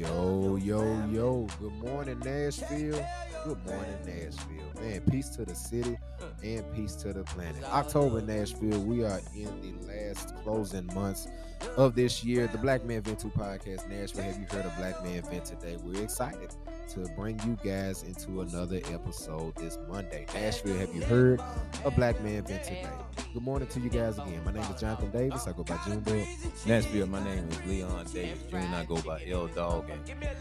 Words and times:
Yo, 0.00 0.56
yo, 0.56 1.04
yo. 1.12 1.46
Good 1.60 1.74
morning, 1.74 2.18
Nashville. 2.20 3.06
Good 3.44 3.66
morning, 3.66 3.98
Nashville. 4.06 4.82
Man, 4.82 5.02
peace 5.10 5.28
to 5.36 5.44
the 5.44 5.54
city 5.54 5.98
and 6.42 6.64
peace 6.74 6.94
to 6.96 7.12
the 7.12 7.22
planet. 7.22 7.62
October, 7.64 8.22
Nashville. 8.22 8.80
We 8.80 9.04
are 9.04 9.20
in 9.36 9.50
the 9.60 9.74
last 9.86 10.34
closing 10.36 10.86
months 10.94 11.28
of 11.76 11.94
this 11.94 12.24
year. 12.24 12.46
The 12.46 12.56
Black 12.56 12.82
Man 12.86 13.02
Vent 13.02 13.18
2 13.18 13.28
podcast, 13.28 13.90
Nashville. 13.90 14.24
Have 14.24 14.38
you 14.38 14.46
heard 14.50 14.64
of 14.64 14.74
Black 14.78 15.04
Man 15.04 15.20
Vent 15.20 15.44
today? 15.44 15.76
We're 15.82 16.02
excited 16.02 16.54
to 16.94 17.06
bring 17.14 17.38
you 17.46 17.56
guys 17.64 18.02
into 18.02 18.40
another 18.40 18.80
episode 18.92 19.54
this 19.54 19.78
Monday. 19.88 20.26
Nashville, 20.34 20.76
have 20.76 20.92
you 20.92 21.02
heard 21.02 21.40
of 21.84 21.94
Black 21.94 22.20
Man 22.20 22.42
Vent 22.42 22.64
today? 22.64 22.88
Good 23.32 23.44
morning 23.44 23.68
to 23.68 23.78
you 23.78 23.88
guys 23.88 24.18
again. 24.18 24.42
My 24.44 24.50
name 24.50 24.64
is 24.64 24.80
Jonathan 24.80 25.08
Davis. 25.12 25.46
I 25.46 25.52
go 25.52 25.62
by 25.62 25.78
Junebug. 25.84 26.26
Nashville, 26.66 27.06
my 27.06 27.22
name 27.22 27.48
is 27.48 27.64
Leon 27.64 28.06
Davis 28.12 28.42
Jr. 28.50 28.56
I 28.56 28.84
go 28.88 29.00
by 29.02 29.22
L 29.28 29.46
Dog, 29.46 29.88
and 29.88 30.00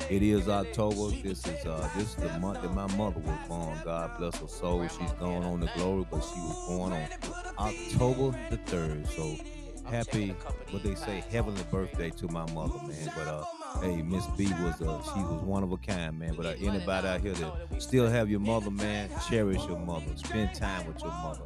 it 0.09 0.23
is 0.23 0.49
October. 0.49 1.15
This 1.21 1.45
is 1.45 1.65
uh 1.67 1.87
this 1.95 2.09
is 2.09 2.15
the 2.15 2.39
month 2.39 2.63
that 2.63 2.73
my 2.73 2.87
mother 2.95 3.19
was 3.19 3.47
born. 3.47 3.77
God 3.85 4.17
bless 4.17 4.35
her 4.37 4.47
soul. 4.47 4.87
She's 4.87 5.11
gone 5.13 5.43
on 5.43 5.59
the 5.59 5.69
glory, 5.75 6.07
but 6.09 6.21
she 6.21 6.39
was 6.39 6.67
born 6.67 6.93
on 6.93 7.07
October 7.59 8.35
the 8.49 8.57
third. 8.57 9.05
So 9.09 9.35
happy, 9.85 10.29
what 10.71 10.81
they 10.81 10.95
say, 10.95 11.23
heavenly 11.29 11.63
birthday 11.69 12.09
to 12.09 12.27
my 12.29 12.51
mother, 12.53 12.79
man. 12.87 13.11
But 13.15 13.27
uh, 13.27 13.43
hey, 13.81 14.01
Miss 14.01 14.25
B 14.37 14.45
was 14.45 14.81
a 14.81 15.01
she 15.13 15.19
was 15.21 15.41
one 15.43 15.63
of 15.63 15.71
a 15.71 15.77
kind, 15.77 16.19
man. 16.19 16.33
But 16.35 16.45
uh, 16.45 16.53
anybody 16.59 17.07
out 17.07 17.21
here 17.21 17.33
that 17.33 17.81
still 17.81 18.07
have 18.09 18.29
your 18.29 18.39
mother, 18.39 18.71
man, 18.71 19.09
cherish 19.29 19.63
your 19.65 19.79
mother. 19.79 20.05
Spend 20.15 20.53
time 20.53 20.87
with 20.87 21.01
your 21.01 21.11
mother. 21.11 21.43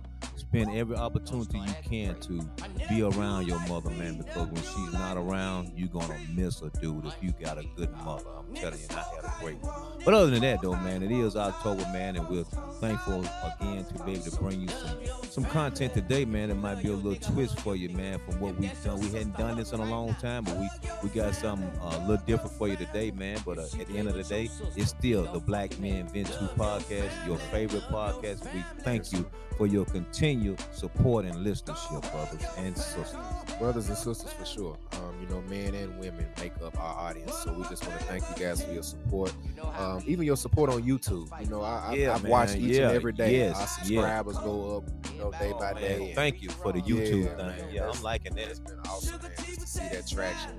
Spend 0.54 0.78
every 0.78 0.96
opportunity 0.96 1.58
you 1.58 1.74
can 1.84 2.20
to 2.20 2.40
be 2.88 3.02
around 3.02 3.48
your 3.48 3.58
mother, 3.68 3.90
man. 3.90 4.20
Because 4.20 4.50
when 4.50 4.62
she's 4.62 4.94
not 4.94 5.18
around, 5.18 5.72
you're 5.76 5.88
gonna 5.88 6.16
miss 6.36 6.62
a 6.62 6.70
dude 6.80 7.08
if 7.08 7.16
you 7.24 7.34
got 7.44 7.58
a 7.58 7.64
good 7.76 7.92
mother. 8.06 8.30
I'm 8.38 8.54
telling 8.54 8.78
you, 8.78 8.86
I 8.92 9.16
had 9.16 9.24
a 9.24 9.34
great 9.42 9.60
one. 9.64 9.74
But 10.06 10.14
other 10.14 10.30
than 10.30 10.42
that, 10.42 10.62
though, 10.62 10.76
man, 10.76 11.02
it 11.02 11.10
is 11.10 11.36
October, 11.36 11.82
man, 11.92 12.18
and 12.18 12.30
we're 12.30 12.44
thankful 12.80 13.26
again 13.44 13.84
to 13.86 14.04
be 14.04 14.12
able 14.12 14.22
to 14.22 14.36
bring 14.36 14.62
you 14.62 14.68
some 14.68 14.98
some 15.28 15.46
content 15.46 15.96
today, 15.96 16.24
man. 16.24 16.52
It 16.52 16.58
might 16.58 16.84
be 16.84 16.90
a 16.90 16.94
little 16.94 17.16
twist 17.16 17.60
for 17.62 17.76
you, 17.76 17.90
man, 17.90 18.20
from 18.20 18.40
what 18.40 18.56
we've 18.60 18.84
done. 18.84 19.00
We 19.00 19.08
hadn't 19.08 19.36
done 19.36 19.58
this 19.58 19.72
in 19.72 19.80
a 19.80 19.86
long 19.86 20.14
time, 20.22 20.44
but 20.44 20.56
we 20.56 20.70
we 21.02 21.10
got 21.10 21.34
something 21.34 21.68
uh, 21.82 21.98
a 21.98 22.02
little 22.02 22.24
different 22.28 22.52
for 22.52 22.68
you 22.68 22.76
today, 22.76 23.10
man. 23.10 23.40
But 23.44 23.58
uh, 23.58 23.66
at 23.80 23.88
the 23.88 23.98
end 23.98 24.08
of 24.08 24.14
the 24.14 24.24
day, 24.24 24.52
it's 24.76 24.92
still 24.92 25.24
the 25.24 25.40
Black 25.40 25.80
Men 25.80 26.08
Vent 26.10 26.28
2 26.28 26.34
podcast, 26.56 27.26
your 27.26 27.38
favorite 27.38 27.86
podcast. 27.90 28.54
We 28.54 28.64
thank 28.84 29.12
you 29.12 29.26
for 29.58 29.68
your 29.68 29.86
continued 29.86 30.43
support 30.72 31.26
and 31.26 31.36
listenership, 31.46 32.02
brothers 32.12 32.46
and 32.58 32.78
sisters. 32.78 33.16
Brothers 33.60 33.88
and 33.90 33.98
sisters, 33.98 34.32
for 34.34 34.46
sure. 34.46 34.78
Um, 34.94 35.16
you 35.22 35.28
know, 35.28 35.42
men 35.44 35.74
and 35.76 35.98
women 36.00 36.26
make 36.40 36.54
up 36.64 36.80
our 36.80 37.10
audience. 37.10 37.34
So 37.44 37.54
we 37.54 37.64
just 37.70 37.86
want 37.88 38.00
to 38.00 38.06
thank 38.06 38.24
you 38.30 38.46
guys 38.46 38.64
for 38.64 38.72
your 38.72 38.84
support. 38.84 39.34
Um, 39.78 40.04
even 40.06 40.26
your 40.26 40.38
support 40.38 40.70
on 40.70 40.84
YouTube. 40.84 41.30
You 41.42 41.50
know, 41.50 41.62
I, 41.62 41.90
I, 41.90 41.94
Yeah, 41.96 42.14
I've 42.16 42.24
man. 42.24 42.32
watched 42.32 42.56
each 42.56 42.76
Yeah, 42.76 42.88
and 42.90 42.96
every 42.96 43.14
day. 43.14 43.38
yes, 43.38 43.56
Our 43.56 43.62
yeah. 43.62 43.68
subscribers 43.68 44.38
go 44.40 44.78
up, 44.78 45.12
you 45.14 45.20
know, 45.20 45.32
day 45.32 45.54
by 45.60 45.74
Man, 45.74 45.82
day. 45.82 46.14
thank 46.16 46.42
you 46.42 46.50
for 46.50 46.72
the 46.72 46.82
YouTube 46.82 47.24
Yeah, 47.26 47.36
thing. 47.36 47.48
man, 47.66 47.74
yeah, 47.74 47.90
I'm 47.90 48.02
liking 48.02 48.36
that. 48.36 48.48
It's 48.50 48.60
been 48.60 48.80
awesome, 48.90 49.22
man, 49.22 49.32
to 49.36 49.68
see 49.68 49.88
that 49.92 50.08
traction. 50.08 50.52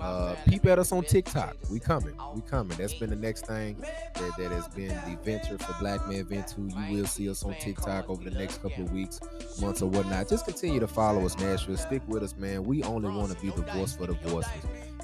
Uh, 0.00 0.34
peep 0.48 0.66
at 0.66 0.78
us 0.78 0.92
on 0.92 1.04
TikTok. 1.04 1.56
We 1.70 1.78
coming. 1.78 2.14
We 2.34 2.42
coming. 2.42 2.76
That's 2.76 2.94
been 2.94 3.10
the 3.10 3.16
next 3.16 3.46
thing 3.46 3.76
that, 4.14 4.36
that 4.36 4.50
has 4.50 4.68
been 4.68 4.88
the 4.88 5.18
venture 5.22 5.58
for 5.58 5.74
Black 5.80 6.06
Man 6.08 6.24
Vent 6.24 6.48
2. 6.48 6.70
You 6.76 6.96
will 6.96 7.06
see 7.06 7.28
us 7.30 7.42
on 7.44 7.54
TikTok 7.54 8.08
over 8.10 8.22
the 8.22 8.36
next 8.36 8.62
couple 8.62 8.84
of 8.84 8.92
weeks, 8.92 9.20
months, 9.60 9.82
or 9.82 9.88
whatnot. 9.88 10.28
Just 10.28 10.44
continue 10.44 10.80
to 10.80 10.86
follow 10.88 11.24
us, 11.24 11.38
Nashville. 11.38 11.76
Stick 11.76 12.02
with 12.06 12.22
us, 12.22 12.36
man. 12.36 12.64
We 12.64 12.82
only 12.82 13.10
want 13.10 13.30
to 13.32 13.40
be 13.40 13.50
the 13.50 13.62
voice 13.72 13.94
for 13.94 14.06
the 14.06 14.14
voices, 14.14 14.50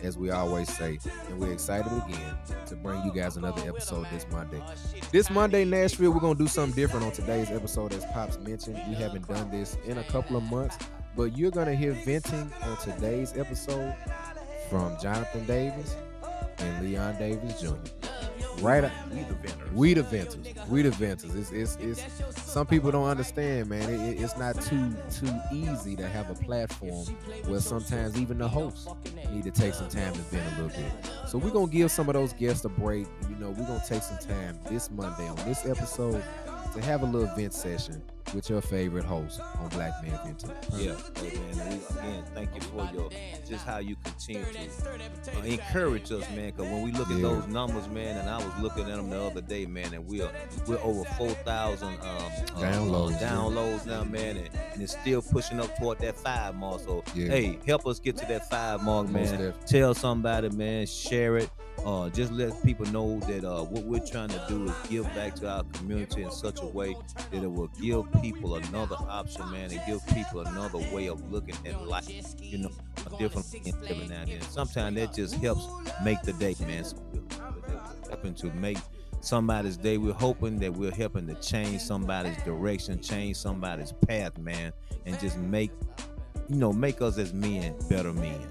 as 0.02 0.18
we 0.18 0.30
always 0.30 0.72
say. 0.76 0.98
And 1.28 1.38
we're 1.38 1.52
excited 1.52 1.92
again 1.92 2.36
to 2.66 2.76
bring 2.76 3.02
you 3.04 3.12
guys 3.12 3.36
another 3.36 3.62
episode 3.68 4.06
this 4.12 4.26
Monday. 4.30 4.62
This 5.12 5.30
Monday, 5.30 5.64
Nashville, 5.64 6.10
we're 6.12 6.20
gonna 6.20 6.38
do 6.38 6.48
something 6.48 6.74
different 6.74 7.06
on 7.06 7.12
today's 7.12 7.50
episode, 7.50 7.92
as 7.92 8.04
Pops 8.06 8.38
mentioned. 8.38 8.80
We 8.88 8.94
haven't 8.94 9.28
done 9.28 9.50
this 9.50 9.76
in 9.86 9.98
a 9.98 10.04
couple 10.04 10.36
of 10.36 10.42
months, 10.44 10.76
but 11.16 11.36
you're 11.36 11.50
gonna 11.50 11.74
hear 11.74 11.92
venting 12.04 12.52
on 12.62 12.76
today's 12.78 13.36
episode 13.36 13.94
from 14.68 14.96
Jonathan 15.00 15.44
Davis 15.46 15.96
and 16.58 16.84
Leon 16.84 17.16
Davis 17.18 17.60
Jr. 17.60 17.74
Right, 18.60 18.90
We 19.12 19.22
the 19.22 19.34
vendors. 19.34 19.72
we 19.72 19.94
the 19.94 20.02
venters. 20.02 20.38
We 20.68 20.82
the 20.82 20.90
venters. 20.90 21.32
It's, 21.36 21.52
it's, 21.52 21.76
it's 21.76 22.42
some 22.42 22.66
people 22.66 22.90
don't 22.90 23.06
understand, 23.06 23.68
man. 23.68 23.88
It- 23.88 24.20
it's 24.20 24.36
not 24.36 24.60
too 24.60 24.96
too 25.12 25.32
easy 25.52 25.94
to 25.94 26.08
have 26.08 26.28
a 26.30 26.34
platform 26.34 27.06
where 27.46 27.60
sometimes 27.60 28.20
even 28.20 28.38
the 28.38 28.48
hosts 28.48 28.88
need 29.30 29.44
to 29.44 29.52
take 29.52 29.74
some 29.74 29.88
time 29.88 30.12
to 30.12 30.18
vent 30.22 30.44
a 30.58 30.62
little 30.62 30.76
bit. 30.82 30.92
So 31.28 31.38
we're 31.38 31.50
gonna 31.50 31.70
give 31.70 31.92
some 31.92 32.08
of 32.08 32.14
those 32.14 32.32
guests 32.32 32.64
a 32.64 32.68
break. 32.68 33.06
You 33.30 33.36
know, 33.36 33.50
we're 33.50 33.66
gonna 33.66 33.82
take 33.86 34.02
some 34.02 34.18
time 34.18 34.58
this 34.68 34.90
Monday 34.90 35.28
on 35.28 35.36
this 35.46 35.64
episode 35.64 36.22
to 36.74 36.80
have 36.82 37.02
a 37.02 37.06
little 37.06 37.32
vent 37.36 37.54
session 37.54 38.02
with 38.34 38.50
your 38.50 38.60
favorite 38.60 39.04
host 39.04 39.40
on 39.58 39.68
Black 39.70 39.92
Man 40.02 40.18
Vent. 40.24 40.44
Yeah, 40.76 40.94
hey 41.16 41.38
man, 41.56 41.80
again, 41.98 42.24
thank 42.34 42.54
you 42.54 42.60
for 42.60 42.88
your 42.92 43.08
just 43.48 43.64
how 43.66 43.78
you 43.78 43.96
continue 44.04 44.44
to 44.44 45.36
uh, 45.38 45.42
encourage 45.42 46.10
us, 46.12 46.28
man. 46.30 46.50
Because 46.50 46.70
when 46.70 46.82
we 46.82 46.92
look 46.92 47.10
at 47.10 47.20
those 47.20 47.46
numbers, 47.46 47.88
man, 47.88 48.16
and 48.18 48.28
I 48.28 48.36
was 48.36 48.52
looking 48.60 48.84
at 48.84 48.96
them 48.96 49.10
the 49.10 49.20
other 49.20 49.40
day, 49.40 49.66
man, 49.66 49.92
and 49.94 50.06
we're 50.06 50.30
we're 50.66 50.80
over 50.82 51.04
four 51.16 51.30
thousand 51.30 51.88
um, 51.88 51.98
uh, 52.02 52.60
Downloads, 52.60 53.16
uh, 53.16 53.18
yeah. 53.20 53.30
downloads 53.30 53.86
now, 53.86 54.04
man, 54.04 54.36
and, 54.36 54.50
and 54.72 54.82
it's 54.82 54.98
still 54.98 55.22
pushing 55.22 55.60
up 55.60 55.76
toward 55.78 55.98
that 56.00 56.16
five 56.16 56.54
mark. 56.54 56.80
So 56.80 57.02
Yeah. 57.14 57.28
hey, 57.28 57.58
help 57.66 57.86
us 57.86 57.98
get 57.98 58.16
to 58.18 58.26
that 58.26 58.48
five 58.50 58.82
mark, 58.82 59.08
man. 59.08 59.54
Tell 59.66 59.94
somebody, 59.94 60.50
man. 60.50 60.86
Share 60.86 61.38
it. 61.38 61.50
Uh, 61.84 62.10
just 62.10 62.32
let 62.32 62.52
people 62.64 62.84
know 62.86 63.20
that 63.20 63.44
uh, 63.44 63.62
what 63.62 63.84
we're 63.84 64.04
trying 64.04 64.28
to 64.28 64.44
do 64.48 64.64
is 64.64 64.72
give 64.88 65.04
back 65.14 65.36
to 65.36 65.48
our 65.48 65.62
community 65.74 66.22
in 66.22 66.30
such 66.30 66.60
a 66.60 66.66
way 66.66 66.94
that 67.30 67.42
it 67.42 67.46
will 67.50 67.68
give 67.80 68.04
people 68.20 68.56
another 68.56 68.96
option, 69.08 69.50
man, 69.50 69.70
and 69.70 69.80
give 69.86 70.06
people 70.08 70.40
another 70.40 70.78
way 70.92 71.08
of 71.08 71.30
looking 71.30 71.56
at 71.66 71.86
life. 71.86 72.08
You 72.40 72.58
know, 72.58 72.70
a 73.06 73.16
different 73.18 73.46
every 73.66 74.06
now 74.08 74.22
and 74.22 74.30
then. 74.30 74.40
Sometimes 74.42 74.96
that 74.96 75.14
just 75.14 75.34
helps 75.36 75.66
make 76.02 76.20
the 76.22 76.32
day, 76.34 76.54
man. 76.60 76.84
Helping 78.08 78.34
to 78.34 78.46
make 78.52 78.78
somebody's 79.20 79.76
day. 79.76 79.98
We're 79.98 80.12
hoping 80.12 80.58
that 80.60 80.72
we're 80.72 80.94
helping 80.94 81.26
to 81.28 81.34
change 81.34 81.80
somebody's 81.80 82.36
direction, 82.42 83.00
change 83.00 83.36
somebody's 83.36 83.92
path, 84.06 84.38
man, 84.38 84.72
and 85.06 85.18
just 85.20 85.38
make 85.38 85.70
you 86.48 86.56
know 86.56 86.72
make 86.72 87.00
us 87.02 87.18
as 87.18 87.32
men 87.32 87.74
better 87.88 88.12
men. 88.12 88.46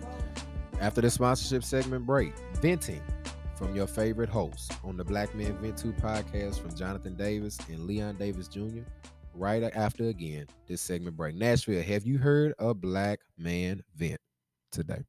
After 0.80 1.02
the 1.02 1.10
sponsorship 1.10 1.64
segment 1.64 2.06
break, 2.06 2.34
venting 2.62 3.02
from 3.58 3.76
your 3.76 3.88
favorite 3.88 4.30
hosts 4.30 4.70
on 4.84 4.98
the 4.98 5.04
Black 5.04 5.34
Men 5.34 5.58
Vent 5.58 5.78
2 5.78 5.94
podcast 5.94 6.62
from 6.62 6.76
Jonathan 6.76 7.16
Davis 7.16 7.58
and 7.70 7.88
Leon 7.88 8.18
Davis 8.18 8.48
Jr. 8.48 8.82
Right 9.38 9.62
after 9.64 10.06
again 10.10 10.48
this 10.68 10.82
segment 10.82 11.16
break. 11.16 11.36
Nashville, 11.36 11.84
have 11.84 12.06
you 12.08 12.18
heard 12.18 12.56
a 12.58 12.74
Black 12.74 13.20
Man 13.38 13.84
Vent 13.96 14.20
today? 14.72 15.04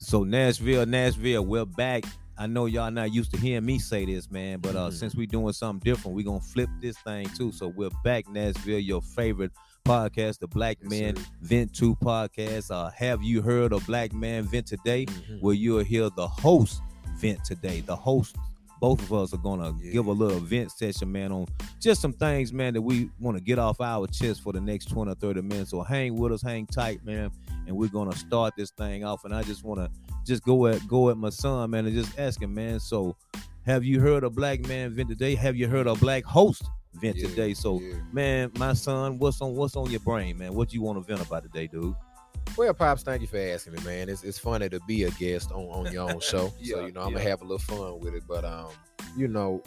So 0.00 0.24
Nashville, 0.24 0.86
Nashville, 0.86 1.44
we're 1.44 1.66
back. 1.66 2.04
I 2.38 2.46
know 2.46 2.66
y'all 2.66 2.90
not 2.90 3.12
used 3.12 3.32
to 3.32 3.36
hearing 3.40 3.66
me 3.66 3.78
say 3.78 4.06
this, 4.06 4.30
man, 4.30 4.60
but 4.60 4.76
uh 4.76 4.88
Mhm. 4.88 4.92
since 4.92 5.14
we're 5.14 5.26
doing 5.26 5.52
something 5.52 5.84
different, 5.84 6.16
we 6.16 6.22
gonna 6.22 6.40
flip 6.40 6.70
this 6.80 6.96
thing 6.98 7.28
too. 7.36 7.52
So 7.52 7.68
we're 7.68 7.90
back, 8.04 8.28
Nashville, 8.28 8.78
your 8.78 9.02
favorite 9.02 9.52
podcast, 9.88 10.38
the 10.38 10.46
Black 10.46 10.76
Yes, 10.82 10.90
Man 10.90 11.16
sir. 11.16 11.22
Vent 11.40 11.74
2 11.74 11.96
podcast. 11.96 12.70
Uh 12.70 12.90
have 12.90 13.22
you 13.22 13.40
heard 13.40 13.72
of 13.72 13.86
Black 13.86 14.12
Man 14.12 14.44
Vent 14.44 14.66
today? 14.66 15.06
Mhm. 15.06 15.40
Where 15.40 15.54
you'll 15.54 15.82
hear 15.84 16.10
the 16.10 16.28
host 16.28 16.82
vent 17.18 17.42
today. 17.44 17.80
The 17.80 17.96
host, 17.96 18.36
both 18.80 19.00
of 19.00 19.12
us 19.14 19.32
are 19.32 19.38
gonna 19.38 19.74
Yeah. 19.82 19.92
give 19.92 20.06
a 20.06 20.12
little 20.12 20.40
vent 20.40 20.70
session, 20.72 21.10
man, 21.10 21.32
on 21.32 21.46
just 21.80 22.02
some 22.02 22.12
things, 22.12 22.52
man, 22.52 22.74
that 22.74 22.82
we 22.82 23.08
want 23.18 23.36
to 23.38 23.42
get 23.42 23.58
off 23.58 23.80
our 23.80 24.06
chest 24.06 24.42
for 24.42 24.52
the 24.52 24.60
next 24.60 24.90
20 24.90 25.10
or 25.10 25.14
30 25.14 25.40
minutes. 25.40 25.70
So 25.70 25.82
hang 25.82 26.16
with 26.16 26.32
us, 26.32 26.42
hang 26.42 26.66
tight, 26.66 27.02
man, 27.04 27.30
and 27.66 27.74
we're 27.74 27.88
gonna 27.88 28.14
start 28.14 28.54
this 28.58 28.70
thing 28.70 29.04
off. 29.04 29.24
And 29.24 29.34
I 29.34 29.42
just 29.42 29.64
wanna 29.64 29.88
just 30.26 30.42
go 30.44 30.66
at 30.66 30.86
go 30.86 31.08
at 31.08 31.16
my 31.16 31.30
son, 31.30 31.70
man, 31.70 31.86
and 31.86 31.94
just 31.94 32.18
ask 32.18 32.42
him, 32.42 32.52
man. 32.52 32.78
So 32.78 33.16
have 33.64 33.84
you 33.84 34.00
heard 34.00 34.22
of 34.22 34.34
Black 34.34 34.66
Man 34.68 34.90
Vent 34.94 35.08
today? 35.08 35.34
Have 35.34 35.56
you 35.56 35.66
heard 35.66 35.86
of 35.86 35.98
Black 35.98 36.24
Host 36.24 36.62
Vent 36.94 37.16
Yeah, 37.16 37.28
today? 37.28 37.54
So 37.54 37.80
yeah. 37.80 37.94
man, 38.12 38.50
my 38.58 38.72
son, 38.72 39.18
what's 39.18 39.40
on 39.40 39.54
what's 39.54 39.76
on 39.76 39.90
your 39.90 40.00
brain, 40.00 40.38
man? 40.38 40.54
What 40.54 40.72
you 40.72 40.82
want 40.82 40.98
to 40.98 41.04
vent 41.04 41.26
about 41.26 41.42
today, 41.42 41.66
dude? 41.66 41.94
Well, 42.56 42.72
Pops, 42.74 43.02
thank 43.02 43.20
you 43.20 43.28
for 43.28 43.36
asking 43.38 43.74
me, 43.74 43.80
man. 43.84 44.08
It's, 44.08 44.24
it's 44.24 44.38
funny 44.38 44.68
to 44.70 44.80
be 44.80 45.04
a 45.04 45.10
guest 45.12 45.52
on, 45.52 45.64
on 45.66 45.92
your 45.92 46.10
own 46.10 46.20
show. 46.20 46.52
so, 46.62 46.86
you 46.86 46.92
know, 46.92 47.02
I'm 47.02 47.08
yeah. 47.08 47.14
going 47.14 47.14
to 47.24 47.30
have 47.30 47.40
a 47.42 47.44
little 47.44 47.58
fun 47.58 48.00
with 48.00 48.14
it. 48.14 48.22
But, 48.26 48.44
um, 48.44 48.70
you 49.16 49.28
know, 49.28 49.62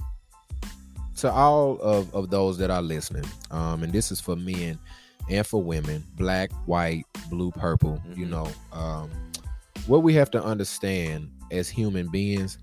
to 1.17 1.31
all 1.31 1.79
of, 1.81 2.13
of 2.15 2.29
those 2.31 2.57
that 2.57 2.71
are 2.71 2.81
listening, 2.81 3.23
um, 3.51 3.83
and 3.83 3.93
this 3.93 4.11
is 4.11 4.19
for 4.19 4.35
men 4.35 4.79
and 5.29 5.45
for 5.45 5.61
women, 5.61 6.03
black, 6.15 6.51
white, 6.65 7.03
blue, 7.29 7.51
purple, 7.51 8.01
you 8.15 8.25
Mhm. 8.25 8.29
know, 8.29 8.51
um, 8.73 9.09
what 9.87 10.03
we 10.03 10.13
have 10.15 10.31
to 10.31 10.43
understand 10.43 11.29
as 11.51 11.69
human 11.69 12.09
beings 12.09 12.57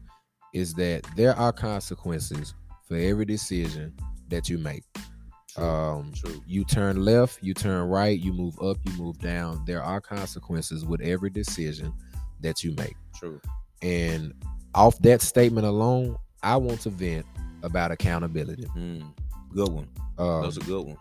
is 0.53 0.75
that 0.75 1.05
there 1.17 1.37
are 1.37 1.53
consequences 1.53 2.55
for 2.87 2.97
every 2.97 3.25
decision 3.25 3.95
that 4.29 4.49
you 4.49 4.59
make. 4.59 4.85
True. 5.51 5.65
Um, 5.65 6.13
True. 6.15 6.43
you 6.47 6.65
turn 6.65 7.05
left, 7.05 7.43
you 7.43 7.55
turn 7.55 7.89
right, 7.89 8.19
you 8.19 8.33
move 8.33 8.61
up, 8.63 8.77
you 8.85 8.93
move 8.93 9.19
down. 9.19 9.63
There 9.67 9.83
are 9.83 10.01
consequences 10.01 10.85
with 10.85 11.01
every 11.01 11.31
decision 11.31 11.93
that 12.41 12.63
you 12.63 12.75
make. 12.77 12.97
True. 13.17 13.41
And 13.83 14.35
off 14.75 14.99
that 15.01 15.23
statement 15.23 15.67
alone, 15.67 16.17
I 16.43 16.57
want 16.57 16.81
to 16.83 16.91
vent 16.91 17.27
about 17.63 17.91
accountability. 17.91 18.65
Mm. 18.77 19.13
Good 19.55 19.69
one. 19.69 19.89
Um, 20.19 20.43
That's 20.43 20.59
a 20.59 20.61
good 20.61 20.87
one. 20.87 20.97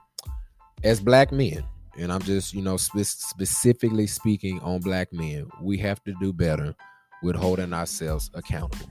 as 0.83 0.99
black 0.99 1.31
men, 1.31 1.63
and 1.97 2.11
I'm 2.11 2.21
just, 2.21 2.53
you 2.53 2.61
know, 2.61 2.77
spe- 2.77 2.99
specifically 3.03 4.07
speaking 4.07 4.59
on 4.61 4.79
black 4.79 5.11
men, 5.11 5.49
we 5.61 5.77
have 5.79 6.03
to 6.05 6.13
do 6.19 6.31
better 6.33 6.75
with 7.21 7.35
holding 7.35 7.73
ourselves 7.73 8.31
accountable. 8.33 8.89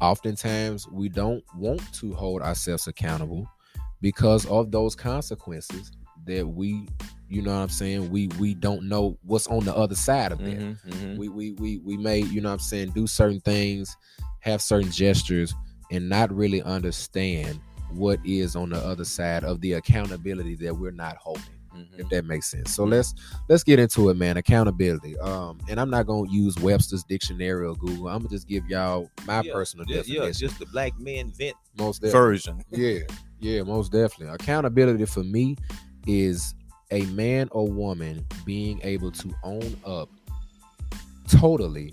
Oftentimes, 0.00 0.88
we 0.88 1.08
don't 1.08 1.44
want 1.56 1.92
to 1.94 2.12
hold 2.12 2.42
ourselves 2.42 2.88
accountable 2.88 3.48
because 4.02 4.44
of 4.46 4.70
those 4.70 4.94
consequences 4.94 5.90
that 6.26 6.46
we, 6.46 6.86
you 7.28 7.40
know 7.40 7.52
what 7.52 7.62
I'm 7.62 7.68
saying, 7.70 8.10
we 8.10 8.28
we 8.38 8.52
don't 8.54 8.88
know 8.88 9.16
what's 9.22 9.46
on 9.46 9.64
the 9.64 9.74
other 9.74 9.94
side 9.94 10.32
of 10.32 10.38
that. 10.40 10.58
Mhm, 10.58 10.76
mhm. 10.86 11.16
We 11.16 11.28
we 11.30 11.52
we 11.52 11.78
we 11.78 11.96
may, 11.96 12.18
you 12.18 12.40
know 12.42 12.50
what 12.50 12.54
I'm 12.54 12.58
saying, 12.60 12.90
do 12.90 13.06
certain 13.06 13.40
things, 13.40 13.96
have 14.40 14.60
certain 14.60 14.90
gestures, 14.90 15.54
and 15.90 16.08
not 16.08 16.30
really 16.32 16.60
understand 16.62 17.58
what 17.90 18.18
is 18.24 18.54
on 18.56 18.70
the 18.70 18.78
other 18.78 19.04
side 19.04 19.44
of 19.44 19.60
the 19.60 19.72
accountability 19.74 20.56
that 20.56 20.74
we're 20.76 20.90
not 20.90 21.16
holding 21.16 21.42
Mhm. 21.74 21.98
if 22.00 22.08
that 22.10 22.24
makes 22.26 22.50
sense. 22.50 22.74
So 22.74 22.84
let's 22.84 23.14
let's 23.48 23.62
get 23.64 23.78
into 23.78 24.08
it, 24.10 24.16
man. 24.16 24.36
Accountability. 24.36 25.18
Um, 25.18 25.58
and 25.68 25.80
I'm 25.80 25.90
not 25.90 26.06
gonna 26.06 26.30
use 26.30 26.56
Webster's 26.58 27.02
dictionary 27.04 27.66
or 27.66 27.74
Google. 27.76 28.08
I'm 28.08 28.18
gonna 28.18 28.28
just 28.30 28.46
give 28.46 28.66
y'all 28.68 29.10
my 29.26 29.40
Yeah, 29.42 29.52
personal 29.52 29.86
yeah, 29.88 29.96
definition. 29.98 30.22
yeah, 30.24 30.30
just 30.32 30.58
the 30.58 30.66
black 30.66 30.98
man 30.98 31.30
vent 31.32 31.56
most 31.78 32.02
version. 32.02 32.62
Yeah, 32.70 33.00
yeah, 33.42 33.62
most 33.62 33.90
definitely. 33.90 34.32
Accountability 34.32 35.04
for 35.04 35.24
me 35.24 35.56
is 36.06 36.54
a 36.92 37.02
man 37.06 37.48
or 37.50 37.66
woman 37.66 38.24
being 38.44 38.80
able 38.84 39.10
to 39.10 39.34
own 39.42 39.76
up 39.84 40.08
totally 41.26 41.92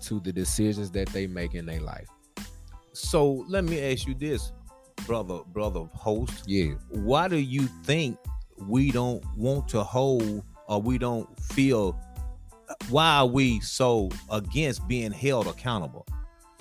to 0.00 0.20
the 0.20 0.32
decisions 0.32 0.90
that 0.92 1.08
they 1.10 1.26
make 1.26 1.54
in 1.54 1.66
their 1.66 1.80
life. 1.80 2.08
So 2.92 3.44
let 3.46 3.64
me 3.64 3.92
ask 3.92 4.06
you 4.06 4.14
this, 4.14 4.52
brother, 5.06 5.40
brother 5.52 5.84
host. 5.92 6.44
Yeah. 6.46 6.74
Why 6.88 7.28
do 7.28 7.36
you 7.36 7.66
think 7.84 8.16
we 8.56 8.90
don't 8.90 9.22
want 9.36 9.68
to 9.68 9.82
hold 9.82 10.44
or 10.66 10.80
we 10.80 10.96
don't 10.96 11.28
feel 11.38 12.00
why 12.88 13.18
are 13.18 13.26
we 13.26 13.60
so 13.60 14.08
against 14.30 14.88
being 14.88 15.12
held 15.12 15.46
accountable 15.46 16.06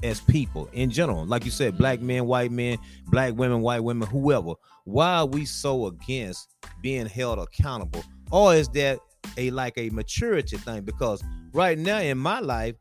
as 0.03 0.19
people 0.19 0.69
in 0.73 0.89
general? 0.91 1.25
Like 1.25 1.45
you 1.45 1.51
said, 1.51 1.77
black 1.77 2.01
men, 2.01 2.25
white 2.25 2.51
men, 2.51 2.77
black 3.07 3.33
women, 3.35 3.61
white 3.61 3.81
women, 3.81 4.07
whoever. 4.07 4.53
Why 4.83 5.15
are 5.17 5.25
we 5.25 5.45
so 5.45 5.87
against 5.87 6.49
being 6.81 7.05
held 7.07 7.39
accountable? 7.39 8.03
Or 8.31 8.53
is 8.55 8.67
that 8.69 8.99
a 9.37 9.49
like 9.51 9.77
a 9.77 9.89
maturity 9.89 10.57
thing? 10.57 10.83
Because 10.83 11.23
right 11.53 11.77
now 11.77 11.99
in 11.99 12.17
my 12.17 12.39
life, 12.39 12.75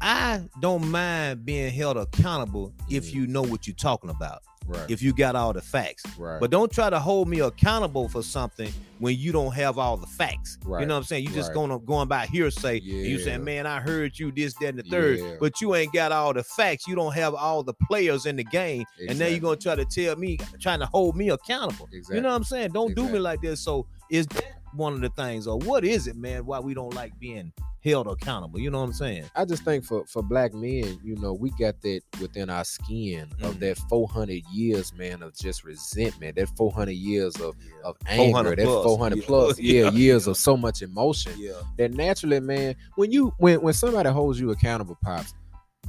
I 0.00 0.42
don't 0.60 0.90
mind 0.90 1.44
being 1.44 1.72
held 1.72 1.96
accountable 1.96 2.74
if 2.90 3.10
Mhm. 3.10 3.14
you 3.14 3.26
know 3.28 3.42
what 3.42 3.66
you're 3.68 3.76
talking 3.76 4.10
about, 4.10 4.42
Right. 4.66 4.90
if 4.90 5.02
you 5.02 5.12
got 5.12 5.36
all 5.36 5.52
the 5.52 5.60
facts. 5.60 6.04
right. 6.18 6.38
But 6.40 6.50
don't 6.50 6.70
try 6.70 6.88
to 6.90 6.98
hold 6.98 7.28
me 7.28 7.40
accountable 7.40 8.08
for 8.08 8.22
something 8.22 8.72
when 8.98 9.18
you 9.18 9.32
don't 9.32 9.52
have 9.54 9.78
all 9.78 9.96
the 9.96 10.06
facts. 10.06 10.58
Right. 10.64 10.80
You 10.80 10.86
know 10.86 10.94
what 10.94 10.98
I'm 10.98 11.04
saying? 11.04 11.24
You 11.24 11.30
just 11.30 11.52
going 11.52 11.76
going 11.84 12.08
by 12.08 12.26
hearsay. 12.26 12.78
And 12.78 12.86
you 12.86 13.18
saying, 13.18 13.42
man, 13.44 13.66
I 13.66 13.80
heard 13.80 14.18
you 14.18 14.30
this, 14.30 14.54
that, 14.54 14.68
and 14.68 14.78
the 14.78 14.82
third, 14.84 15.18
Yeah. 15.18 15.34
but 15.40 15.60
you 15.60 15.74
ain't 15.74 15.92
got 15.92 16.12
all 16.12 16.32
the 16.32 16.42
facts. 16.44 16.86
You 16.86 16.94
don't 16.94 17.14
have 17.14 17.34
all 17.34 17.62
the 17.62 17.74
players 17.74 18.26
in 18.26 18.36
the 18.36 18.44
game. 18.44 18.84
And 19.08 19.18
now 19.18 19.26
you're 19.26 19.40
gonna 19.40 19.56
try 19.56 19.74
to 19.74 19.84
tell 19.84 20.16
me, 20.16 20.38
trying 20.60 20.80
to 20.80 20.86
hold 20.86 21.16
me 21.16 21.30
accountable. 21.30 21.88
Exactly. 21.92 22.16
You 22.16 22.22
know 22.22 22.28
what 22.30 22.36
I'm 22.36 22.44
saying? 22.44 22.70
Don't 22.72 22.94
do 22.94 23.08
me 23.08 23.18
like 23.18 23.40
this. 23.42 23.60
So 23.60 23.86
is 24.10 24.26
that 24.28 24.61
one 24.74 24.94
of 24.94 25.00
the 25.00 25.08
things, 25.10 25.46
or 25.46 25.58
what 25.58 25.84
is 25.84 26.06
it, 26.06 26.16
man? 26.16 26.46
Why 26.46 26.58
we 26.60 26.74
don't 26.74 26.94
like 26.94 27.18
being 27.18 27.52
held 27.84 28.06
accountable? 28.06 28.60
You 28.60 28.70
know 28.70 28.78
what 28.78 28.86
I'm 28.86 28.92
saying? 28.92 29.24
I 29.34 29.44
just 29.44 29.64
think 29.64 29.84
for 29.84 30.04
for 30.06 30.22
black 30.22 30.54
men, 30.54 30.98
you 31.04 31.16
know, 31.16 31.32
we 31.34 31.50
got 31.58 31.80
that 31.82 32.00
within 32.20 32.48
our 32.50 32.64
skin 32.64 33.28
of 33.42 33.56
Mhm. 33.56 33.60
that 33.60 33.78
400 33.88 34.42
years, 34.52 34.92
man, 34.94 35.22
of 35.22 35.34
just 35.34 35.64
resentment. 35.64 36.36
That 36.36 36.48
400 36.56 36.92
years 36.92 37.34
of 37.36 37.54
of 37.84 37.96
400 38.16 38.50
anger. 38.50 38.56
That 38.56 38.64
plus. 38.66 38.84
400 38.84 39.18
Yeah. 39.18 39.24
plus, 39.26 39.58
yeah, 39.60 39.82
Yeah. 39.84 39.90
years 39.90 40.26
of 40.26 40.36
so 40.36 40.56
much 40.56 40.82
emotion. 40.82 41.32
Yeah. 41.36 41.60
That 41.78 41.92
naturally, 41.92 42.40
man, 42.40 42.76
when 42.96 43.10
you 43.12 43.32
when 43.38 43.60
when 43.62 43.74
somebody 43.74 44.08
holds 44.10 44.38
you 44.40 44.50
accountable, 44.50 44.96
pops, 45.02 45.34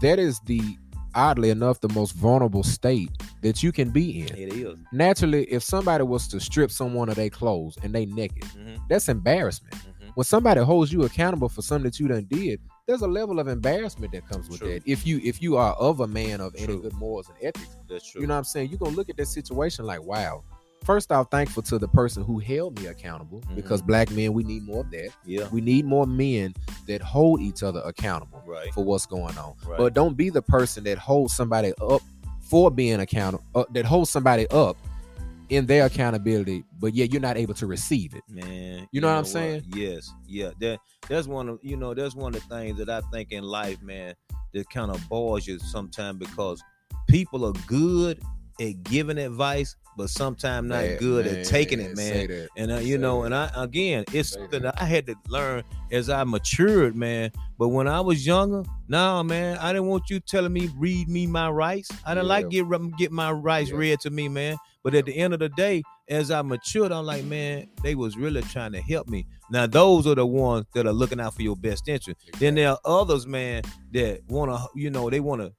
that 0.02 0.20
is 0.20 0.40
the 0.46 0.62
oddly 1.16 1.50
enough 1.50 1.80
the 1.82 1.90
most 1.90 2.12
vulnerable 2.14 2.64
state 2.64 3.10
that 3.42 3.62
you 3.64 3.72
can 3.72 3.90
be 3.90 4.22
in. 4.22 4.36
It 4.38 4.54
is. 4.54 4.76
Naturally, 4.92 5.44
if 5.46 5.64
somebody 5.64 6.04
was 6.04 6.28
to 6.30 6.40
strip 6.40 6.72
someone 6.72 7.10
of 7.10 7.16
their 7.16 7.30
clothes 7.30 7.78
and 7.84 7.94
they 7.94 8.06
naked, 8.06 8.44
Mhm, 8.44 8.80
that's 8.90 9.10
embarrassment 9.10 9.76
mhm. 9.76 10.12
when 10.16 10.24
somebody 10.26 10.62
holds 10.62 10.92
you 10.94 11.04
accountable 11.04 11.50
for 11.50 11.62
something 11.62 11.84
that 11.90 12.00
you 12.00 12.08
done 12.08 12.26
did, 12.30 12.60
there's 12.88 13.02
a 13.02 13.08
level 13.08 13.40
of 13.40 13.48
embarrassment 13.48 14.12
that 14.12 14.28
comes 14.28 14.50
with 14.50 14.60
True. 14.60 14.74
that. 14.74 14.84
If 14.86 15.06
you 15.08 15.20
if 15.24 15.42
you 15.42 15.56
are 15.58 15.74
of 15.76 16.02
a 16.02 16.08
man 16.08 16.42
of 16.42 16.54
any 16.58 16.76
good 16.78 16.94
morals 16.94 17.30
and 17.30 17.38
ethics, 17.42 17.76
That's 17.90 18.10
true. 18.12 18.22
you 18.22 18.28
know 18.28 18.34
what 18.34 18.40
I'm 18.40 18.44
saying? 18.44 18.70
You're 18.70 18.80
gonna 18.80 18.96
look 18.96 19.10
at 19.10 19.18
this 19.18 19.30
situation 19.34 19.86
like, 19.86 20.04
wow. 20.04 20.44
First 20.86 21.12
off, 21.12 21.30
thankful 21.32 21.64
to 21.64 21.80
the 21.80 21.88
person 21.88 22.24
who 22.24 22.40
held 22.40 22.80
me 22.80 22.88
accountable 22.88 23.42
Mhm. 23.42 23.56
because 23.56 23.82
black 23.82 24.12
men, 24.12 24.34
we 24.34 24.44
need 24.44 24.64
more 24.64 24.82
of 24.82 24.92
that. 24.92 25.10
yeah. 25.26 25.48
We 25.52 25.62
need 25.62 25.86
more 25.86 26.06
men 26.06 26.54
that 26.88 27.02
hold 27.02 27.42
each 27.42 27.64
other 27.64 27.82
accountable 27.86 28.42
Right. 28.46 28.74
for 28.74 28.84
what's 28.84 29.06
going 29.06 29.38
on. 29.38 29.54
Right. 29.66 29.78
But 29.78 29.94
don't 29.94 30.16
be 30.18 30.30
the 30.30 30.42
person 30.42 30.84
that 30.86 30.98
holds 30.98 31.36
somebody 31.36 31.74
up 31.82 32.02
for 32.42 32.70
being 32.70 33.00
accountable, 33.00 33.44
uh, 33.56 33.64
that 33.72 33.86
holds 33.86 34.10
somebody 34.10 34.48
up 34.50 34.78
in 35.50 35.66
their 35.66 35.86
accountability, 35.86 36.64
but 36.80 36.94
yet 36.94 37.12
you're 37.12 37.22
not 37.22 37.38
able 37.38 37.54
to 37.54 37.68
receive 37.68 38.14
it. 38.16 38.24
man. 38.28 38.88
You 38.92 39.02
know 39.02 39.08
what 39.08 39.18
I'm 39.18 39.26
saying? 39.26 39.64
Yes, 39.74 40.12
yeah. 40.28 40.52
That 40.60 40.80
that's 41.08 41.28
one 41.28 41.48
of 41.50 41.60
you 41.62 41.78
know 41.78 41.94
that's 41.94 42.16
one 42.16 42.34
of 42.36 42.42
the 42.42 42.56
things 42.56 42.78
that 42.78 42.90
I 42.90 43.02
think 43.12 43.32
in 43.32 43.44
life, 43.44 43.82
man, 43.82 44.16
that 44.54 44.70
kind 44.70 44.92
of 44.92 45.08
bores 45.10 45.48
you 45.48 45.60
sometimes 45.60 46.20
because 46.20 46.62
people 47.08 47.46
are 47.46 47.54
good 47.68 48.22
at 48.60 48.84
giving 48.84 49.18
advice, 49.18 49.76
but 49.98 50.10
sometimes 50.10 50.70
not 50.70 50.84
Man, 50.84 50.98
good 50.98 51.26
man, 51.26 51.36
at 51.38 51.46
taking 51.46 51.80
it, 51.80 51.96
man. 51.96 52.48
And 52.58 52.72
uh, 52.72 52.76
you 52.78 52.96
Say 52.96 53.02
know, 53.02 53.22
that. 53.22 53.26
and 53.28 53.36
I 53.36 53.52
again, 53.56 54.06
it's 54.14 54.30
Say 54.30 54.40
something 54.40 54.64
that. 54.64 54.82
I 54.82 54.86
had 54.86 55.08
to 55.08 55.16
learn 55.28 55.64
as 55.92 56.10
I 56.10 56.24
matured, 56.24 56.96
man. 56.96 57.32
But 57.60 57.70
when 57.70 57.88
I 57.88 58.02
was 58.02 58.26
younger, 58.26 58.64
nah, 58.88 59.24
man, 59.24 59.58
I 59.60 59.74
didn't 59.74 59.88
want 59.88 60.10
you 60.10 60.20
telling 60.20 60.54
me 60.54 60.70
read 60.78 61.08
me 61.08 61.28
my 61.28 61.50
rights. 61.50 61.90
I 62.06 62.14
didn't 62.14 62.28
like 62.28 62.50
get 62.50 62.66
get 62.98 63.12
my 63.12 63.32
rights 63.32 63.70
Yeah. 63.70 63.78
read 63.78 64.00
to 64.02 64.10
me, 64.10 64.28
man. 64.30 64.58
But 64.84 64.96
at 64.96 65.06
the 65.06 65.16
end 65.16 65.34
of 65.34 65.40
the 65.40 65.48
day, 65.50 65.82
as 66.10 66.30
I 66.30 66.42
matured, 66.42 66.92
I'm 66.92 67.06
like, 67.06 67.24
man, 67.24 67.68
they 67.84 67.96
was 67.96 68.18
really 68.18 68.42
trying 68.42 68.74
to 68.74 68.82
help 68.82 69.08
me. 69.08 69.26
Now 69.50 69.66
those 69.66 70.06
are 70.08 70.16
the 70.16 70.26
ones 70.26 70.66
that 70.74 70.86
are 70.86 70.92
looking 70.92 71.22
out 71.22 71.34
for 71.36 71.42
your 71.42 71.56
best 71.56 71.88
interest. 71.88 72.20
Then 72.40 72.56
there 72.56 72.72
are 72.72 72.80
others, 72.84 73.26
man, 73.26 73.62
that 73.94 74.22
wanna, 74.28 74.66
you 74.76 74.90
know, 74.90 75.10
they 75.10 75.22
wanna 75.22 75.52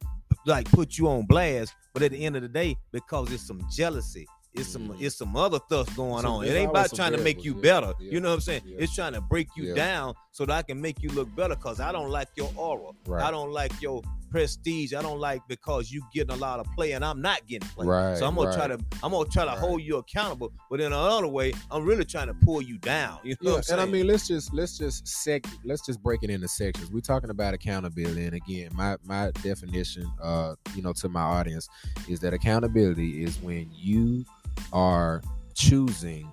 like 0.46 0.70
put 0.70 0.98
you 0.98 1.08
on 1.08 1.24
blast. 1.26 1.74
But 1.94 2.02
at 2.02 2.10
the 2.10 2.24
end 2.26 2.36
of 2.36 2.42
the 2.42 2.48
day, 2.48 2.76
because 2.92 3.32
it's 3.32 3.46
some 3.46 3.60
jealousy, 3.72 4.26
it's 4.52 4.68
some 4.68 4.88
Mhm. 4.88 5.00
it's 5.00 5.16
some 5.16 5.36
other 5.36 5.58
stuff 5.66 5.94
going 5.96 6.24
on. 6.26 6.44
It 6.44 6.50
ain't 6.50 6.70
about 6.70 6.92
trying 6.94 7.12
to 7.12 7.18
make 7.18 7.44
you 7.44 7.54
yeah, 7.56 7.62
better. 7.62 7.92
yeah, 8.00 8.10
You 8.12 8.20
know 8.20 8.28
what 8.30 8.34
I'm 8.34 8.40
saying? 8.40 8.62
yeah. 8.66 8.76
It's 8.80 8.94
trying 8.94 9.12
to 9.14 9.20
break 9.20 9.48
you 9.56 9.74
down 9.74 10.14
so 10.32 10.44
that 10.46 10.52
I 10.52 10.62
can 10.62 10.80
make 10.80 11.02
you 11.02 11.08
look 11.10 11.32
better. 11.34 11.56
Cause 11.56 11.80
I 11.80 11.92
don't 11.92 12.10
like 12.10 12.28
your 12.36 12.52
aura. 12.56 12.90
Right. 13.06 13.22
I 13.24 13.30
don't 13.30 13.50
like 13.52 13.72
your 13.80 14.02
prestige. 14.34 14.92
I 14.94 15.00
don't 15.00 15.20
like 15.20 15.42
because 15.46 15.92
you 15.92 16.02
getting 16.12 16.34
a 16.34 16.38
lot 16.38 16.58
of 16.58 16.66
play 16.74 16.92
and 16.92 17.04
I'm 17.04 17.22
not 17.22 17.46
getting 17.46 17.68
play. 17.68 17.86
Right, 17.86 18.16
So 18.18 18.26
I'm 18.26 18.34
gonna 18.34 18.52
try 18.52 18.66
to 18.66 18.78
I'm 19.02 19.12
gonna 19.12 19.28
try 19.28 19.44
to 19.44 19.50
Right. 19.52 19.58
hold 19.58 19.80
you 19.82 19.98
accountable. 19.98 20.52
But 20.68 20.80
in 20.80 20.86
another 20.86 21.28
way, 21.28 21.52
I'm 21.70 21.84
really 21.84 22.04
trying 22.04 22.26
to 22.26 22.34
pull 22.34 22.60
you 22.60 22.78
down. 22.78 23.20
You 23.24 23.34
know 23.34 23.36
Yeah, 23.42 23.50
what 23.52 23.56
I'm 23.58 23.62
saying? 23.62 23.80
and 23.80 23.88
I 23.88 23.92
mean, 23.92 24.06
let's 24.08 24.26
just 24.26 24.52
let's 24.52 24.76
just 24.76 25.06
sec 25.06 25.44
let's 25.64 25.86
just 25.86 26.02
break 26.02 26.24
it 26.24 26.30
into 26.30 26.48
sections. 26.48 26.90
We're 26.90 27.00
talking 27.00 27.30
about 27.30 27.54
accountability, 27.54 28.24
and 28.24 28.34
again, 28.34 28.70
my 28.74 28.96
my 29.04 29.30
definition, 29.42 30.10
uh, 30.20 30.56
you 30.74 30.82
know, 30.82 30.92
to 30.94 31.08
my 31.08 31.20
audience 31.22 31.68
is 32.08 32.18
that 32.20 32.34
accountability 32.34 33.22
is 33.22 33.40
when 33.40 33.70
you 33.72 34.24
are 34.72 35.22
choosing 35.54 36.30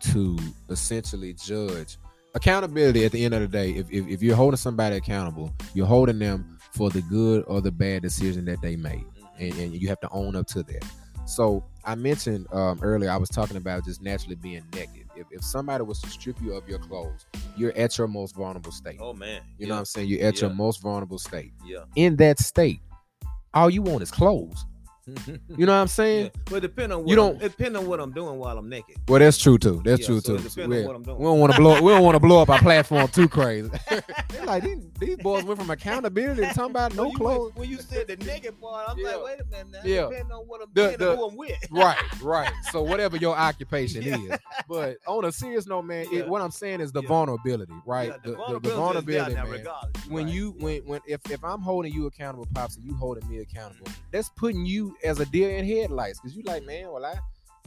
to 0.00 0.36
essentially 0.70 1.34
judge. 1.34 1.98
Accountability 2.34 3.04
at 3.04 3.12
the 3.12 3.24
end 3.24 3.32
of 3.32 3.42
the 3.42 3.46
day, 3.48 3.70
if, 3.70 3.88
if 3.92 4.08
if 4.08 4.22
you're 4.22 4.34
holding 4.34 4.56
somebody 4.56 4.96
accountable, 4.96 5.52
you're 5.72 5.86
holding 5.86 6.18
them 6.18 6.53
for 6.74 6.90
the 6.90 7.02
good 7.02 7.44
or 7.46 7.60
the 7.60 7.70
bad 7.70 8.02
decision 8.02 8.44
that 8.46 8.60
they 8.60 8.76
made, 8.76 9.04
and, 9.38 9.52
and 9.54 9.74
you 9.74 9.88
have 9.88 10.00
to 10.00 10.08
own 10.10 10.36
up 10.36 10.46
to 10.48 10.62
that. 10.64 10.84
So 11.26 11.64
I 11.84 11.94
mentioned 11.94 12.46
um, 12.52 12.78
earlier, 12.82 13.10
I 13.10 13.16
was 13.16 13.28
talking 13.28 13.56
about 13.56 13.84
just 13.84 14.02
naturally 14.02 14.36
being 14.36 14.62
naked. 14.74 15.06
If, 15.16 15.26
if 15.30 15.44
somebody 15.44 15.84
was 15.84 16.00
to 16.02 16.10
strip 16.10 16.40
you 16.42 16.54
of 16.54 16.68
your 16.68 16.78
clothes, 16.78 17.26
you're 17.56 17.72
at 17.76 17.96
your 17.96 18.08
most 18.08 18.34
vulnerable 18.34 18.72
state. 18.72 18.98
oh 19.00 19.14
man. 19.14 19.40
you 19.56 19.66
yeah, 19.66 19.68
know 19.68 19.74
what 19.74 19.78
I'm 19.80 19.84
saying? 19.86 20.08
You're 20.08 20.26
at 20.26 20.40
your 20.40 20.50
most 20.50 20.82
vulnerable 20.82 21.18
state. 21.18 21.52
Yeah. 21.64 21.84
In 21.96 22.16
that 22.16 22.38
state, 22.40 22.80
all 23.54 23.70
you 23.70 23.82
want 23.82 24.02
is 24.02 24.10
clothes. 24.10 24.66
You 25.56 25.66
know 25.66 25.72
what 25.74 25.80
I'm 25.82 25.88
saying? 25.88 26.24
Yeah. 26.34 26.40
Well, 26.50 26.60
depend 26.60 26.92
on 26.92 27.00
what 27.00 27.08
You 27.10 27.16
don't- 27.16 27.38
depend 27.38 27.76
on 27.76 27.86
what 27.86 28.00
I'm 28.00 28.12
doing 28.12 28.38
while 28.38 28.56
I'm 28.58 28.68
naked. 28.68 28.96
Well, 29.08 29.18
that's 29.20 29.38
true 29.38 29.58
too. 29.58 29.80
That's 29.84 30.00
Yeah, 30.00 30.06
true 30.06 30.20
so 30.20 30.36
too. 30.38 30.62
on 30.62 30.70
we, 30.70 30.84
what 30.84 30.96
I'm 30.96 31.02
doing. 31.02 31.18
we 31.18 31.24
don't 31.24 31.38
want 31.40 31.52
to 31.52 31.58
blow. 31.58 31.80
We 31.82 31.92
don't 31.92 32.02
want 32.02 32.14
to 32.16 32.20
blow 32.20 32.40
up 32.42 32.48
our 32.50 32.58
platform 32.58 33.08
too 33.08 33.28
crazy. 33.28 33.70
They're 33.90 34.46
like 34.46 34.64
these, 34.64 34.78
these 34.98 35.16
boys 35.18 35.44
went 35.44 35.60
from 35.60 35.70
accountability 35.70 36.42
to 36.42 36.48
talking 36.54 36.70
about 36.70 36.94
no 36.94 37.04
when 37.04 37.12
you, 37.12 37.18
clothes. 37.18 37.52
When 37.54 37.68
you 37.68 37.78
said 37.78 38.06
the 38.08 38.16
naked 38.24 38.60
part, 38.60 38.88
I'm 38.88 38.98
Yeah. 38.98 39.16
like, 39.16 39.24
wait 39.24 39.40
a 39.40 39.44
minute 39.50 39.66
now. 39.72 39.80
Yeah. 39.84 40.00
Depending 40.08 40.32
on 40.32 40.46
what 40.46 40.62
I'm 40.62 40.68
The- 40.74 40.86
doing 40.86 40.98
the- 40.98 41.16
who 41.16 41.28
I'm 41.28 41.36
with. 41.36 41.66
right, 41.70 42.22
right. 42.22 42.52
So 42.72 42.82
whatever 42.82 43.16
your 43.16 43.36
occupation 43.48 44.02
is, 44.02 44.38
but 44.68 44.96
on 45.06 45.24
a 45.26 45.32
serious 45.32 45.66
note, 45.66 45.82
man, 45.82 46.06
it, 46.12 46.26
what 46.28 46.40
I'm 46.42 46.50
saying 46.50 46.80
is 46.80 46.92
the 46.92 47.02
vulnerability, 47.02 47.72
right? 47.86 48.12
The, 48.24 48.30
the, 48.30 48.30
the 48.30 48.36
vulnerability 48.36 48.68
is 48.68 48.74
vulnerability, 48.74 49.34
down 49.34 49.44
man. 49.50 49.52
regardless. 49.58 50.06
when 50.08 50.24
Right. 50.26 50.34
you 50.34 50.54
when 50.58 50.80
when 50.86 51.00
if 51.06 51.20
if 51.30 51.44
I'm 51.44 51.60
holding 51.60 51.92
you 51.92 52.06
accountable, 52.06 52.46
pops, 52.54 52.76
and 52.76 52.84
you 52.84 52.94
holding 52.94 53.28
me 53.28 53.38
accountable, 53.38 53.86
mm-hmm. 53.86 54.00
that's 54.10 54.28
putting 54.30 54.64
you 54.64 54.93
as 55.02 55.20
a 55.20 55.26
deer 55.26 55.56
in 55.56 55.64
headlights. 55.66 56.20
Cause 56.20 56.34
you 56.34 56.42
like, 56.44 56.64
man, 56.64 56.90
well 56.90 57.04
I 57.04 57.14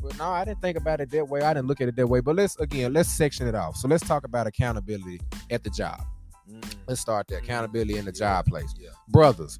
but 0.01 0.17
no, 0.17 0.25
I 0.25 0.45
didn't 0.45 0.61
think 0.61 0.77
about 0.77 1.01
it 1.01 1.09
that 1.09 1.27
way. 1.27 1.41
I 1.41 1.53
didn't 1.53 1.67
look 1.67 1.81
at 1.81 1.87
it 1.87 1.95
that 1.95 2.07
way. 2.07 2.19
But 2.19 2.35
let's 2.35 2.55
again, 2.59 2.93
let's 2.93 3.09
section 3.09 3.47
it 3.47 3.55
off. 3.55 3.75
So 3.75 3.87
let's 3.87 4.05
talk 4.07 4.25
about 4.25 4.45
accountability 4.45 5.19
at 5.49 5.63
the 5.63 5.69
job. 5.71 6.01
Mm. 6.49 6.75
Let's 6.87 7.01
start 7.01 7.27
there. 7.27 7.39
Mhm. 7.39 7.45
Accountability 7.45 7.97
in 7.97 8.05
the 8.05 8.11
Yeah, 8.11 8.19
job 8.19 8.45
place. 8.45 8.73
Yeah. 8.79 8.89
Brothers, 9.09 9.57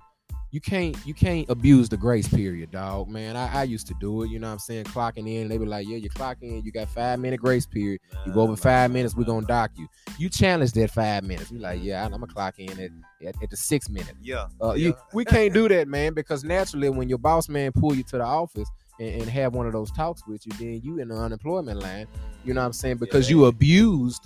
you 0.57 0.61
can't 0.61 0.97
you 1.05 1.13
can't 1.13 1.47
abuse 1.51 1.87
the 1.87 1.97
grace 1.97 2.27
period, 2.27 2.71
dog. 2.71 3.09
Man, 3.09 3.37
I, 3.37 3.59
I 3.59 3.63
used 3.63 3.85
to 3.89 3.93
do 3.99 4.23
it, 4.23 4.31
you 4.31 4.39
know 4.39 4.47
what 4.47 4.53
I'm 4.53 4.59
saying? 4.59 4.85
Clocking 4.85 5.31
in, 5.31 5.49
they 5.49 5.59
be 5.59 5.67
like, 5.67 5.87
Yeah, 5.87 5.97
you 5.97 6.09
clocking 6.09 6.57
in, 6.57 6.63
you 6.63 6.71
got 6.71 6.89
five 6.89 7.19
minute 7.19 7.39
grace 7.39 7.67
period. 7.67 8.01
You 8.25 8.33
go 8.33 8.41
over 8.41 8.55
five 8.55 8.89
minutes, 8.89 9.15
we're 9.15 9.25
gonna 9.25 9.45
dock 9.45 9.69
you. 9.77 9.87
You 10.17 10.29
challenge 10.29 10.71
that 10.71 10.89
five 10.89 11.23
minutes. 11.23 11.51
You 11.51 11.59
like, 11.59 11.83
yeah, 11.83 12.03
I'm 12.03 12.09
gonna 12.09 12.25
clock 12.25 12.57
in 12.57 12.71
at, 12.71 12.89
at, 13.23 13.43
at 13.43 13.51
the 13.51 13.55
six 13.55 13.87
minute. 13.87 14.15
Yeah. 14.19 14.47
Uh, 14.59 14.73
yeah. 14.73 14.87
you, 14.87 14.97
we 15.13 15.25
can't 15.25 15.53
do 15.53 15.67
that, 15.67 15.87
man, 15.87 16.15
because 16.15 16.43
naturally, 16.43 16.89
when 16.89 17.07
your 17.07 17.19
boss 17.19 17.47
man 17.49 17.71
pull 17.71 17.93
you 17.93 18.01
to 18.05 18.17
the 18.17 18.25
office 18.25 18.67
and, 18.99 19.21
and 19.21 19.29
have 19.29 19.53
one 19.53 19.67
of 19.67 19.73
those 19.73 19.91
talks 19.91 20.25
with 20.25 20.43
you, 20.47 20.53
then 20.53 20.81
you 20.83 20.97
in 20.97 21.09
the 21.09 21.15
unemployment 21.15 21.83
line. 21.83 22.07
You 22.43 22.55
know 22.55 22.61
what 22.61 22.65
I'm 22.65 22.73
saying? 22.73 22.97
Because 22.97 23.29
you 23.29 23.45
abused 23.45 24.25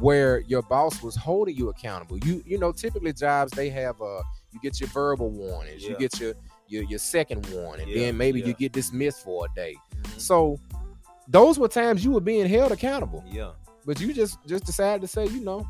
where 0.00 0.40
your 0.40 0.62
boss 0.62 1.02
was 1.02 1.16
holding 1.16 1.54
you 1.54 1.68
accountable. 1.68 2.16
You 2.18 2.42
you 2.46 2.58
know, 2.58 2.72
typically 2.72 3.12
jobs 3.12 3.52
they 3.52 3.68
have 3.68 4.00
uh 4.00 4.22
you 4.56 4.60
get 4.70 4.80
your 4.80 4.88
verbal 4.90 5.30
warnings, 5.30 5.82
you 5.84 5.96
get 5.98 6.18
your 6.18 6.34
your 6.68 6.82
your 6.84 6.98
second 6.98 7.46
warning, 7.52 7.88
Yeah, 7.88 8.06
then 8.06 8.16
maybe 8.16 8.40
yeah. 8.40 8.46
you 8.46 8.54
get 8.54 8.72
dismissed 8.72 9.22
for 9.22 9.46
a 9.46 9.54
day. 9.54 9.76
Mhm. 10.02 10.20
So 10.20 10.58
those 11.28 11.58
were 11.58 11.68
times 11.68 12.04
you 12.04 12.10
were 12.12 12.20
being 12.20 12.46
held 12.46 12.72
accountable, 12.72 13.22
Yeah. 13.30 13.52
but 13.84 14.00
you 14.00 14.12
just 14.12 14.38
just 14.46 14.64
decided 14.64 15.00
to 15.02 15.08
say, 15.08 15.26
you 15.26 15.40
know, 15.40 15.66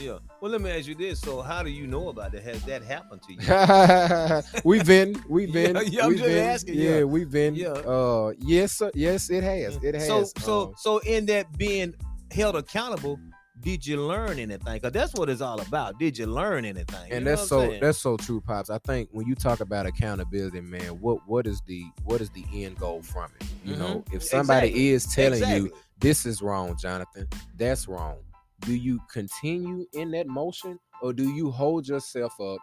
Yeah. 0.00 0.18
Well, 0.40 0.50
let 0.50 0.62
me 0.62 0.70
ask 0.70 0.86
you 0.88 0.94
this. 0.94 1.20
So, 1.20 1.42
how 1.42 1.62
do 1.62 1.68
you 1.68 1.86
know 1.86 2.08
about 2.08 2.34
it? 2.34 2.42
Has 2.42 2.62
that 2.64 2.82
happened 2.82 3.20
to 3.24 3.32
you? 3.34 4.60
we've 4.64 4.86
been, 4.86 5.22
we've 5.28 5.52
been, 5.60 5.76
yeah, 5.86 6.04
I'm 6.04 6.08
we've 6.08 6.18
just 6.18 6.28
been, 6.30 6.46
asking, 6.54 6.74
yeah, 6.76 6.96
yeah. 6.98 7.04
we've 7.04 7.30
been, 7.30 7.54
Yeah. 7.54 7.72
uh, 7.96 8.32
yes, 8.38 8.72
sir, 8.78 8.90
yes, 8.94 9.28
it 9.28 9.44
has, 9.44 9.76
it 9.82 9.94
has. 9.94 10.06
So, 10.06 10.24
so, 10.38 10.62
um, 10.68 10.74
so, 10.78 10.98
in 11.00 11.26
that 11.26 11.44
being 11.58 11.94
held 12.30 12.56
accountable, 12.56 13.18
did 13.62 13.86
you 13.86 14.00
learn 14.04 14.38
anything? 14.38 14.74
Because 14.74 14.92
that's 14.92 15.14
what 15.14 15.28
it's 15.28 15.40
all 15.40 15.60
about. 15.60 15.98
Did 15.98 16.18
you 16.18 16.26
learn 16.26 16.64
anything? 16.64 17.08
You 17.08 17.16
and 17.16 17.24
know 17.24 17.30
that's 17.32 17.48
so 17.48 17.60
saying? 17.68 17.80
that's 17.80 17.98
so 17.98 18.16
true, 18.16 18.40
pops. 18.40 18.70
I 18.70 18.78
think 18.78 19.08
when 19.12 19.26
you 19.26 19.34
talk 19.34 19.60
about 19.60 19.86
accountability, 19.86 20.60
man, 20.60 21.00
what 21.00 21.26
what 21.28 21.46
is 21.46 21.62
the 21.66 21.84
what 22.04 22.20
is 22.20 22.30
the 22.30 22.44
end 22.52 22.78
goal 22.78 23.02
from 23.02 23.30
it? 23.40 23.46
You 23.64 23.76
know, 23.76 24.04
if 24.12 24.22
somebody 24.22 24.68
Mm-hmm. 24.70 24.76
Exactly. 24.76 24.88
is 24.90 25.06
telling 25.46 25.56
you 25.64 25.72
this 26.00 26.26
is 26.26 26.42
wrong, 26.42 26.76
Jonathan, 26.76 27.28
that's 27.56 27.86
wrong. 27.88 28.16
Do 28.60 28.74
you 28.74 29.00
continue 29.12 29.86
in 29.92 30.10
that 30.12 30.26
motion 30.26 30.78
or 31.00 31.12
do 31.12 31.30
you 31.32 31.50
hold 31.50 31.88
yourself 31.88 32.38
up, 32.40 32.58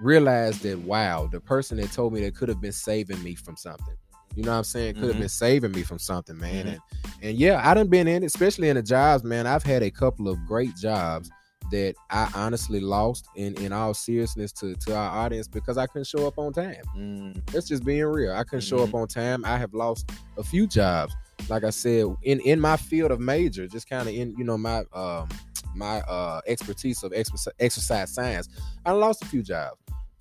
realize 0.00 0.60
that 0.60 0.78
wow, 0.80 1.28
the 1.30 1.40
person 1.40 1.76
that 1.78 1.92
told 1.92 2.12
me 2.12 2.20
that 2.22 2.34
could 2.34 2.48
have 2.48 2.60
been 2.60 2.72
saving 2.72 3.22
me 3.22 3.34
from 3.34 3.56
something. 3.56 3.96
You 4.36 4.44
know 4.44 4.52
what 4.52 4.58
I'm 4.58 4.64
saying? 4.64 4.94
Could 4.94 5.08
have 5.08 5.16
Mhm. 5.16 5.20
been 5.20 5.28
saving 5.28 5.72
me 5.72 5.82
from 5.82 5.98
something, 5.98 6.38
man. 6.38 6.66
Mhm. 6.66 6.68
And 6.72 6.80
and 7.22 7.38
yeah, 7.38 7.60
I 7.68 7.74
done 7.74 7.88
been 7.88 8.08
in, 8.08 8.22
especially 8.24 8.68
in 8.68 8.76
the 8.76 8.82
jobs, 8.82 9.24
man. 9.24 9.46
I've 9.46 9.62
had 9.64 9.82
a 9.82 9.90
couple 9.90 10.28
of 10.28 10.38
great 10.46 10.74
jobs 10.76 11.30
that 11.70 11.94
I 12.10 12.28
honestly 12.34 12.80
lost 12.80 13.26
in 13.36 13.54
in 13.62 13.72
all 13.72 13.92
seriousness 13.94 14.52
to 14.52 14.74
to 14.76 14.96
our 14.96 15.10
audience 15.24 15.46
because 15.48 15.76
I 15.78 15.86
couldn't 15.86 16.06
show 16.06 16.26
up 16.26 16.38
on 16.38 16.52
time. 16.52 16.82
Mm, 16.96 17.42
That's 17.52 17.68
just 17.68 17.84
being 17.84 18.04
real. 18.04 18.32
I 18.32 18.44
couldn't 18.44 18.62
show 18.62 18.78
Mhm. 18.78 18.88
up 18.88 18.94
on 18.94 19.08
time. 19.08 19.44
I 19.44 19.58
have 19.58 19.74
lost 19.74 20.10
a 20.38 20.42
few 20.42 20.66
jobs. 20.66 21.14
Like 21.48 21.64
I 21.64 21.70
said, 21.70 22.06
in 22.22 22.40
in 22.40 22.60
my 22.60 22.76
field 22.76 23.10
of 23.10 23.20
major, 23.20 23.66
just 23.66 23.88
kind 23.88 24.08
of 24.08 24.14
in 24.14 24.34
you 24.38 24.44
know 24.44 24.56
my 24.56 24.84
um 24.92 25.28
my 25.74 26.00
uh 26.02 26.40
expertise 26.46 27.02
of 27.02 27.12
exercise, 27.12 27.52
exercise 27.60 28.12
science, 28.14 28.48
I 28.86 28.92
lost 28.92 29.22
a 29.22 29.26
few 29.26 29.42
jobs. 29.42 29.76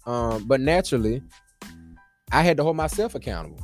Um, 0.06 0.46
but 0.48 0.60
naturally, 0.62 1.22
I 2.32 2.42
had 2.44 2.58
to 2.58 2.63
hold 2.63 2.75
myself 2.75 3.16
accountable. 3.16 3.60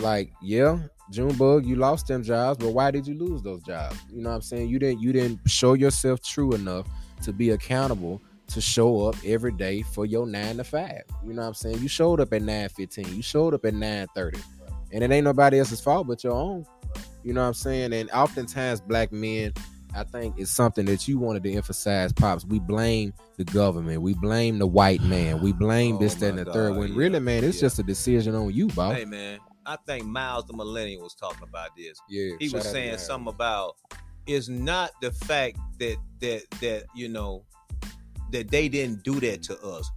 Like, 0.00 0.32
yeah, 0.42 0.78
Junebug, 1.10 1.64
you 1.64 1.76
lost 1.76 2.06
them 2.08 2.22
jobs, 2.22 2.58
but 2.62 2.72
why 2.72 2.90
did 2.90 3.06
you 3.06 3.14
lose 3.14 3.42
those 3.42 3.62
jobs? 3.62 3.96
You 4.12 4.22
know 4.22 4.30
what 4.30 4.36
I'm 4.36 4.42
saying? 4.42 4.68
You 4.68 4.78
didn't 4.78 5.00
you 5.00 5.12
didn't 5.12 5.40
show 5.48 5.74
yourself 5.74 6.20
true 6.22 6.52
enough 6.52 6.86
to 7.22 7.32
be 7.32 7.50
accountable 7.50 8.20
to 8.48 8.60
show 8.60 9.06
up 9.08 9.16
every 9.24 9.52
day 9.52 9.82
for 9.82 10.06
your 10.06 10.26
nine 10.26 10.56
to 10.58 10.64
five. 10.64 11.02
You 11.24 11.32
know 11.32 11.42
what 11.42 11.48
I'm 11.48 11.54
saying? 11.54 11.78
You 11.78 11.88
showed 11.88 12.20
up 12.20 12.32
at 12.32 12.42
9:15, 12.42 13.14
you 13.16 13.22
showed 13.22 13.54
up 13.54 13.64
at 13.64 13.74
9:30. 13.74 14.40
And 14.92 15.02
it 15.02 15.10
ain't 15.10 15.24
nobody 15.24 15.58
else's 15.58 15.80
fault 15.80 16.06
but 16.06 16.22
your 16.22 16.34
own. 16.34 16.64
You 17.24 17.32
know 17.32 17.40
what 17.40 17.48
I'm 17.48 17.54
saying? 17.54 17.92
And 17.92 18.08
oftentimes 18.10 18.80
black 18.80 19.10
men, 19.12 19.52
I 19.94 20.04
think 20.04 20.38
it's 20.38 20.50
something 20.50 20.84
that 20.86 21.08
you 21.08 21.18
wanted 21.18 21.42
to 21.44 21.52
emphasize, 21.52 22.12
Pops. 22.12 22.44
We 22.44 22.60
blame 22.60 23.12
the 23.36 23.44
government, 23.44 24.00
we 24.02 24.14
blame 24.14 24.58
the 24.58 24.66
white 24.66 25.02
man, 25.02 25.40
we 25.40 25.52
blame 25.52 25.96
Oh 25.96 25.98
this, 25.98 26.14
that, 26.16 26.30
and 26.30 26.38
the 26.38 26.44
third. 26.44 26.70
God, 26.70 26.78
When 26.78 26.92
yeah, 26.92 26.98
really, 26.98 27.18
man, 27.20 27.42
it's 27.44 27.56
yeah. 27.56 27.62
just 27.62 27.78
a 27.78 27.82
decision 27.82 28.34
on 28.34 28.52
you, 28.52 28.68
boss. 28.68 28.94
Hey 28.94 29.04
man, 29.06 29.38
I 29.66 29.76
think 29.86 30.04
Miles 30.04 30.44
the 30.46 30.52
Millennial 30.54 31.02
was 31.02 31.14
talking 31.14 31.42
about 31.42 31.70
this. 31.76 31.98
Yeah, 32.08 32.34
He 32.38 32.48
was 32.48 32.68
saying 32.70 32.98
something 32.98 33.32
about 33.32 33.76
it's 34.26 34.48
not 34.48 34.92
the 35.00 35.10
fact 35.12 35.58
that 35.78 35.96
that 36.20 36.42
that 36.60 36.84
you 36.94 37.08
know 37.08 37.44
that 38.32 38.50
they 38.50 38.68
didn't 38.68 39.02
do 39.04 39.20
that 39.20 39.42
to 39.44 39.60
us, 39.62 39.90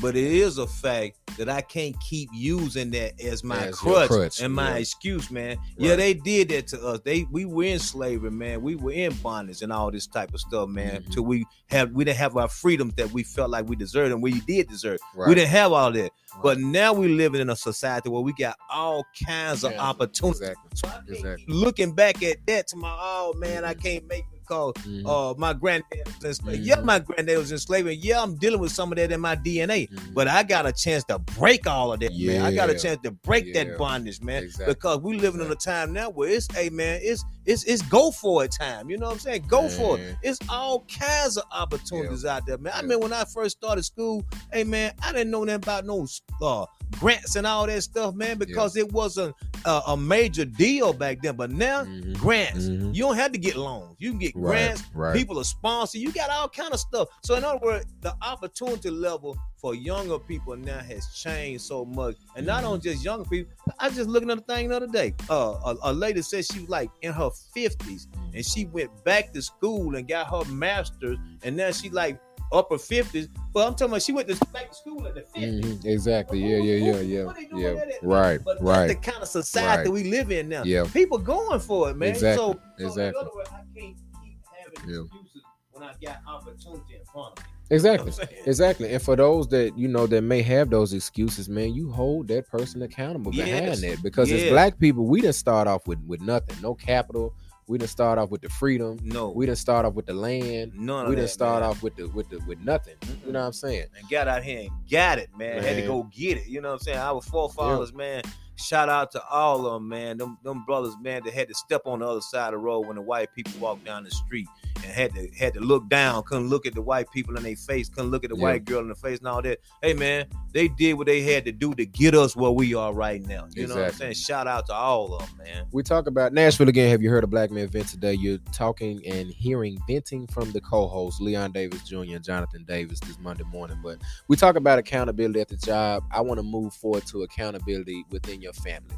but 0.00 0.16
it 0.16 0.24
is 0.24 0.58
a 0.58 0.66
fact 0.66 1.16
that 1.36 1.48
I 1.48 1.60
can't 1.60 1.98
keep 2.00 2.28
using 2.32 2.90
that 2.90 3.20
as 3.20 3.42
my 3.44 3.66
As 3.66 3.76
crutch, 3.76 4.08
crutch, 4.08 4.40
and 4.40 4.52
my 4.52 4.70
yeah. 4.70 4.76
excuse, 4.76 5.30
man. 5.30 5.58
Yeah, 5.76 5.96
they 5.96 6.14
did 6.14 6.48
that 6.50 6.66
to 6.68 6.86
us. 6.86 7.00
They 7.04 7.24
we 7.30 7.44
were 7.44 7.64
in 7.64 7.78
slavery, 7.78 8.30
man. 8.30 8.62
We 8.62 8.76
were 8.76 8.92
in 8.92 9.12
bondage 9.14 9.62
and 9.62 9.72
all 9.72 9.90
this 9.90 10.06
type 10.06 10.34
of 10.34 10.40
stuff, 10.40 10.68
man. 10.68 11.02
Mhm. 11.02 11.12
Till 11.12 11.22
we 11.24 11.44
have 11.68 11.92
we 11.92 12.04
didn't 12.04 12.18
have 12.18 12.36
our 12.36 12.48
freedoms 12.48 12.94
that 12.96 13.10
we 13.12 13.22
felt 13.22 13.50
like 13.50 13.68
we 13.68 13.76
deserved 13.76 14.12
and 14.12 14.22
we 14.22 14.40
did 14.40 14.68
deserve. 14.68 14.98
Right. 15.14 15.28
We 15.28 15.34
didn't 15.34 15.50
have 15.50 15.72
all 15.72 15.92
that. 15.92 16.00
Right. 16.00 16.42
But 16.42 16.58
now 16.58 16.92
we 16.92 17.08
living 17.08 17.40
in 17.40 17.50
a 17.50 17.56
society 17.56 18.08
where 18.08 18.22
we 18.22 18.32
got 18.32 18.56
all 18.70 19.04
kinds 19.26 19.64
of 19.64 19.72
opportunities. 19.74 20.40
Exactly. 20.40 20.70
So 20.74 20.88
Exactly. 21.08 21.44
looking 21.54 21.94
back 21.94 22.22
at 22.22 22.38
that 22.46 22.66
to 22.68 22.76
my 22.76 22.94
oh 22.98 23.32
man, 23.36 23.64
I 23.64 23.74
can't 23.74 24.06
make 24.06 24.24
it 24.32 24.39
because 24.50 24.72
Mhm. 24.84 25.06
uh 25.06 25.34
my 25.38 25.52
granddad 25.52 26.06
was 26.06 26.24
enslaved. 26.24 26.62
Mhm. 26.62 26.66
Yeah, 26.66 26.80
my 26.80 26.98
granddad 26.98 27.38
was 27.38 27.52
enslaved. 27.52 27.88
Yeah, 28.04 28.22
I'm 28.22 28.34
dealing 28.36 28.60
with 28.60 28.72
some 28.72 28.90
of 28.92 28.96
that 28.96 29.12
in 29.12 29.20
my 29.20 29.36
DNA. 29.36 29.86
Mhm. 29.86 30.14
But 30.14 30.28
I 30.28 30.42
got 30.42 30.66
a 30.66 30.72
chance 30.72 31.04
to 31.04 31.18
break 31.18 31.66
all 31.66 31.92
of 31.92 32.00
that, 32.00 32.12
man. 32.12 32.42
I 32.42 32.54
got 32.54 32.68
a 32.70 32.78
chance 32.78 32.98
to 33.04 33.12
break 33.12 33.46
Yeah. 33.46 33.64
that 33.64 33.78
bondage, 33.78 34.20
man. 34.20 34.42
Exactly. 34.44 34.74
Because 34.74 34.98
we 35.00 35.16
living 35.18 35.40
in 35.40 35.50
a 35.50 35.54
time 35.54 35.92
now 35.92 36.10
where 36.10 36.28
it's 36.28 36.48
hey 36.54 36.68
man, 36.70 37.00
it's 37.02 37.24
it's 37.46 37.64
it's 37.64 37.82
go 37.82 38.10
for 38.10 38.44
it 38.44 38.52
time. 38.52 38.90
You 38.90 38.98
know 38.98 39.06
what 39.06 39.12
I'm 39.14 39.18
saying? 39.18 39.44
Go 39.48 39.68
for 39.68 39.98
it. 39.98 40.16
It's 40.22 40.38
all 40.48 40.84
kinds 40.86 41.36
of 41.36 41.44
opportunities 41.52 42.24
out 42.24 42.46
there, 42.46 42.58
man. 42.58 42.72
I 42.76 42.82
mean, 42.82 43.00
when 43.00 43.12
I 43.12 43.24
first 43.24 43.56
started 43.58 43.82
school, 43.84 44.24
hey 44.52 44.64
man, 44.64 44.92
I 45.02 45.12
didn't 45.12 45.30
know 45.30 45.44
nothing 45.44 45.56
about 45.62 45.84
no 45.86 46.06
uh, 46.42 46.66
grants 46.98 47.36
and 47.36 47.46
all 47.46 47.66
that 47.66 47.82
stuff, 47.82 48.14
man, 48.14 48.36
because 48.38 48.76
it 48.76 48.92
wasn't 48.92 49.34
a, 49.64 49.80
a 49.88 49.96
major 49.96 50.44
deal 50.44 50.92
back 50.92 51.22
then. 51.22 51.36
But 51.36 51.50
now, 51.50 51.84
Mhm. 51.84 52.16
grants, 52.18 52.64
Mhm. 52.66 52.94
you 52.94 53.02
don't 53.04 53.16
have 53.16 53.32
to 53.32 53.38
get 53.38 53.56
loans. 53.56 53.96
You 53.98 54.10
can 54.10 54.18
get 54.18 54.32
Right, 54.34 54.50
grants. 54.66 54.82
right. 54.94 55.14
People 55.16 55.38
are 55.38 55.44
sponsored. 55.44 56.00
You 56.00 56.12
got 56.12 56.30
all 56.30 56.48
kind 56.48 56.72
of 56.72 56.80
stuff. 56.80 57.08
So 57.22 57.34
in 57.36 57.44
other 57.44 57.58
words, 57.62 57.86
the 58.00 58.14
opportunity 58.22 58.90
level 58.90 59.36
for 59.56 59.74
younger 59.74 60.18
people 60.18 60.56
now 60.56 60.78
has 60.78 61.06
changed 61.14 61.62
so 61.64 61.84
much, 61.84 62.16
and 62.34 62.46
not 62.46 62.62
Mm-hmm. 62.64 62.72
on 62.72 62.80
just 62.80 63.04
young 63.04 63.24
people. 63.26 63.52
I 63.78 63.88
was 63.88 63.96
just 63.96 64.08
looking 64.08 64.30
at 64.30 64.38
a 64.38 64.40
thing 64.40 64.68
the 64.68 64.76
other 64.76 64.86
day. 64.86 65.14
Uh, 65.28 65.54
a, 65.64 65.90
a 65.90 65.92
lady 65.92 66.22
said 66.22 66.44
she 66.46 66.60
was 66.60 66.68
like 66.70 66.90
in 67.02 67.12
her 67.12 67.30
fifties, 67.54 68.08
and 68.34 68.44
she 68.44 68.66
went 68.66 69.04
back 69.04 69.32
to 69.32 69.42
school 69.42 69.94
and 69.96 70.06
got 70.08 70.28
her 70.28 70.50
master's, 70.52 71.18
and 71.42 71.56
now 71.56 71.70
she 71.70 71.90
like 71.90 72.20
upper 72.52 72.78
fifties. 72.78 73.28
But 73.52 73.66
I'm 73.66 73.72
talking 73.74 73.88
about 73.88 74.02
she 74.02 74.12
went 74.12 74.28
to 74.28 74.46
back 74.46 74.70
to 74.70 74.74
school 74.76 75.06
at 75.06 75.14
the 75.14 75.22
50s. 75.22 75.60
Mhm. 75.62 75.84
Exactly. 75.84 76.40
Yeah, 76.40 76.58
yeah, 76.58 76.92
yeah, 76.92 77.00
yeah, 77.00 77.24
What 77.24 77.36
they 77.36 77.46
doing 77.46 77.62
yeah. 77.62 77.98
Right, 78.02 78.40
But 78.44 78.62
right. 78.62 78.86
that's 78.88 79.00
the 79.04 79.10
kind 79.12 79.22
of 79.22 79.28
society 79.28 79.88
Right. 79.88 79.92
we 79.92 80.10
live 80.10 80.30
in 80.32 80.48
now. 80.48 80.64
Yeah. 80.64 80.84
People 80.92 81.18
going 81.18 81.60
for 81.60 81.90
it, 81.90 81.96
man. 81.96 82.10
Exactly, 82.10 82.36
So, 82.36 82.52
so 82.78 82.84
exactly. 82.86 83.20
in 83.20 83.26
other 83.26 83.36
words, 83.36 83.50
I 83.52 83.56
can't 83.78 83.96
keep 84.22 84.38
having 84.74 84.90
Yeah. 84.94 85.02
excuses 85.02 85.42
when 85.72 85.82
I 85.84 85.94
got 86.04 86.18
opportunity 86.26 86.96
in 86.96 87.04
front 87.12 87.38
of 87.38 87.44
me. 87.44 87.50
Exactly. 87.70 88.10
You 88.10 88.16
know 88.16 88.16
what 88.16 88.22
I'm 88.22 88.28
saying? 88.28 88.42
Exactly. 88.46 88.92
And 88.94 89.02
for 89.02 89.16
those 89.16 89.48
that 89.48 89.76
you 89.78 89.88
know 89.88 90.06
that 90.06 90.22
may 90.22 90.42
have 90.42 90.70
those 90.70 90.92
excuses, 90.92 91.48
man, 91.48 91.72
you 91.74 91.90
hold 91.90 92.28
that 92.28 92.48
person 92.48 92.82
accountable 92.82 93.30
behind 93.30 93.74
that. 93.78 94.02
Because 94.02 94.30
as 94.32 94.50
black 94.50 94.78
people, 94.78 95.06
we 95.06 95.20
didn't 95.20 95.36
start 95.36 95.68
off 95.68 95.86
with 95.86 95.98
with 96.06 96.20
nothing, 96.20 96.56
no 96.62 96.74
capital. 96.74 97.34
We 97.68 97.78
didn't 97.78 97.90
start 97.90 98.18
off 98.18 98.30
with 98.30 98.40
the 98.42 98.48
freedom. 98.48 98.98
No, 99.04 99.30
We 99.30 99.46
didn't 99.46 99.58
start 99.58 99.86
off 99.86 99.94
with 99.94 100.06
the 100.06 100.14
land. 100.14 100.72
none 100.74 101.08
We 101.08 101.14
didn't 101.14 101.30
start 101.30 101.60
man. 101.62 101.70
off 101.70 101.84
with 101.84 101.94
the 101.94 102.08
with 102.08 102.28
the 102.28 102.40
with 102.48 102.58
nothing. 102.60 102.96
You 103.02 103.08
Mm-mm. 103.14 103.32
know 103.32 103.38
what 103.40 103.46
I'm 103.46 103.52
saying? 103.52 103.86
and 103.96 104.08
got 104.10 104.26
out 104.26 104.42
here 104.42 104.62
and 104.62 104.70
got 104.90 105.18
it, 105.18 105.28
man. 105.38 105.62
Had 105.62 105.76
to 105.76 105.86
go 105.86 106.02
get 106.12 106.38
it. 106.38 106.48
You 106.48 106.60
know 106.60 106.70
what 106.70 106.74
I'm 106.74 106.80
saying? 106.80 106.98
Our 106.98 107.20
forefathers, 107.22 107.92
man. 107.94 108.22
Shout 108.56 108.88
out 108.88 109.12
to 109.12 109.22
all 109.30 109.66
of 109.66 109.74
them, 109.74 109.88
man. 109.88 110.18
Them, 110.18 110.36
them 110.42 110.64
brothers, 110.66 110.94
man, 111.00 111.22
that 111.24 111.32
had 111.32 111.46
to 111.48 111.54
step 111.54 111.82
on 111.86 112.00
the 112.00 112.06
other 112.08 112.20
side 112.20 112.48
of 112.48 112.52
the 112.54 112.58
road 112.58 112.80
when 112.88 112.96
the 112.96 113.02
white 113.02 113.32
people 113.34 113.52
walked 113.60 113.84
down 113.84 114.02
the 114.04 114.10
street 114.10 114.48
and 114.76 114.84
had 114.84 115.14
to 115.14 115.28
had 115.38 115.54
to 115.54 115.60
look 115.60 115.88
down, 115.88 116.22
couldn't 116.24 116.48
look 116.48 116.66
at 116.66 116.74
the 116.74 116.82
white 116.82 117.10
people 117.10 117.36
in 117.36 117.42
their 117.42 117.56
face, 117.56 117.88
couldn't 117.88 118.10
look 118.10 118.24
at 118.24 118.30
the 118.30 118.36
Yeah. 118.36 118.42
white 118.42 118.64
girl 118.64 118.80
in 118.80 118.88
the 118.88 118.94
face 118.94 119.18
and 119.18 119.28
all 119.28 119.42
that. 119.42 119.60
Hey 119.82 119.94
man, 119.94 120.26
they 120.52 120.68
did 120.68 120.94
what 120.94 121.06
they 121.06 121.22
had 121.22 121.44
to 121.44 121.52
do 121.52 121.74
to 121.74 121.86
get 121.86 122.14
us 122.14 122.34
where 122.36 122.50
we 122.50 122.74
are 122.74 122.92
right 122.92 123.20
now. 123.26 123.46
You 123.54 123.66
know 123.66 123.76
what 123.76 123.84
I'm 123.84 123.92
saying? 123.92 124.14
Shout 124.14 124.46
out 124.46 124.66
to 124.66 124.74
all 124.74 125.14
of 125.14 125.26
them, 125.26 125.38
man. 125.38 125.66
We 125.72 125.82
talk 125.82 126.06
about 126.06 126.32
Nashville 126.32 126.68
again. 126.68 126.90
Have 126.90 127.02
you 127.02 127.10
heard 127.10 127.24
of 127.24 127.30
Black 127.30 127.50
Men 127.50 127.68
Vent 127.68 127.88
today? 127.88 128.14
You're 128.14 128.38
talking 128.52 129.04
and 129.06 129.30
hearing 129.30 129.78
venting 129.86 130.26
from 130.28 130.52
the 130.52 130.60
co-hosts 130.60 131.20
Leon 131.20 131.52
Davis 131.52 131.82
Jr. 131.82 132.14
and 132.14 132.24
Jonathan 132.24 132.64
Davis 132.64 133.00
this 133.00 133.18
Monday 133.18 133.44
morning. 133.44 133.78
But 133.82 133.98
we 134.28 134.36
talk 134.36 134.56
about 134.56 134.78
accountability 134.78 135.40
at 135.40 135.48
the 135.48 135.56
job. 135.56 136.04
I 136.10 136.20
want 136.20 136.38
to 136.38 136.42
move 136.44 136.72
forward 136.74 137.06
to 137.06 137.22
accountability 137.22 138.04
within 138.10 138.40
your 138.40 138.52
family. 138.52 138.96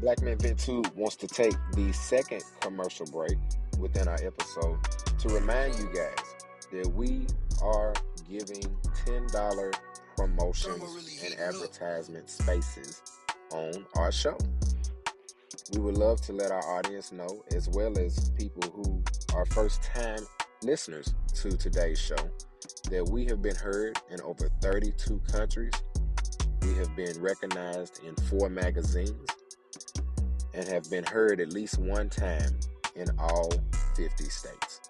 Black 0.00 0.20
Men 0.20 0.36
Vent 0.38 0.58
2 0.58 0.82
wants 0.94 1.16
to 1.16 1.26
take 1.26 1.54
the 1.72 1.90
second 1.92 2.42
commercial 2.60 3.06
break 3.06 3.38
within 3.78 4.08
our 4.08 4.18
episode 4.22 4.78
to 5.18 5.28
remind 5.30 5.74
you 5.78 5.86
guys 5.86 6.34
that 6.70 6.86
we 6.94 7.26
are 7.62 7.94
giving 8.28 8.62
$10 9.06 9.74
promotions 10.16 11.22
and 11.24 11.40
advertisement 11.40 12.28
spaces 12.28 13.00
on 13.52 13.86
our 13.96 14.12
show. 14.12 14.36
We 15.72 15.80
would 15.80 15.96
love 15.96 16.20
to 16.22 16.32
let 16.32 16.50
our 16.50 16.78
audience 16.78 17.10
know, 17.10 17.44
as 17.54 17.68
well 17.70 17.98
as 17.98 18.30
people 18.30 18.70
who 18.70 19.02
are 19.34 19.46
first 19.46 19.82
time 19.82 20.20
listeners 20.62 21.14
to 21.36 21.56
today's 21.56 21.98
show, 21.98 22.30
that 22.90 23.08
we 23.08 23.24
have 23.26 23.40
been 23.40 23.56
heard 23.56 23.98
in 24.10 24.20
over 24.20 24.50
32 24.60 25.20
countries. 25.32 25.72
We 26.62 26.74
have 26.74 26.94
been 26.96 27.20
recognized 27.20 28.02
in 28.04 28.14
four 28.26 28.50
magazines 28.50 29.26
and 30.56 30.66
have 30.66 30.90
been 30.90 31.04
heard 31.04 31.38
at 31.38 31.52
least 31.52 31.78
one 31.78 32.08
time 32.08 32.58
in 32.94 33.06
all 33.18 33.52
50 33.94 34.24
states. 34.24 34.80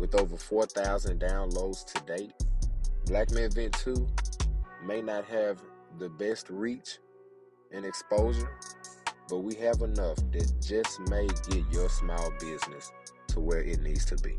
With 0.00 0.14
over 0.16 0.36
4,000 0.36 1.20
downloads 1.20 1.84
to 1.92 2.02
date, 2.02 2.32
Black 3.06 3.30
Men 3.30 3.50
Vent 3.52 3.74
2 3.74 4.06
may 4.84 5.00
not 5.00 5.24
have 5.26 5.62
the 5.98 6.08
best 6.08 6.50
reach 6.50 6.98
and 7.72 7.84
exposure, 7.84 8.50
but 9.28 9.38
we 9.38 9.54
have 9.54 9.82
enough 9.82 10.16
that 10.32 10.52
just 10.60 10.98
may 11.08 11.28
get 11.48 11.64
your 11.72 11.88
small 11.88 12.32
business 12.40 12.90
to 13.28 13.40
where 13.40 13.62
it 13.62 13.80
needs 13.82 14.04
to 14.06 14.16
be. 14.16 14.36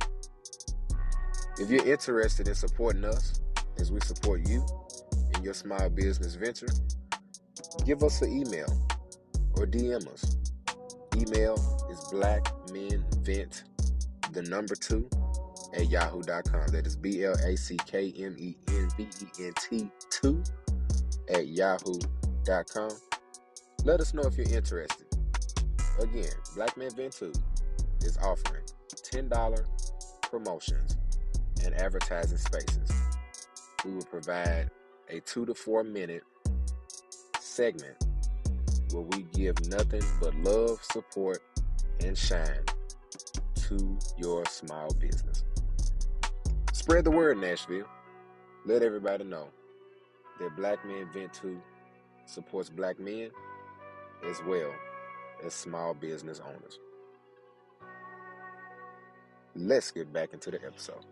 If 1.58 1.70
you're 1.70 1.88
interested 1.88 2.50
in 2.50 2.56
supporting 2.56 3.06
us 3.06 3.42
as 3.78 3.94
we 3.94 4.02
support 4.02 4.46
you 4.46 4.66
in 5.36 5.44
your 5.44 5.54
small 5.54 5.90
business 5.90 6.36
venture, 6.36 6.68
give 7.86 8.04
us 8.04 8.22
an 8.22 8.38
email 8.38 8.68
or 9.58 9.66
DM 9.66 10.08
us. 10.08 10.38
Email 11.16 11.56
is 11.90 12.00
blackmenvent, 12.12 13.64
the 14.34 14.42
number 14.44 14.76
two, 14.76 15.10
at 15.76 15.90
yahoo.com. 15.90 16.68
That 16.68 16.86
is 16.86 16.96
B 16.96 17.24
L 17.24 17.36
A 17.46 17.56
C 17.56 17.78
K 17.86 18.14
M 18.18 18.36
E 18.38 18.56
N 18.68 18.90
V 18.98 19.04
E 19.04 19.46
N 19.46 19.54
T 19.70 19.90
2 20.22 20.44
at 21.30 21.48
yahoo.com. 21.48 22.92
Let 23.84 24.00
us 24.00 24.14
know 24.14 24.24
if 24.24 24.38
you're 24.38 24.50
interested. 24.50 25.06
Again, 26.00 26.32
Black 26.56 26.76
Men 26.78 26.90
Vent 26.96 27.14
2 27.14 27.32
is 28.02 28.18
offering 28.18 28.64
$10 28.94 29.66
promotions 30.24 30.98
and 31.64 31.74
advertising 31.76 32.38
spaces. 32.38 32.92
We 33.84 33.94
will 33.94 34.04
provide 34.04 34.70
a 35.10 35.20
two 35.22 35.46
to 35.46 35.54
four 35.54 35.84
minute 35.84 36.24
segment 37.40 38.05
where 38.96 39.04
we 39.18 39.24
give 39.34 39.60
nothing 39.68 40.02
but 40.22 40.34
love, 40.36 40.82
support, 40.82 41.42
and 42.00 42.18
shine 42.18 42.64
to 43.56 43.98
your 44.18 44.46
small 44.46 44.94
business. 44.94 45.44
Spread 46.72 47.04
the 47.04 47.12
word, 47.12 47.38
Nashville. 47.38 47.88
Let 48.66 48.84
everybody 48.84 49.26
know 49.26 49.50
that 50.40 50.56
Black 50.56 50.86
Men 50.86 51.10
Vent 51.14 51.34
2 51.34 51.62
supports 52.26 52.70
black 52.70 52.98
men 52.98 53.32
as 54.28 54.42
well 54.48 54.74
as 55.44 55.54
small 55.54 55.94
business 55.94 56.40
owners. 56.40 56.80
Let's 59.56 59.92
get 59.92 60.12
back 60.14 60.34
into 60.34 60.52
the 60.52 60.66
episode. 60.66 61.06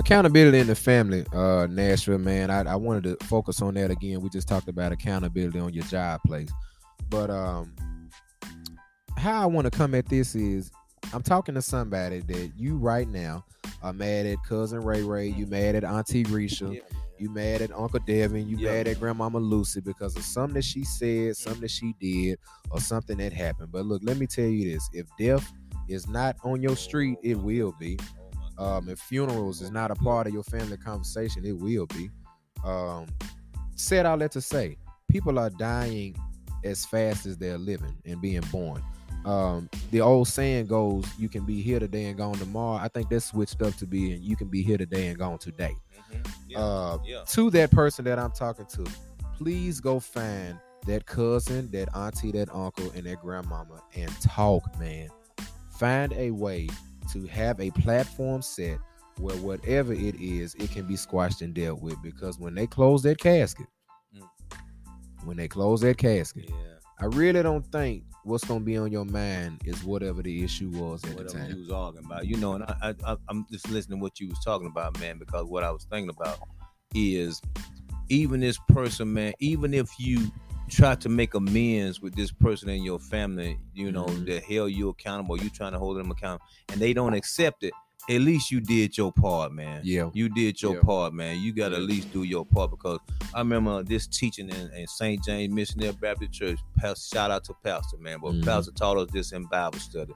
Accountability 0.00 0.58
in 0.58 0.66
the 0.66 0.74
family, 0.74 1.26
uh, 1.34 1.66
Nashville, 1.68 2.16
man. 2.16 2.50
I, 2.50 2.62
I 2.62 2.76
wanted 2.76 3.04
to 3.04 3.26
focus 3.26 3.60
on 3.60 3.74
that 3.74 3.90
again. 3.90 4.22
We 4.22 4.30
just 4.30 4.48
talked 4.48 4.66
about 4.66 4.92
accountability 4.92 5.58
on 5.58 5.74
your 5.74 5.84
job 5.84 6.22
place. 6.26 6.48
But 7.10 7.28
um, 7.28 7.76
how 9.18 9.42
I 9.42 9.44
want 9.44 9.66
to 9.66 9.70
come 9.70 9.94
at 9.94 10.08
this 10.08 10.34
is 10.34 10.70
I'm 11.12 11.22
talking 11.22 11.54
to 11.54 11.60
somebody 11.60 12.20
that 12.20 12.52
you 12.56 12.78
right 12.78 13.06
now 13.06 13.44
are 13.82 13.92
mad 13.92 14.24
at 14.24 14.38
cousin 14.48 14.80
Ray 14.80 15.02
Ray, 15.02 15.28
you 15.28 15.46
mad 15.46 15.74
at 15.74 15.84
Auntie 15.84 16.24
Risha, 16.24 16.80
you 17.18 17.28
mad 17.28 17.60
at 17.60 17.70
Uncle 17.70 18.00
Devin, 18.06 18.48
you 18.48 18.56
Yeah, 18.56 18.72
mad 18.72 18.88
at 18.88 19.00
Grandmama 19.00 19.38
Lucy 19.38 19.82
because 19.82 20.16
of 20.16 20.22
something 20.22 20.54
that 20.54 20.64
she 20.64 20.82
said, 20.82 21.36
something 21.36 21.60
that 21.60 21.70
she 21.70 21.94
did, 22.00 22.38
or 22.70 22.80
something 22.80 23.18
that 23.18 23.34
happened. 23.34 23.70
But 23.70 23.84
look, 23.84 24.00
let 24.02 24.16
me 24.16 24.26
tell 24.26 24.46
you 24.46 24.72
this: 24.72 24.88
if 24.94 25.06
death 25.18 25.52
is 25.88 26.08
not 26.08 26.36
on 26.42 26.62
your 26.62 26.76
street, 26.76 27.18
it 27.22 27.36
will 27.36 27.74
be. 27.78 27.98
Um, 28.60 28.90
if 28.90 28.98
funerals 28.98 29.62
is 29.62 29.70
not 29.70 29.90
a 29.90 29.94
part 29.94 30.26
of 30.26 30.34
your 30.34 30.42
family 30.42 30.76
conversation, 30.76 31.44
it 31.46 31.58
will 31.58 31.86
be. 31.86 32.10
Um, 32.62 33.06
said 33.74 34.04
all 34.04 34.18
that 34.18 34.32
to 34.32 34.40
say, 34.42 34.76
people 35.08 35.38
are 35.38 35.48
dying 35.48 36.14
as 36.62 36.84
fast 36.84 37.24
as 37.24 37.38
they're 37.38 37.56
living 37.56 37.96
and 38.04 38.20
being 38.20 38.42
born. 38.52 38.82
Um, 39.24 39.68
the 39.90 40.02
old 40.02 40.28
saying 40.28 40.66
goes, 40.66 41.06
"You 41.18 41.28
can 41.28 41.44
be 41.44 41.62
here 41.62 41.78
today 41.78 42.06
and 42.06 42.18
gone 42.18 42.34
tomorrow." 42.34 42.76
I 42.76 42.88
think 42.88 43.08
that's 43.08 43.26
switched 43.26 43.60
up 43.62 43.74
to 43.76 43.86
being, 43.86 44.22
"You 44.22 44.36
can 44.36 44.48
be 44.48 44.62
here 44.62 44.78
today 44.78 45.08
and 45.08 45.18
gone 45.18 45.38
today." 45.38 45.74
Mhm. 46.10 46.32
Yeah. 46.48 46.58
Uh, 46.58 46.98
yeah. 47.04 47.24
to 47.28 47.50
that 47.50 47.70
person 47.70 48.04
that 48.06 48.18
I'm 48.18 48.32
talking 48.32 48.66
to, 48.66 48.86
please 49.36 49.80
go 49.80 50.00
find 50.00 50.58
that 50.86 51.06
cousin, 51.06 51.70
that 51.72 51.94
auntie, 51.94 52.32
that 52.32 52.54
uncle, 52.54 52.90
and 52.94 53.04
that 53.04 53.20
grandmama 53.20 53.82
and 53.94 54.10
talk, 54.20 54.78
man. 54.78 55.08
Find 55.78 56.12
a 56.14 56.30
way 56.30 56.68
to 57.12 57.26
have 57.26 57.60
a 57.60 57.70
platform 57.72 58.42
set 58.42 58.78
where 59.18 59.36
whatever 59.38 59.92
it 59.92 60.14
is, 60.20 60.54
it 60.54 60.70
can 60.70 60.86
be 60.86 60.96
squashed 60.96 61.42
and 61.42 61.54
dealt 61.54 61.80
with. 61.82 62.00
Because 62.02 62.38
when 62.38 62.54
they 62.54 62.66
close 62.66 63.02
that 63.02 63.18
casket, 63.18 63.66
Mm. 64.16 64.28
when 65.24 65.36
they 65.36 65.48
close 65.48 65.80
that 65.82 65.98
casket, 65.98 66.48
Yeah. 66.48 66.56
I 67.00 67.06
really 67.06 67.42
don't 67.42 67.64
think 67.72 68.04
what's 68.24 68.44
gonna 68.44 68.60
be 68.60 68.76
on 68.76 68.92
your 68.92 69.04
mind 69.06 69.62
is 69.64 69.82
whatever 69.84 70.22
the 70.22 70.44
issue 70.44 70.68
was 70.70 71.02
at 71.04 71.16
the 71.16 71.24
whatever 71.24 71.50
you 71.50 71.60
was 71.60 71.70
arguing 71.70 72.04
about. 72.04 72.26
You 72.26 72.36
know, 72.36 72.54
and 72.54 72.64
I, 72.64 72.76
I, 72.82 73.12
I 73.12 73.16
I'm 73.28 73.46
just 73.50 73.68
listening 73.70 73.98
to 73.98 74.02
what 74.02 74.20
you 74.20 74.28
was 74.28 74.38
talking 74.44 74.66
about, 74.66 74.98
man, 75.00 75.18
because 75.18 75.46
what 75.46 75.64
I 75.64 75.70
was 75.70 75.84
thinking 75.84 76.10
about 76.10 76.38
is 76.94 77.40
even 78.10 78.40
this 78.40 78.58
person, 78.68 79.12
man, 79.12 79.32
even 79.40 79.72
if 79.72 79.88
you 79.98 80.30
try 80.70 80.94
to 80.94 81.08
make 81.08 81.34
amends 81.34 82.00
with 82.00 82.14
this 82.14 82.30
person 82.32 82.68
in 82.68 82.82
your 82.82 82.98
family, 82.98 83.58
you 83.74 83.92
know, 83.92 84.06
Mhm. 84.06 84.26
that 84.26 84.42
held 84.44 84.72
you 84.72 84.88
accountable, 84.88 85.36
you 85.36 85.50
trying 85.50 85.72
to 85.72 85.78
hold 85.78 85.98
them 85.98 86.10
accountable, 86.10 86.46
and 86.70 86.80
they 86.80 86.92
don't 86.92 87.14
accept 87.14 87.62
it, 87.64 87.72
at 88.08 88.20
least 88.22 88.50
you 88.50 88.60
did 88.60 88.96
your 88.96 89.12
part, 89.12 89.52
man. 89.52 89.82
Yeah, 89.84 90.10
You 90.14 90.28
did 90.28 90.60
your 90.62 90.74
Yeah. 90.76 90.80
part, 90.82 91.12
man. 91.12 91.40
You 91.40 91.52
got 91.52 91.68
to 91.70 91.76
at 91.76 91.82
least 91.82 92.10
do 92.12 92.22
your 92.22 92.44
part 92.46 92.70
because 92.70 92.98
I 93.34 93.38
remember 93.40 93.82
this 93.82 94.06
teaching 94.06 94.48
in, 94.48 94.70
in 94.72 94.86
St. 94.86 95.22
James 95.22 95.52
Missionary 95.54 95.92
Baptist 95.92 96.32
Church. 96.32 96.58
Pastor, 96.78 97.14
shout 97.16 97.30
out 97.30 97.44
to 97.44 97.54
Pastor, 97.62 97.98
man. 97.98 98.18
But 98.22 98.32
Mhm. 98.36 98.44
Pastor 98.44 98.72
taught 98.72 98.96
us 98.96 99.10
this 99.12 99.32
in 99.32 99.44
Bible 99.46 99.78
study. 99.78 100.14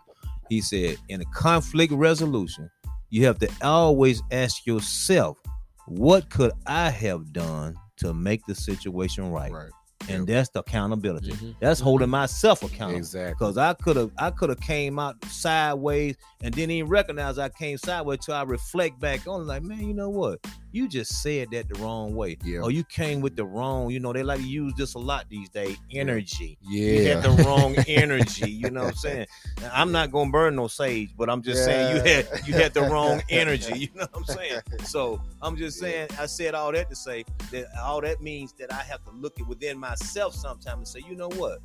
He 0.49 0.61
said, 0.61 0.97
in 1.09 1.21
a 1.21 1.25
conflict 1.27 1.93
resolution, 1.93 2.71
you 3.11 3.25
have 3.27 3.38
to 3.40 3.49
always 3.62 4.23
ask 4.31 4.67
yourself, 4.67 5.38
what 5.87 6.31
could 6.31 6.53
I 6.67 6.90
have 6.90 7.33
done 7.33 7.77
to 7.99 8.12
make 8.14 8.45
the 8.47 8.55
situation 8.55 9.31
right? 9.31 9.53
right. 9.53 9.71
And 10.09 10.27
that's 10.27 10.51
the 10.51 10.61
accountability. 10.61 11.33
Mhm. 11.33 11.57
That's 11.61 11.81
holding 11.81 12.11
myself 12.11 12.62
accountable. 12.62 12.99
Exactly. 12.99 13.33
Because 13.35 13.57
I 13.57 13.73
could 13.75 13.97
have 13.97 14.11
I 14.19 14.31
could 14.31 14.51
have 14.51 14.61
came 14.61 14.99
out 14.99 15.17
sideways 15.27 16.17
and 16.43 16.55
didn't 16.55 16.73
even 16.73 16.90
recognize 16.90 17.38
I 17.38 17.49
came 17.49 17.79
sideways 17.79 18.19
till 18.25 18.35
I 18.35 18.43
reflect 18.43 19.01
back 19.01 19.27
on 19.27 19.43
it, 19.43 19.45
like, 19.45 19.62
man, 19.62 19.81
you 19.87 19.95
know 19.95 20.11
what? 20.11 20.45
You 20.75 20.89
just 20.89 21.23
said 21.23 21.53
that 21.53 21.69
the 21.69 21.79
wrong 21.79 22.17
way. 22.17 22.37
Yeah. 22.45 22.59
Or 22.59 22.71
you 22.73 22.83
came 22.83 23.21
with 23.21 23.37
the 23.37 23.45
wrong, 23.45 23.91
you 23.91 24.01
know, 24.01 24.13
they 24.13 24.25
like 24.25 24.41
to 24.41 24.47
use 24.47 24.75
this 24.77 24.95
a 24.95 24.99
lot 24.99 25.27
these 25.29 25.49
days. 25.49 25.77
Energy. 25.93 26.59
Yeah. 26.63 26.93
You 26.93 27.07
had 27.07 27.23
the 27.23 27.45
wrong 27.45 27.77
energy. 27.87 28.51
You 28.51 28.71
know 28.71 28.83
what 28.83 28.91
I'm 28.91 28.97
saying? 28.97 29.27
I'm 29.73 29.93
not 29.93 30.11
gonna 30.11 30.33
burn 30.33 30.57
no 30.57 30.67
sage, 30.67 31.11
but 31.17 31.31
I'm 31.31 31.43
just 31.43 31.65
saying 31.65 31.97
you 31.97 32.03
had 32.03 32.29
you 32.45 32.55
had 32.55 32.75
the 32.75 32.83
wrong 32.83 33.23
energy. 33.31 33.79
You 33.79 33.89
know 33.95 34.07
what 34.13 34.29
I'm 34.29 34.37
saying? 34.37 34.61
So 34.83 35.23
I'm 35.41 35.57
just 35.57 35.79
saying 35.79 36.09
I 36.19 36.27
said 36.27 36.57
all 36.57 36.73
that 36.73 36.91
to 36.91 36.97
say 36.97 37.25
that 37.53 37.67
all 37.81 38.01
that 38.01 38.21
means 38.21 38.53
that 38.55 38.73
I 38.73 38.83
have 38.83 39.05
to 39.05 39.13
look 39.13 39.39
at 39.39 39.47
within 39.47 39.79
myself 39.79 40.35
sometime 40.35 40.79
and 40.79 40.89
say, 40.89 41.01
you 41.09 41.15
know 41.15 41.29
what? 41.31 41.61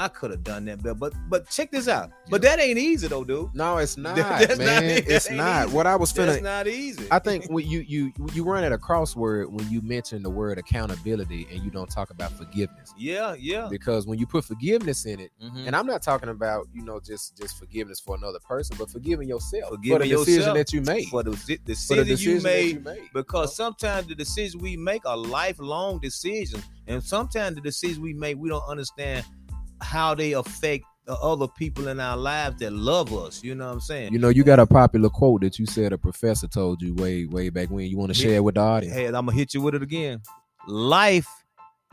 I 0.00 0.06
could 0.08 0.30
have 0.30 0.44
done 0.44 0.64
that 0.66 0.80
better. 0.82 0.94
But 0.94 1.12
but 1.28 1.50
check 1.50 1.72
this 1.72 1.88
out. 1.88 2.10
But 2.30 2.40
that 2.42 2.60
ain't 2.60 2.78
easy 2.78 3.08
though, 3.08 3.24
dude. 3.24 3.52
No, 3.54 3.78
it's 3.78 3.96
not, 3.96 4.16
not- 4.16 4.26
man. 4.58 4.58
that 4.58 5.08
it's 5.08 5.30
not. 5.30 5.66
easy. 5.66 5.74
What 5.76 5.86
I 5.88 5.96
was 5.96 6.12
That's 6.12 6.34
It's 6.34 6.42
not 6.42 6.68
easy. 6.68 7.06
I 7.10 7.18
think 7.18 7.46
when 7.50 7.66
you 7.66 7.80
you 7.80 8.12
you 8.32 8.44
run 8.44 8.62
at 8.62 8.70
a 8.72 8.78
crossword 8.78 9.50
when 9.50 9.68
you 9.70 9.80
mention 9.82 10.22
the 10.22 10.30
word 10.30 10.56
accountability 10.58 11.48
and 11.52 11.62
you 11.64 11.70
don't 11.70 11.90
talk 11.90 12.10
about 12.10 12.30
forgiveness. 12.32 12.94
yeah, 12.96 13.34
yeah. 13.38 13.66
Because 13.68 14.06
when 14.06 14.18
you 14.18 14.26
put 14.26 14.44
forgiveness 14.44 15.04
in 15.04 15.18
it, 15.20 15.30
Mhm. 15.42 15.66
and 15.66 15.74
I'm 15.74 15.86
not 15.86 16.00
talking 16.02 16.28
about 16.28 16.68
you 16.72 16.82
know 16.84 17.00
just 17.00 17.36
just 17.36 17.58
forgiveness 17.58 17.98
for 17.98 18.14
another 18.16 18.38
person, 18.40 18.76
but 18.78 18.88
forgiving 18.90 19.28
yourself 19.28 19.70
forgiving 19.70 19.98
for 20.00 20.06
the 20.06 20.24
decision 20.24 20.54
that 20.54 20.72
you 20.72 20.80
made. 20.82 21.08
for 21.08 21.22
the, 21.24 21.30
de- 21.32 21.36
For 21.36 21.46
the 21.46 21.56
decision, 22.04 22.04
decision 22.06 22.32
you 22.34 22.38
that 22.40 22.44
made 22.48 22.74
you 22.74 22.80
made. 22.80 23.10
because 23.12 23.56
sometimes 23.56 24.06
the 24.06 24.14
decisions 24.14 24.56
we 24.62 24.76
make 24.76 25.04
are 25.06 25.16
lifelong 25.16 25.98
decisions 25.98 26.62
and 26.86 27.02
sometimes 27.02 27.56
the 27.56 27.60
decisions 27.60 27.98
we 27.98 28.12
make 28.14 28.36
we 28.38 28.48
don't 28.48 28.64
understand 28.68 29.24
how 29.80 30.14
they 30.14 30.32
affect 30.32 30.84
the 31.06 31.14
other 31.20 31.48
people 31.48 31.88
in 31.88 31.98
our 32.00 32.16
lives 32.18 32.58
that 32.58 32.72
love 32.72 33.12
us 33.14 33.42
you 33.42 33.54
know 33.54 33.66
what 33.66 33.72
i'm 33.72 33.80
saying 33.80 34.12
You 34.12 34.18
know, 34.18 34.28
you 34.28 34.44
got 34.44 34.58
a 34.58 34.66
popular 34.66 35.08
quote 35.08 35.40
that 35.40 35.58
you 35.58 35.64
said 35.66 35.92
a 35.92 35.98
professor 35.98 36.46
told 36.46 36.82
you 36.82 36.94
way 36.94 37.24
way 37.26 37.48
back 37.48 37.70
when. 37.70 37.86
You 37.86 37.96
want 37.96 38.12
to 38.14 38.18
Yeah. 38.20 38.24
share 38.28 38.36
it 38.36 38.44
with 38.44 38.56
the 38.56 38.60
audience? 38.60 38.94
hey 38.94 39.06
i'm 39.06 39.12
gonna 39.12 39.32
hit 39.32 39.54
you 39.54 39.62
with 39.62 39.74
it 39.74 39.82
again 39.82 40.20
life 40.66 41.26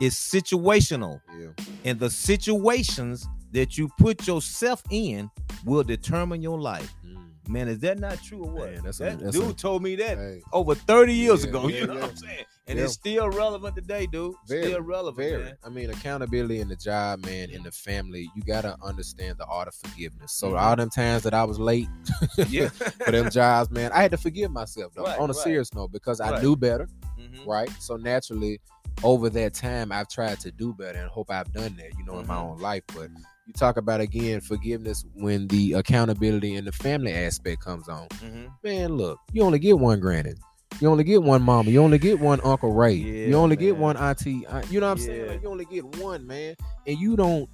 is 0.00 0.14
situational 0.14 1.20
Yeah. 1.40 1.48
and 1.84 1.98
the 1.98 2.10
situations 2.10 3.26
that 3.52 3.78
you 3.78 3.88
put 3.98 4.26
yourself 4.26 4.82
in 4.90 5.30
will 5.64 5.82
determine 5.84 6.42
your 6.42 6.60
life 6.60 6.92
Mm. 7.06 7.25
Man 7.48 7.68
is 7.68 7.78
that 7.80 7.98
not 7.98 8.22
true 8.22 8.44
or 8.44 8.50
what 8.50 8.72
Man, 8.72 8.82
that's 8.84 9.00
a- 9.00 9.04
that 9.04 9.20
that's 9.20 9.36
dude 9.38 9.50
a- 9.50 9.54
told 9.54 9.82
me 9.82 9.96
that 9.96 10.18
Hey, 10.18 10.42
over 10.52 10.74
30 10.74 11.12
years 11.14 11.42
Yeah, 11.44 11.50
ago 11.50 11.68
yeah, 11.68 11.80
you 11.80 11.86
know 11.86 11.94
yeah. 11.94 12.00
what 12.00 12.10
i'm 12.10 12.16
saying 12.16 12.44
and 12.68 12.78
it's 12.80 12.94
still 12.94 13.28
relevant 13.30 13.76
today 13.76 14.06
dude 14.06 14.34
Very, 14.48 14.64
still 14.66 14.80
relevant 14.82 15.16
very. 15.28 15.44
man 15.44 15.54
I 15.64 15.68
mean, 15.68 15.90
accountability 15.90 16.60
in 16.60 16.68
the 16.68 16.74
job, 16.76 17.24
man, 17.24 17.50
in 17.50 17.62
the 17.62 17.70
family. 17.70 18.28
You 18.34 18.42
gotta 18.42 18.76
understand 18.82 19.38
the 19.38 19.44
art 19.46 19.68
of 19.68 19.74
forgiveness. 19.74 20.32
So 20.32 20.50
Mhm. 20.52 20.60
all 20.60 20.76
them 20.76 20.90
times 20.90 21.22
that 21.24 21.34
I 21.34 21.44
was 21.44 21.58
late 21.60 21.88
yeah 22.48 22.68
for 22.68 23.12
them 23.12 23.30
jobs, 23.30 23.70
man, 23.70 23.92
I 23.92 24.02
had 24.02 24.10
to 24.12 24.16
forgive 24.16 24.50
myself 24.50 24.92
though. 24.94 25.04
Right, 25.04 25.18
on 25.18 25.30
a 25.30 25.32
right. 25.32 25.42
serious 25.42 25.72
note, 25.74 25.92
because 25.92 26.20
I 26.20 26.40
knew 26.40 26.56
better, 26.56 26.88
Mhm. 27.18 27.46
right? 27.46 27.70
So 27.80 27.96
naturally, 27.96 28.60
over 29.04 29.28
that 29.30 29.54
time, 29.54 29.92
I've 29.92 30.08
tried 30.08 30.40
to 30.40 30.50
do 30.50 30.72
better 30.74 30.98
and 30.98 31.08
hope 31.10 31.30
I've 31.30 31.52
done 31.52 31.76
that, 31.76 31.96
you 31.98 32.04
know, 32.04 32.18
in 32.18 32.26
my 32.26 32.34
Mhm. 32.36 32.50
own 32.52 32.58
life. 32.58 32.82
But 32.94 33.10
you 33.46 33.52
talk 33.52 33.76
about 33.76 34.00
again 34.00 34.40
forgiveness 34.40 35.04
when 35.14 35.46
the 35.48 35.74
accountability 35.74 36.54
and 36.56 36.66
the 36.66 36.72
family 36.72 37.12
aspect 37.12 37.62
comes 37.62 37.88
on. 37.88 38.08
Mhm. 38.08 38.48
Man, 38.64 38.92
look, 38.96 39.18
you 39.32 39.42
only 39.42 39.58
get 39.58 39.78
one 39.78 40.00
granted. 40.00 40.38
You 40.80 40.88
only 40.88 41.04
get 41.04 41.22
one 41.22 41.42
mama. 41.42 41.70
You 41.70 41.80
only 41.82 41.98
get 41.98 42.20
one 42.20 42.40
Uncle 42.44 42.72
Ray. 42.72 42.94
Yeah, 42.94 43.28
you 43.28 43.34
only 43.36 43.56
get 43.56 43.76
one 43.76 43.96
auntie. 43.96 44.44
uh, 44.46 44.62
You 44.68 44.80
know 44.80 44.86
what 44.88 44.92
I'm 44.92 44.98
saying? 44.98 45.28
Like, 45.28 45.42
you 45.42 45.48
only 45.48 45.64
get 45.64 45.84
one, 45.96 46.26
man. 46.26 46.56
And 46.86 46.98
you 46.98 47.16
don't 47.16 47.48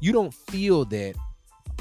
you 0.00 0.12
don't 0.12 0.32
feel 0.32 0.84
that 0.86 1.14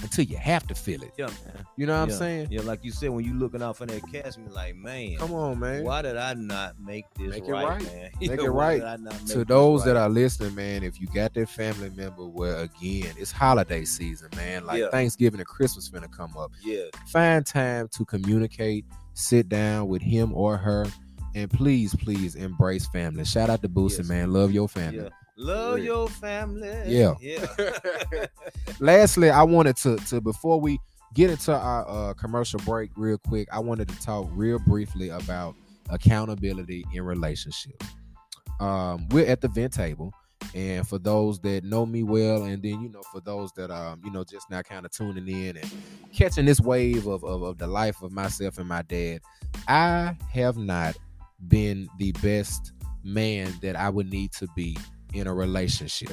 until 0.02 0.26
you 0.26 0.38
have 0.38 0.66
to 0.68 0.76
feel 0.76 1.02
it. 1.04 1.12
Yeah, 1.18 1.28
man. 1.28 1.66
You 1.78 1.86
know 1.86 1.94
what 1.98 2.04
I'm 2.10 2.12
saying? 2.12 2.48
Yeah, 2.52 2.62
like 2.62 2.84
you 2.84 2.92
said, 2.92 3.10
when 3.10 3.24
you 3.26 3.34
looking 3.34 3.62
out 3.62 3.78
for 3.78 3.86
that 3.86 4.02
cash, 4.12 4.38
you 4.38 4.46
like, 4.54 4.76
man, 4.76 5.18
Come 5.18 5.34
on, 5.34 5.60
man. 5.60 5.84
why 5.84 6.02
did 6.02 6.18
I 6.18 6.34
not 6.34 6.80
make 6.80 7.06
this 7.16 7.32
Make 7.32 7.48
right, 7.48 7.66
right. 7.68 7.84
man? 7.84 8.12
Make 8.22 8.30
Yeah, 8.40 8.46
it 8.46 8.50
right. 8.50 8.80
did 8.80 8.88
I 8.88 8.96
not 8.98 9.14
make 9.14 9.26
to 9.28 9.46
those 9.46 9.84
that 9.86 9.98
are 9.98 10.10
listening, 10.10 10.56
man, 10.56 10.84
if 10.84 11.00
you 11.00 11.08
got 11.08 11.34
that 11.36 11.50
family 11.50 11.90
member 11.92 12.26
where 12.26 12.58
again 12.58 13.14
it's 13.18 13.32
holiday 13.32 13.86
season, 13.86 14.30
man, 14.36 14.66
like 14.66 14.80
Yeah. 14.80 14.90
Thanksgiving 14.90 15.40
and 15.40 15.48
Christmas 15.48 15.90
finna 15.90 16.12
come 16.12 16.36
up. 16.38 16.52
yeah, 16.64 16.84
Find 17.08 17.46
time 17.46 17.88
to 17.90 18.06
communicate, 18.06 18.86
sit 19.14 19.50
down 19.50 19.88
with 19.88 20.02
him 20.02 20.34
or 20.34 20.58
her, 20.58 20.86
and 21.36 21.50
please, 21.50 21.94
please 21.96 22.36
embrace 22.36 22.88
family. 22.88 23.24
Shout 23.24 23.50
out 23.50 23.62
to 23.62 23.70
Boosie, 23.70 24.00
Yes. 24.00 24.08
man. 24.10 24.34
Love 24.34 24.52
your 24.52 24.68
family. 24.68 25.04
yeah, 25.04 25.10
love 25.40 25.76
Real. 25.76 25.86
your 25.86 26.10
family. 26.10 26.84
Yeah. 26.86 27.16
yeah. 27.20 27.46
Lastly, 28.80 29.30
I 29.30 29.44
wanted 29.44 29.78
to 29.78 29.98
to 29.98 30.22
before 30.22 30.60
we 30.60 30.78
get 31.14 31.30
into 31.30 31.54
our 31.54 31.90
uh, 31.90 32.14
commercial 32.14 32.60
break 32.60 32.92
real 32.96 33.18
quick, 33.18 33.48
I 33.52 33.60
wanted 33.60 33.88
to 33.90 34.00
talk 34.00 34.28
real 34.32 34.60
briefly 34.60 35.10
about 35.10 35.56
accountability 35.90 36.86
in 36.94 37.04
relationships. 37.04 37.86
Um, 38.60 39.08
we're 39.10 39.26
at 39.26 39.42
the 39.42 39.48
vent 39.48 39.74
table, 39.74 40.14
and 40.54 40.88
for 40.88 41.00
those 41.00 41.40
that 41.40 41.64
know 41.64 41.86
me 41.86 42.04
well, 42.04 42.44
and 42.44 42.62
then 42.62 42.82
you 42.82 42.90
know 42.90 43.02
for 43.12 43.22
those 43.22 43.52
that 43.54 43.72
um 43.72 44.02
you 44.04 44.12
know 44.12 44.24
just 44.24 44.50
now 44.50 44.62
kind 44.62 44.86
of 44.86 44.92
tuning 44.92 45.28
in 45.28 45.58
and 45.58 45.72
catching 46.14 46.46
this 46.46 46.60
wave 46.60 47.08
of, 47.08 47.24
of 47.24 47.42
of 47.42 47.58
the 47.58 47.68
life 47.68 48.02
of 48.02 48.12
myself 48.12 48.58
and 48.58 48.68
my 48.68 48.82
dad, 48.84 49.22
I 49.68 50.16
have 50.32 50.58
not 50.58 50.98
been 51.48 51.88
the 51.98 52.12
best 52.14 52.74
man 53.02 53.54
that 53.62 53.78
I 53.78 53.90
would 53.90 54.12
need 54.12 54.34
to 54.34 54.48
be 54.56 54.78
in 55.14 55.28
a 55.28 55.34
relationship. 55.34 56.12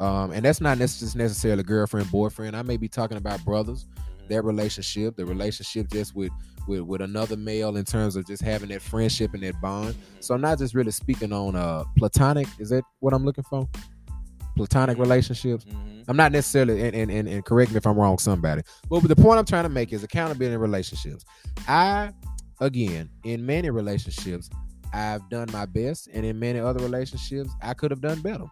Um, 0.00 0.32
and 0.32 0.44
that's 0.44 0.60
not 0.60 0.78
necess- 0.78 1.14
necessarily 1.14 1.62
girlfriend, 1.62 2.10
boyfriend. 2.10 2.56
I 2.56 2.62
may 2.62 2.76
be 2.76 2.88
talking 2.88 3.16
about 3.16 3.44
brothers, 3.44 3.86
their 4.28 4.42
relationship, 4.42 5.16
the 5.16 5.24
relationship 5.24 5.88
just 5.90 6.14
with, 6.16 6.32
with 6.66 6.80
with 6.80 7.00
another 7.02 7.36
male 7.36 7.76
in 7.76 7.84
terms 7.84 8.16
of 8.16 8.26
just 8.26 8.42
having 8.42 8.68
that 8.70 8.82
friendship 8.82 9.34
and 9.34 9.42
that 9.42 9.60
bond. 9.60 9.94
So 10.20 10.34
I'm 10.34 10.40
not 10.40 10.58
just 10.58 10.74
really 10.74 10.90
speaking 10.92 11.32
on 11.32 11.54
uh 11.54 11.84
platonic. 11.98 12.48
Is 12.58 12.70
that 12.70 12.82
what 13.00 13.12
I'm 13.14 13.24
looking 13.24 13.44
for? 13.44 13.68
Platonic 14.56 14.98
relationships. 14.98 15.64
Mhm. 15.64 16.04
I'm 16.08 16.16
not 16.16 16.32
necessarily 16.32 16.82
and, 16.82 16.94
and, 16.94 17.10
and, 17.10 17.28
and 17.28 17.44
correct 17.44 17.70
me 17.70 17.76
if 17.78 17.86
I'm 17.86 17.96
wrong, 17.96 18.18
somebody. 18.18 18.62
But 18.90 19.02
the 19.02 19.16
point 19.16 19.38
I'm 19.38 19.44
trying 19.44 19.64
to 19.64 19.68
make 19.70 19.92
is 19.92 20.02
accountability 20.02 20.54
in 20.54 20.60
relationships. 20.60 21.24
I 21.68 22.12
again 22.60 23.08
in 23.24 23.44
many 23.46 23.70
relationships, 23.70 24.50
I've 24.92 25.28
done 25.30 25.48
my 25.52 25.66
best, 25.66 26.08
and 26.12 26.24
in 26.26 26.38
many 26.38 26.58
other 26.58 26.80
relationships, 26.82 27.50
I 27.62 27.74
could 27.74 27.90
have 27.90 28.00
done 28.00 28.20
better. 28.20 28.46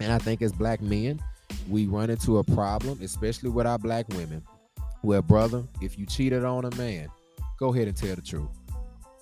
And 0.00 0.12
I 0.12 0.18
think 0.18 0.42
as 0.42 0.52
black 0.52 0.80
men, 0.80 1.20
we 1.68 1.86
run 1.86 2.10
into 2.10 2.38
a 2.38 2.44
problem, 2.44 2.98
especially 3.02 3.50
with 3.50 3.66
our 3.66 3.78
black 3.78 4.08
women, 4.10 4.42
where 5.02 5.22
brother, 5.22 5.64
if 5.80 5.98
you 5.98 6.06
cheated 6.06 6.44
on 6.44 6.64
a 6.64 6.74
man, 6.76 7.08
go 7.58 7.72
ahead 7.72 7.88
and 7.88 7.96
tell 7.96 8.14
the 8.14 8.22
truth. 8.22 8.48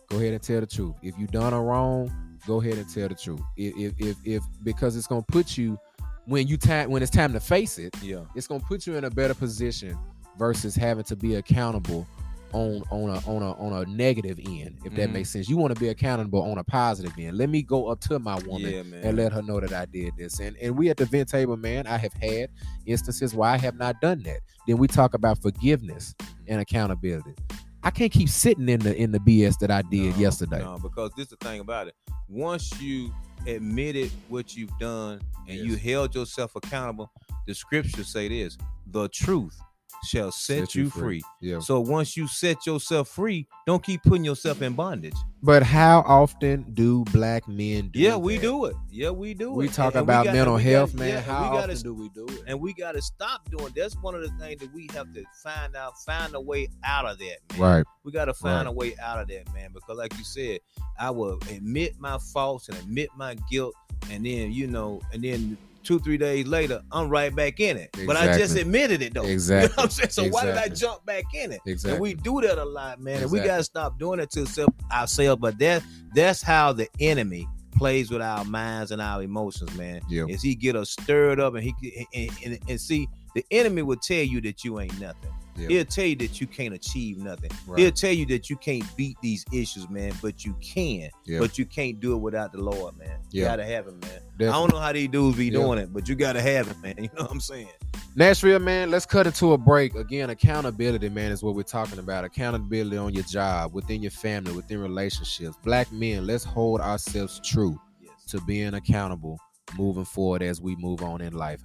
Go 0.09 0.17
ahead 0.17 0.33
and 0.33 0.43
tell 0.43 0.61
the 0.61 0.67
truth. 0.67 0.95
If 1.03 1.19
you 1.19 1.27
done 1.27 1.53
a 1.53 1.61
wrong, 1.63 2.11
go 2.47 2.61
ahead 2.61 2.79
and 2.79 2.89
tell 2.93 3.09
the 3.09 3.15
truth. 3.15 3.41
If 3.57 3.77
if 3.77 4.07
if, 4.07 4.17
if 4.25 4.43
because 4.65 4.97
it's 4.97 5.07
gonna 5.07 5.23
put 5.23 5.57
you 5.57 5.79
when 6.27 6.47
you 6.49 6.57
time 6.57 6.91
when 6.91 7.03
it's 7.03 7.11
time 7.11 7.33
to 7.33 7.41
face 7.41 7.79
it, 7.79 7.95
Yeah. 8.03 8.25
it's 8.35 8.47
gonna 8.47 8.65
put 8.67 8.87
you 8.87 8.97
in 8.97 9.05
a 9.05 9.11
better 9.11 9.35
position 9.35 9.97
versus 10.39 10.75
having 10.75 11.05
to 11.05 11.17
be 11.17 11.37
accountable 11.37 12.07
on 12.53 12.83
on 12.91 13.11
a 13.11 13.19
on 13.29 13.43
a 13.43 13.53
on 13.55 13.73
a 13.83 13.85
negative 13.91 14.39
end, 14.39 14.79
if 14.85 14.95
that 14.95 15.09
Mhm. 15.09 15.13
makes 15.13 15.31
sense. 15.31 15.49
You 15.49 15.57
want 15.57 15.75
to 15.75 15.81
be 15.81 15.89
accountable 15.89 16.43
on 16.43 16.59
a 16.59 16.65
positive 16.65 17.13
end. 17.19 17.37
Let 17.39 17.49
me 17.49 17.63
go 17.63 17.87
up 17.89 18.01
to 18.03 18.19
my 18.19 18.37
woman 18.47 18.73
Yeah, 18.73 18.81
and 19.09 19.17
let 19.17 19.33
her 19.33 19.43
know 19.43 19.61
that 19.61 19.73
I 19.73 19.87
did 19.87 20.13
this. 20.17 20.41
And 20.41 20.57
and 20.57 20.77
we 20.77 20.91
at 20.91 20.97
the 20.97 21.07
vent 21.07 21.29
table, 21.29 21.57
man, 21.57 21.87
I 21.87 21.97
have 21.97 22.13
had 22.15 22.51
instances 22.87 23.35
where 23.35 23.49
I 23.51 23.57
have 23.59 23.77
not 23.77 24.01
done 24.01 24.23
that. 24.25 24.41
Then 24.67 24.79
we 24.79 24.87
talk 24.89 25.15
about 25.15 25.41
forgiveness 25.43 26.15
and 26.47 26.61
accountability. 26.61 27.35
I 27.83 27.91
can't 27.91 28.13
keep 28.13 28.29
sitting 28.29 28.69
in 28.69 28.81
the 28.81 28.95
in 28.97 29.13
the 29.13 29.21
BS 29.21 29.57
that 29.59 29.71
I 29.71 29.83
did 29.83 30.15
No, 30.15 30.21
yesterday. 30.21 30.63
No, 30.63 30.79
because 30.79 31.11
this 31.17 31.25
is 31.25 31.31
the 31.31 31.37
thing 31.37 31.61
about 31.61 31.89
it. 31.89 31.95
Once 32.29 32.79
you 32.81 33.13
admitted 33.47 34.11
what 34.29 34.55
you've 34.55 34.77
done 34.79 35.21
and 35.49 35.59
you 35.59 35.77
held 35.77 36.15
yourself 36.15 36.55
accountable, 36.57 37.11
the 37.47 37.55
scriptures 37.55 38.09
say 38.09 38.29
this: 38.29 38.59
the 38.87 39.09
truth 39.09 39.59
shall 40.05 40.33
set, 40.33 40.75
you 40.75 40.89
free. 40.91 41.23
Yeah. 41.41 41.59
So 41.61 41.81
once 41.81 42.17
you 42.17 42.27
set 42.27 42.67
yourself 42.67 43.09
free, 43.09 43.47
don't 43.67 43.83
keep 43.83 44.03
putting 44.03 44.25
yourself 44.25 44.63
in 44.63 44.73
bondage. 44.75 45.15
But 45.43 45.63
how 45.63 46.01
often 46.07 46.63
do 46.75 47.05
black 47.13 47.47
men 47.49 47.89
do 47.89 47.99
yeah, 48.01 48.17
we 48.17 48.37
that? 48.37 48.43
do 48.43 48.65
it. 48.67 48.77
Yeah, 48.91 49.11
we 49.11 49.35
do 49.35 49.53
We 49.53 49.67
it. 49.67 49.73
talk 49.73 49.95
And- 49.95 50.01
and 50.01 50.07
we 50.09 50.13
talk 50.13 50.23
about 50.25 50.35
mental 50.35 50.57
health, 50.57 50.91
gotta- 50.93 50.99
man. 50.99 51.09
yeah, 51.09 51.21
how 51.21 51.43
we 51.43 51.57
gotta 51.59 51.73
often 51.73 51.83
do 51.85 51.95
we 51.95 52.09
do 52.11 52.27
it? 52.29 52.43
and 52.47 52.61
we 52.61 52.73
got 52.75 52.93
to 52.93 53.03
stop 53.03 53.51
doing. 53.51 53.73
That's 53.75 53.95
one 54.03 54.15
of 54.15 54.23
the 54.23 54.29
things 54.39 54.61
that 54.61 54.73
we 54.75 54.89
have 54.95 55.13
to 55.15 55.25
find 55.43 55.77
out, 55.77 55.95
find 56.05 56.35
a 56.35 56.41
way 56.41 56.69
out 56.85 57.07
of 57.07 57.19
that, 57.19 57.37
man. 57.53 57.61
Right. 57.61 57.85
We 58.05 58.13
got 58.13 58.27
to 58.27 58.35
find 58.35 58.67
Right. 58.67 58.67
a 58.67 58.73
way 58.73 58.95
out 59.03 59.19
of 59.21 59.29
that, 59.29 59.53
man. 59.55 59.71
Because, 59.73 59.97
like 59.99 60.17
you 60.19 60.25
said, 60.25 60.61
I 60.99 61.11
will 61.11 61.39
admit 61.51 61.99
my 61.99 62.19
faults 62.33 62.69
and 62.69 62.77
admit 62.79 63.11
my 63.17 63.37
guilt, 63.51 63.75
and 64.11 64.25
then 64.27 64.53
you 64.53 64.67
know, 64.67 65.01
and 65.13 65.23
then 65.25 65.57
two, 65.83 65.99
three 66.01 66.19
days 66.19 66.47
later, 66.47 66.83
I'm 66.93 67.09
right 67.09 67.35
back 67.35 67.61
in 67.61 67.77
it. 67.77 67.91
But 68.07 68.17
I 68.17 68.37
just 68.39 68.57
admitted 68.57 69.03
it 69.03 69.15
though. 69.15 69.23
You 69.25 69.29
know 69.29 69.33
Exactly. 69.33 69.75
what 69.77 69.85
I'm 69.85 69.91
saying? 69.91 70.11
So 70.11 70.29
why 70.29 70.45
did 70.45 70.57
I 70.57 70.69
jump 70.69 71.05
back 71.07 71.25
in 71.35 71.53
it? 71.53 71.61
Exactly. 71.67 71.93
And 71.93 72.01
we 72.01 72.15
do 72.15 72.41
that 72.41 72.59
a 72.59 72.65
lot, 72.65 73.01
man. 73.01 73.23
And 73.23 73.31
we 73.31 73.41
gotta 73.41 73.65
stop 73.65 73.99
doing 73.99 74.21
it 74.21 74.31
to 74.33 74.47
ourselves. 74.93 75.41
But 75.41 75.59
that 75.59 75.83
that's 76.15 76.43
how 76.43 76.73
the 76.73 76.89
enemy 76.99 77.47
plays 77.77 78.11
with 78.11 78.21
our 78.23 78.45
minds 78.45 78.91
and 78.91 79.01
our 79.01 79.23
emotions, 79.23 79.75
man. 79.77 80.01
Yeah. 80.09 80.25
Is 80.29 80.43
he 80.43 80.55
get 80.55 80.77
us 80.77 80.91
stirred 80.91 81.41
up 81.41 81.55
and 81.55 81.63
he 81.65 82.07
and, 82.15 82.31
and, 82.45 82.59
and 82.69 82.81
see 82.81 83.09
the 83.35 83.45
enemy 83.51 83.83
will 83.83 83.97
tell 83.97 84.23
you 84.23 84.41
that 84.43 84.65
you 84.65 84.81
ain't 84.81 84.99
nothing. 85.01 85.31
He'll 85.57 85.85
tell 85.85 86.05
you 86.05 86.17
that 86.17 86.41
you 86.41 86.47
can't 86.47 86.75
achieve 86.75 87.19
nothing. 87.19 87.51
Right. 87.67 87.81
He'll 87.81 87.91
tell 87.93 88.13
you 88.13 88.25
that 88.27 88.49
you 88.49 88.57
can't 88.57 88.85
beat 88.97 89.17
these 89.21 89.45
issues, 89.53 89.89
man, 89.91 90.13
but 90.23 90.45
you 90.45 90.55
can. 90.61 91.11
But 91.39 91.59
you 91.59 91.67
can't 91.67 92.01
do 92.01 92.15
it 92.15 92.19
without 92.19 92.53
the 92.53 92.59
Lord, 92.61 92.97
man. 92.99 93.19
You 93.31 93.43
Yeah. 93.43 93.49
gotta 93.49 93.65
have 93.65 93.87
him, 93.87 94.01
man. 94.01 94.21
I 94.41 94.45
don't 94.53 94.73
know 94.73 94.79
how 94.79 94.93
these 94.93 95.09
dudes 95.09 95.37
be 95.37 95.51
doing 95.51 95.79
it, 95.79 95.93
but 95.93 96.09
you 96.09 96.15
gotta 96.15 96.41
have 96.41 96.67
him, 96.69 96.81
man. 96.81 96.95
You 96.99 97.09
know 97.17 97.23
what 97.25 97.31
I'm 97.33 97.41
saying? 97.41 97.69
Nashville, 98.17 98.59
man, 98.59 98.91
let's 98.91 99.07
cut 99.07 99.27
it 99.27 99.35
to 99.37 99.53
a 99.53 99.59
break. 99.59 99.95
Again, 99.95 100.31
accountability, 100.31 101.09
man, 101.09 101.31
is 101.31 101.43
what 101.43 101.55
we're 101.55 101.63
talking 101.63 101.99
about. 101.99 102.25
Accountability 102.25 102.97
on 102.97 103.15
your 103.15 103.23
job, 103.25 103.73
within 103.73 104.03
your 104.03 104.11
family, 104.11 104.53
within 104.53 104.79
relationships. 104.81 105.57
Black 105.63 105.93
men, 105.93 106.27
let's 106.27 106.43
hold 106.45 106.81
ourselves 106.81 107.41
true 107.45 107.79
Yes. 108.01 108.13
to 108.29 108.41
being 108.43 108.75
accountable 108.75 109.39
moving 109.79 110.05
forward 110.05 110.43
as 110.43 110.61
we 110.61 110.75
move 110.77 111.03
on 111.03 111.21
in 111.21 111.33
life. 111.33 111.61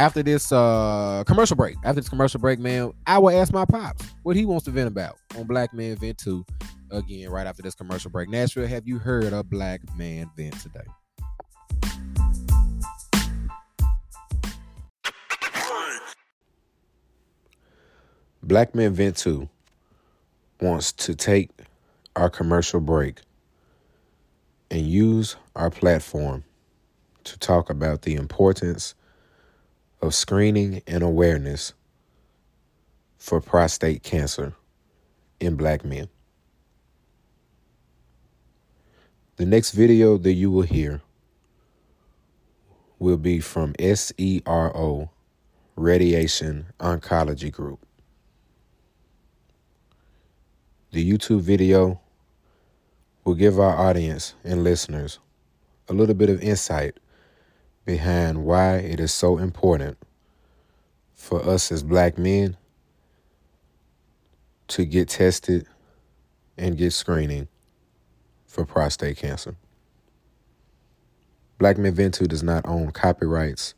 After 0.00 0.22
this 0.22 0.50
uh 0.50 1.24
commercial 1.26 1.56
break, 1.56 1.76
after 1.84 2.00
this 2.00 2.08
commercial 2.08 2.40
break, 2.40 2.58
man, 2.58 2.92
I 3.06 3.18
will 3.18 3.38
ask 3.38 3.52
my 3.52 3.66
pops 3.66 4.02
what 4.22 4.34
he 4.34 4.46
wants 4.46 4.64
to 4.64 4.70
vent 4.70 4.88
about 4.88 5.18
on 5.36 5.46
Black 5.46 5.74
Man 5.74 5.94
Vent 5.96 6.16
2 6.16 6.42
again 6.90 7.28
right 7.28 7.46
after 7.46 7.60
this 7.60 7.74
commercial 7.74 8.10
break. 8.10 8.30
Nashville, 8.30 8.66
have 8.66 8.88
you 8.88 8.98
heard 8.98 9.34
of 9.34 9.50
Black 9.50 9.82
Man 9.98 10.30
Vent 10.38 10.58
today? 10.58 10.86
Black 18.42 18.74
Man 18.74 18.94
Vent 18.94 19.18
2 19.18 19.46
wants 20.62 20.92
to 20.92 21.14
take 21.14 21.50
our 22.16 22.30
commercial 22.30 22.80
break 22.80 23.20
and 24.70 24.80
use 24.80 25.36
our 25.54 25.68
platform 25.68 26.42
to 27.24 27.38
talk 27.38 27.68
about 27.68 28.00
the 28.00 28.14
importance 28.14 28.94
of 30.02 30.14
screening 30.14 30.82
and 30.86 31.02
awareness 31.02 31.74
for 33.18 33.40
prostate 33.40 34.02
cancer 34.02 34.54
in 35.40 35.56
black 35.56 35.84
men. 35.84 36.08
The 39.36 39.46
next 39.46 39.72
video 39.72 40.18
that 40.18 40.32
you 40.32 40.50
will 40.50 40.62
hear 40.62 41.00
will 42.98 43.16
be 43.16 43.40
from 43.40 43.72
SERO 43.74 45.10
Radiation 45.76 46.66
Oncology 46.78 47.50
Group. 47.50 47.86
The 50.92 51.10
YouTube 51.10 51.40
video 51.40 52.00
will 53.24 53.34
give 53.34 53.58
our 53.58 53.76
audience 53.76 54.34
and 54.44 54.64
listeners 54.64 55.18
a 55.88 55.92
little 55.92 56.14
bit 56.14 56.28
of 56.28 56.42
insight 56.42 56.98
behind 57.90 58.44
why 58.44 58.76
it 58.76 59.00
is 59.00 59.12
so 59.12 59.36
important 59.36 59.98
for 61.12 61.44
us 61.44 61.72
as 61.72 61.82
black 61.82 62.16
men 62.16 62.56
to 64.68 64.84
get 64.84 65.08
tested 65.08 65.66
and 66.56 66.78
get 66.78 66.92
screening 66.92 67.48
for 68.46 68.64
prostate 68.64 69.16
cancer. 69.16 69.56
Black 71.58 71.78
Men 71.78 71.92
Vent 71.92 72.14
2 72.14 72.26
does 72.26 72.44
not 72.44 72.64
own 72.64 72.92
copyrights 72.92 73.74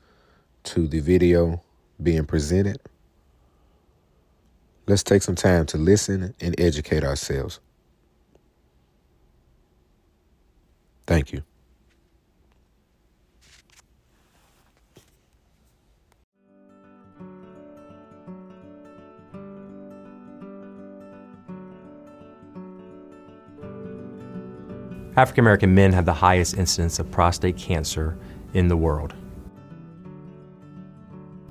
to 0.64 0.86
the 0.86 1.00
video 1.00 1.62
being 2.02 2.26
presented. 2.26 2.80
Let's 4.86 5.02
take 5.02 5.22
some 5.22 5.36
time 5.36 5.64
to 5.66 5.78
listen 5.78 6.34
and 6.38 6.54
educate 6.60 7.02
ourselves. 7.02 7.60
Thank 11.06 11.32
you. 11.32 11.42
African 25.14 25.44
American 25.44 25.74
men 25.74 25.92
have 25.92 26.06
the 26.06 26.14
highest 26.14 26.56
incidence 26.56 26.98
of 26.98 27.10
prostate 27.10 27.58
cancer 27.58 28.16
in 28.54 28.68
the 28.68 28.76
world. 28.76 29.14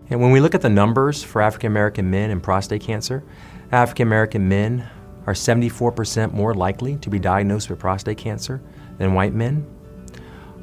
And 0.09 0.19
when 0.19 0.31
we 0.31 0.39
look 0.39 0.55
at 0.55 0.61
the 0.61 0.69
numbers 0.69 1.23
for 1.23 1.41
African 1.43 1.67
American 1.67 2.09
men 2.09 2.31
and 2.31 2.41
prostate 2.41 2.81
cancer, 2.81 3.23
African 3.71 4.07
American 4.07 4.49
men 4.49 4.89
are 5.27 5.33
74% 5.33 6.33
more 6.33 6.55
likely 6.55 6.97
to 6.97 7.09
be 7.09 7.19
diagnosed 7.19 7.69
with 7.69 7.77
prostate 7.77 8.17
cancer 8.17 8.61
than 8.97 9.13
white 9.13 9.33
men. 9.33 9.65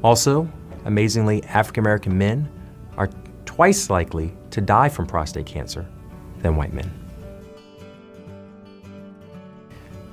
Also, 0.02 0.48
amazingly, 0.84 1.44
African 1.44 1.84
American 1.84 2.18
men 2.18 2.50
are 2.96 3.08
twice 3.44 3.90
likely 3.90 4.34
to 4.50 4.60
die 4.60 4.88
from 4.88 5.06
prostate 5.06 5.46
cancer 5.46 5.86
than 6.40 6.56
white 6.56 6.72
men. 6.72 6.92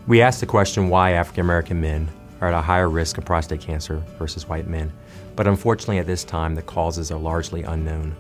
We 0.06 0.22
asked 0.22 0.40
the 0.40 0.46
question 0.46 0.88
why 0.90 1.14
African 1.14 1.42
American 1.42 1.82
men 1.82 2.08
are 2.42 2.48
at 2.50 2.54
a 2.54 2.62
higher 2.62 2.90
risk 2.90 3.18
of 3.18 3.26
prostate 3.26 3.62
cancer 3.62 4.04
versus 4.18 4.48
white 4.48 4.68
men, 4.68 4.92
but 5.36 5.48
unfortunately 5.48 6.00
at 6.00 6.06
this 6.06 6.24
time 6.24 6.56
the 6.56 6.62
causes 6.62 7.12
are 7.12 7.20
largely 7.20 7.64
unknown. 7.64 8.16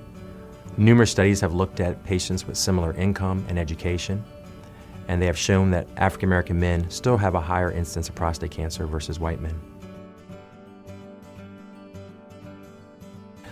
Numerous 0.77 1.11
studies 1.11 1.41
have 1.41 1.53
looked 1.53 1.79
at 1.79 2.03
patients 2.03 2.45
with 2.45 2.57
similar 2.57 2.93
income 2.93 3.45
and 3.47 3.57
education, 3.57 4.23
and 5.07 5.21
they 5.21 5.25
have 5.25 5.37
shown 5.37 5.71
that 5.71 5.87
African 5.97 6.29
American 6.29 6.59
men 6.59 6.89
still 6.89 7.17
have 7.17 7.35
a 7.35 7.41
higher 7.41 7.71
incidence 7.71 8.09
of 8.09 8.15
prostate 8.15 8.51
cancer 8.51 8.85
versus 8.85 9.19
white 9.19 9.39
men. 9.39 9.59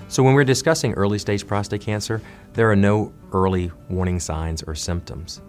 So, 0.10 0.22
when 0.22 0.34
we're 0.34 0.44
discussing 0.44 0.94
early 0.94 1.18
stage 1.18 1.48
prostate 1.48 1.82
cancer, 1.82 2.22
there 2.54 2.70
are 2.70 2.76
no 2.76 3.14
early 3.32 3.72
warning 3.90 4.20
signs 4.20 4.62
or 4.62 4.76
symptoms. 4.76 5.42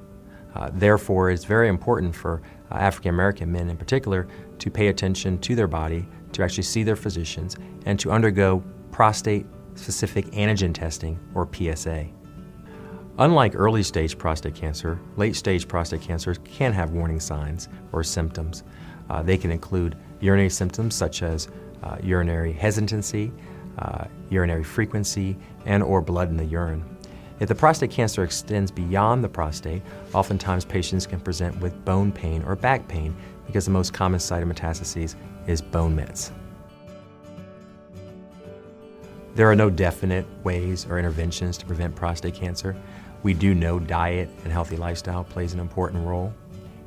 Uh, 0.54 0.70
therefore, 0.74 1.30
it's 1.30 1.44
very 1.44 1.68
important 1.68 2.14
for 2.14 2.42
uh, 2.70 2.76
African 2.76 3.10
American 3.10 3.50
men 3.50 3.68
in 3.68 3.76
particular 3.76 4.28
to 4.58 4.70
pay 4.70 4.88
attention 4.88 5.38
to 5.38 5.54
their 5.54 5.66
body, 5.66 6.06
to 6.32 6.42
actually 6.42 6.62
see 6.62 6.82
their 6.82 6.96
physicians, 6.96 7.56
and 7.86 7.98
to 8.00 8.10
undergo 8.10 8.62
prostate 8.90 9.46
specific 9.74 10.26
antigen 10.26 10.72
testing 10.72 11.18
or 11.34 11.48
PSA. 11.52 12.06
Unlike 13.18 13.54
early 13.54 13.82
stage 13.82 14.18
prostate 14.18 14.54
cancer, 14.54 14.98
late 15.16 15.36
stage 15.36 15.68
prostate 15.68 16.00
cancer 16.00 16.34
can 16.34 16.72
have 16.72 16.90
warning 16.90 17.20
signs 17.20 17.68
or 17.92 18.02
symptoms. 18.02 18.64
Uh, 19.08 19.22
they 19.22 19.36
can 19.36 19.50
include 19.50 19.96
urinary 20.20 20.50
symptoms 20.50 20.94
such 20.94 21.22
as 21.22 21.48
uh, 21.82 21.96
urinary 22.02 22.52
hesitancy, 22.52 23.30
uh, 23.78 24.04
urinary 24.30 24.64
frequency, 24.64 25.36
and 25.66 25.82
or 25.82 26.00
blood 26.00 26.28
in 26.28 26.36
the 26.36 26.44
urine. 26.44 26.93
If 27.40 27.48
the 27.48 27.54
prostate 27.54 27.90
cancer 27.90 28.22
extends 28.22 28.70
beyond 28.70 29.24
the 29.24 29.28
prostate, 29.28 29.82
oftentimes 30.12 30.64
patients 30.64 31.06
can 31.06 31.18
present 31.18 31.58
with 31.60 31.84
bone 31.84 32.12
pain 32.12 32.42
or 32.44 32.54
back 32.54 32.86
pain 32.86 33.14
because 33.46 33.64
the 33.64 33.72
most 33.72 33.92
common 33.92 34.20
site 34.20 34.42
of 34.42 34.48
metastases 34.48 35.16
is 35.46 35.60
bone 35.60 35.96
mets. 35.96 36.30
There 39.34 39.50
are 39.50 39.56
no 39.56 39.68
definite 39.68 40.26
ways 40.44 40.86
or 40.88 40.96
interventions 40.96 41.58
to 41.58 41.66
prevent 41.66 41.96
prostate 41.96 42.34
cancer. 42.34 42.76
We 43.24 43.34
do 43.34 43.52
know 43.52 43.80
diet 43.80 44.28
and 44.44 44.52
healthy 44.52 44.76
lifestyle 44.76 45.24
plays 45.24 45.54
an 45.54 45.60
important 45.60 46.06
role. 46.06 46.32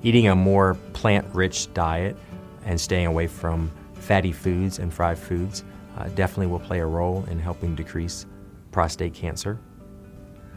Eating 0.01 0.27
a 0.29 0.35
more 0.35 0.77
plant-rich 0.93 1.73
diet 1.73 2.15
and 2.63 2.79
staying 2.79 3.07
away 3.07 3.27
from 3.27 3.69
fatty 3.95 4.31
foods 4.31 4.79
and 4.79 4.93
fried 4.93 5.19
foods 5.19 5.65
uh, 5.97 6.07
definitely 6.09 6.47
will 6.47 6.59
play 6.59 6.79
a 6.79 6.85
role 6.85 7.25
in 7.29 7.37
helping 7.37 7.75
decrease 7.75 8.25
prostate 8.71 9.13
cancer. 9.13 9.59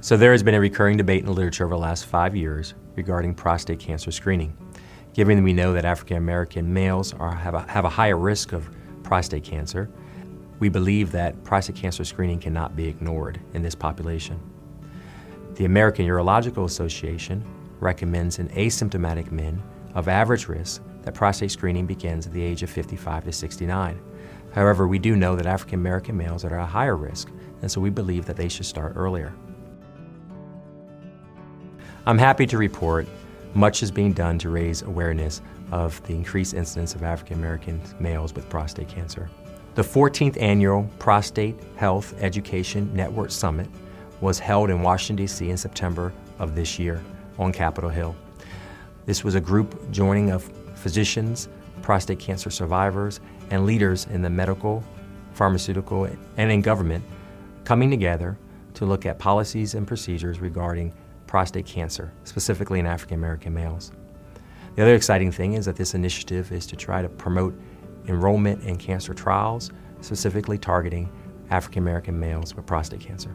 So 0.02 0.16
there 0.16 0.32
has 0.32 0.42
been 0.42 0.54
a 0.54 0.60
recurring 0.60 0.96
debate 0.96 1.20
in 1.20 1.26
the 1.26 1.32
literature 1.32 1.66
over 1.66 1.74
the 1.74 1.80
last 1.80 2.06
five 2.06 2.34
years 2.34 2.72
regarding 2.96 3.34
prostate 3.34 3.80
cancer 3.80 4.10
screening. 4.10 4.56
Given 5.12 5.36
that 5.36 5.42
we 5.42 5.52
know 5.52 5.74
that 5.74 5.84
African 5.84 6.16
American 6.16 6.72
males 6.72 7.12
are, 7.12 7.34
have, 7.34 7.52
a, 7.52 7.60
have 7.70 7.84
a 7.84 7.90
higher 7.90 8.16
risk 8.16 8.54
of 8.54 8.70
prostate 9.02 9.44
cancer, 9.44 9.90
we 10.58 10.70
believe 10.70 11.12
that 11.12 11.44
prostate 11.44 11.76
cancer 11.76 12.02
screening 12.04 12.40
cannot 12.40 12.74
be 12.74 12.88
ignored 12.88 13.40
in 13.52 13.62
this 13.62 13.74
population. 13.74 14.40
The 15.56 15.66
American 15.66 16.06
Urological 16.06 16.64
Association 16.64 17.44
recommends 17.78 18.38
in 18.38 18.48
asymptomatic 18.50 19.30
men 19.30 19.62
of 19.94 20.08
average 20.08 20.48
risk 20.48 20.82
that 21.02 21.12
prostate 21.12 21.50
screening 21.50 21.84
begins 21.84 22.26
at 22.26 22.32
the 22.32 22.42
age 22.42 22.62
of 22.62 22.70
55 22.70 23.24
to 23.24 23.32
69. 23.32 24.00
However, 24.54 24.88
we 24.88 24.98
do 24.98 25.14
know 25.14 25.36
that 25.36 25.46
African 25.46 25.78
American 25.78 26.16
males 26.16 26.42
are 26.46 26.58
at 26.58 26.62
a 26.62 26.66
higher 26.66 26.96
risk, 26.96 27.30
and 27.60 27.70
so 27.70 27.82
we 27.82 27.90
believe 27.90 28.24
that 28.24 28.36
they 28.36 28.48
should 28.48 28.64
start 28.64 28.94
earlier. 28.96 29.34
I'm 32.10 32.18
happy 32.18 32.44
to 32.46 32.58
report 32.58 33.06
much 33.54 33.84
is 33.84 33.92
being 33.92 34.12
done 34.12 34.36
to 34.38 34.50
raise 34.50 34.82
awareness 34.82 35.42
of 35.70 36.04
the 36.08 36.12
increased 36.12 36.54
incidence 36.54 36.96
of 36.96 37.04
African 37.04 37.38
American 37.38 37.80
males 38.00 38.34
with 38.34 38.48
prostate 38.48 38.88
cancer. 38.88 39.30
The 39.76 39.82
14th 39.82 40.36
annual 40.42 40.90
Prostate 40.98 41.54
Health 41.76 42.20
Education 42.20 42.92
Network 42.96 43.30
Summit 43.30 43.68
was 44.20 44.40
held 44.40 44.70
in 44.70 44.82
Washington, 44.82 45.22
D.C. 45.22 45.50
in 45.50 45.56
September 45.56 46.12
of 46.40 46.56
this 46.56 46.80
year 46.80 47.00
on 47.38 47.52
Capitol 47.52 47.90
Hill. 47.90 48.16
This 49.06 49.22
was 49.22 49.36
a 49.36 49.40
group 49.40 49.88
joining 49.92 50.32
of 50.32 50.42
physicians, 50.74 51.48
prostate 51.80 52.18
cancer 52.18 52.50
survivors, 52.50 53.20
and 53.50 53.66
leaders 53.66 54.06
in 54.06 54.20
the 54.20 54.30
medical, 54.30 54.82
pharmaceutical, 55.34 56.08
and 56.38 56.50
in 56.50 56.60
government 56.60 57.04
coming 57.62 57.88
together 57.88 58.36
to 58.74 58.84
look 58.84 59.06
at 59.06 59.20
policies 59.20 59.76
and 59.76 59.86
procedures 59.86 60.40
regarding 60.40 60.92
prostate 61.30 61.64
cancer, 61.64 62.12
specifically 62.24 62.80
in 62.80 62.86
African 62.86 63.16
American 63.16 63.54
males. 63.54 63.92
The 64.74 64.82
other 64.82 64.96
exciting 64.96 65.30
thing 65.30 65.52
is 65.52 65.64
that 65.66 65.76
this 65.76 65.94
initiative 65.94 66.50
is 66.50 66.66
to 66.66 66.74
try 66.74 67.02
to 67.02 67.08
promote 67.08 67.56
enrollment 68.08 68.64
in 68.64 68.76
cancer 68.76 69.14
trials, 69.14 69.70
specifically 70.00 70.58
targeting 70.58 71.08
African 71.50 71.84
American 71.84 72.18
males 72.18 72.56
with 72.56 72.66
prostate 72.66 72.98
cancer. 72.98 73.32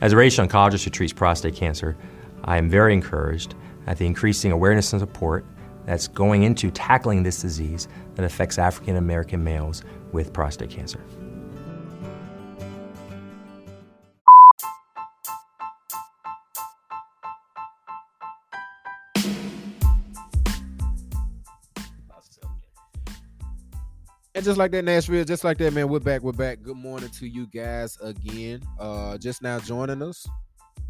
As 0.00 0.14
a 0.14 0.16
radiation 0.16 0.48
oncologist 0.48 0.84
who 0.84 0.90
treats 0.90 1.12
prostate 1.12 1.54
cancer, 1.54 1.98
I 2.44 2.56
am 2.56 2.70
very 2.70 2.94
encouraged 2.94 3.54
at 3.86 3.98
the 3.98 4.06
increasing 4.06 4.50
awareness 4.50 4.94
and 4.94 5.00
support 5.00 5.44
that's 5.84 6.08
going 6.08 6.44
into 6.44 6.70
tackling 6.70 7.24
this 7.24 7.42
disease 7.42 7.88
that 8.14 8.24
affects 8.24 8.56
African 8.56 8.96
American 8.96 9.44
males 9.44 9.84
with 10.12 10.32
prostate 10.32 10.70
cancer. 10.70 11.04
Just 24.48 24.56
like 24.58 24.70
that, 24.70 24.82
Nashville, 24.82 25.26
just 25.26 25.44
like 25.44 25.58
that, 25.58 25.74
man, 25.74 25.90
we're 25.90 26.00
back. 26.00 26.22
We're 26.22 26.32
back. 26.32 26.62
Good 26.62 26.78
morning 26.78 27.10
to 27.10 27.28
you 27.28 27.46
guys 27.48 27.98
again. 28.00 28.62
Uh, 28.80 29.18
just 29.18 29.42
now 29.42 29.58
joining 29.58 30.00
us, 30.00 30.26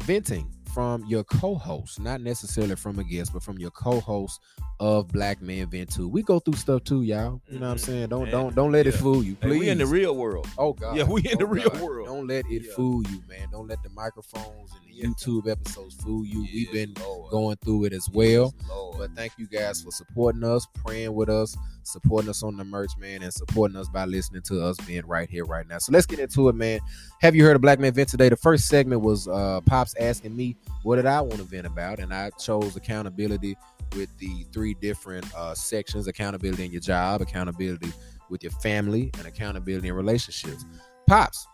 venting 0.03 0.49
from 0.79 1.03
your 1.07 1.25
co-host, 1.25 1.99
not 1.99 2.21
necessarily 2.21 2.73
from 2.73 2.97
a 2.99 3.03
guest, 3.03 3.33
but 3.33 3.43
from 3.43 3.57
your 3.59 3.69
co-host 3.71 4.39
of 4.79 5.09
Black 5.09 5.41
Man 5.41 5.69
Vent 5.69 5.93
Too. 5.93 6.07
We 6.07 6.23
go 6.23 6.39
through 6.39 6.53
stuff 6.53 6.85
too, 6.85 7.01
y'all. 7.01 7.41
You 7.49 7.59
know 7.59 7.65
what 7.67 7.71
I'm 7.71 7.75
Mhm, 7.75 7.79
saying? 7.81 8.07
Don't 8.07 8.23
man. 8.23 8.31
don't 8.31 8.55
don't 8.55 8.71
let 8.71 8.87
it 8.87 8.93
fool 8.93 9.21
you, 9.21 9.35
Hey, 9.41 9.49
please. 9.49 9.59
we 9.59 9.69
in 9.69 9.77
the 9.77 9.85
real 9.85 10.15
world. 10.15 10.47
Oh 10.57 10.71
God. 10.71 10.95
Yeah, 10.95 11.03
we 11.03 11.21
in 11.29 11.37
the 11.37 11.43
Oh, 11.43 11.47
real 11.49 11.69
God. 11.69 11.81
world. 11.81 12.07
Don't 12.07 12.27
let 12.27 12.45
it 12.49 12.63
Yeah. 12.63 12.71
fool 12.77 13.03
you, 13.03 13.21
man. 13.27 13.49
Don't 13.51 13.67
let 13.67 13.83
the 13.83 13.89
microphones 13.89 14.71
and 14.71 14.79
the 14.89 14.93
Yeah. 14.95 15.05
YouTube 15.07 15.49
episodes 15.51 15.95
fool 15.95 16.25
you. 16.25 16.47
We've 16.53 16.71
been 16.71 16.93
Lord. 17.05 17.29
going 17.31 17.57
through 17.57 17.83
it 17.83 17.91
as 17.91 18.09
well. 18.13 18.53
Yes, 18.57 18.69
Lord. 18.69 18.97
But 18.99 19.15
thank 19.17 19.33
you 19.37 19.47
guys 19.47 19.81
for 19.81 19.91
supporting 19.91 20.45
us, 20.45 20.65
praying 20.85 21.13
with 21.13 21.27
us, 21.27 21.57
supporting 21.83 22.29
us 22.29 22.41
on 22.41 22.55
the 22.55 22.63
merch, 22.63 22.91
man, 22.97 23.21
and 23.21 23.33
supporting 23.33 23.75
us 23.75 23.89
by 23.89 24.05
listening 24.05 24.43
to 24.43 24.63
us 24.63 24.77
being 24.87 25.05
right 25.05 25.29
here, 25.29 25.43
right 25.43 25.67
now. 25.67 25.79
So 25.79 25.91
let's 25.91 26.05
get 26.05 26.19
into 26.19 26.47
it, 26.47 26.55
man. 26.55 26.79
Have 27.19 27.35
you 27.35 27.43
heard 27.43 27.57
of 27.57 27.61
Black 27.61 27.79
Man 27.79 27.93
Vent 27.93 28.07
today? 28.07 28.29
The 28.29 28.37
first 28.37 28.67
segment 28.69 29.01
was 29.01 29.27
uh 29.27 29.59
Pops 29.65 29.93
asking 29.99 30.37
me 30.37 30.55
what 30.83 30.97
did 30.97 31.05
I 31.05 31.21
want 31.21 31.37
to 31.37 31.43
vent 31.43 31.67
about, 31.67 31.99
and 31.99 32.13
I 32.13 32.29
chose 32.31 32.75
accountability 32.75 33.55
with 33.95 34.15
the 34.17 34.45
three 34.53 34.75
different 34.75 35.25
uh 35.35 35.53
sections: 35.53 36.07
accountability 36.07 36.65
in 36.65 36.71
your 36.71 36.81
job, 36.81 37.21
accountability 37.21 37.91
with 38.29 38.43
your 38.43 38.51
family, 38.53 39.11
and 39.17 39.27
accountability 39.27 39.87
in 39.87 39.95
relationships. 39.95 40.65
Pops, 41.07 41.47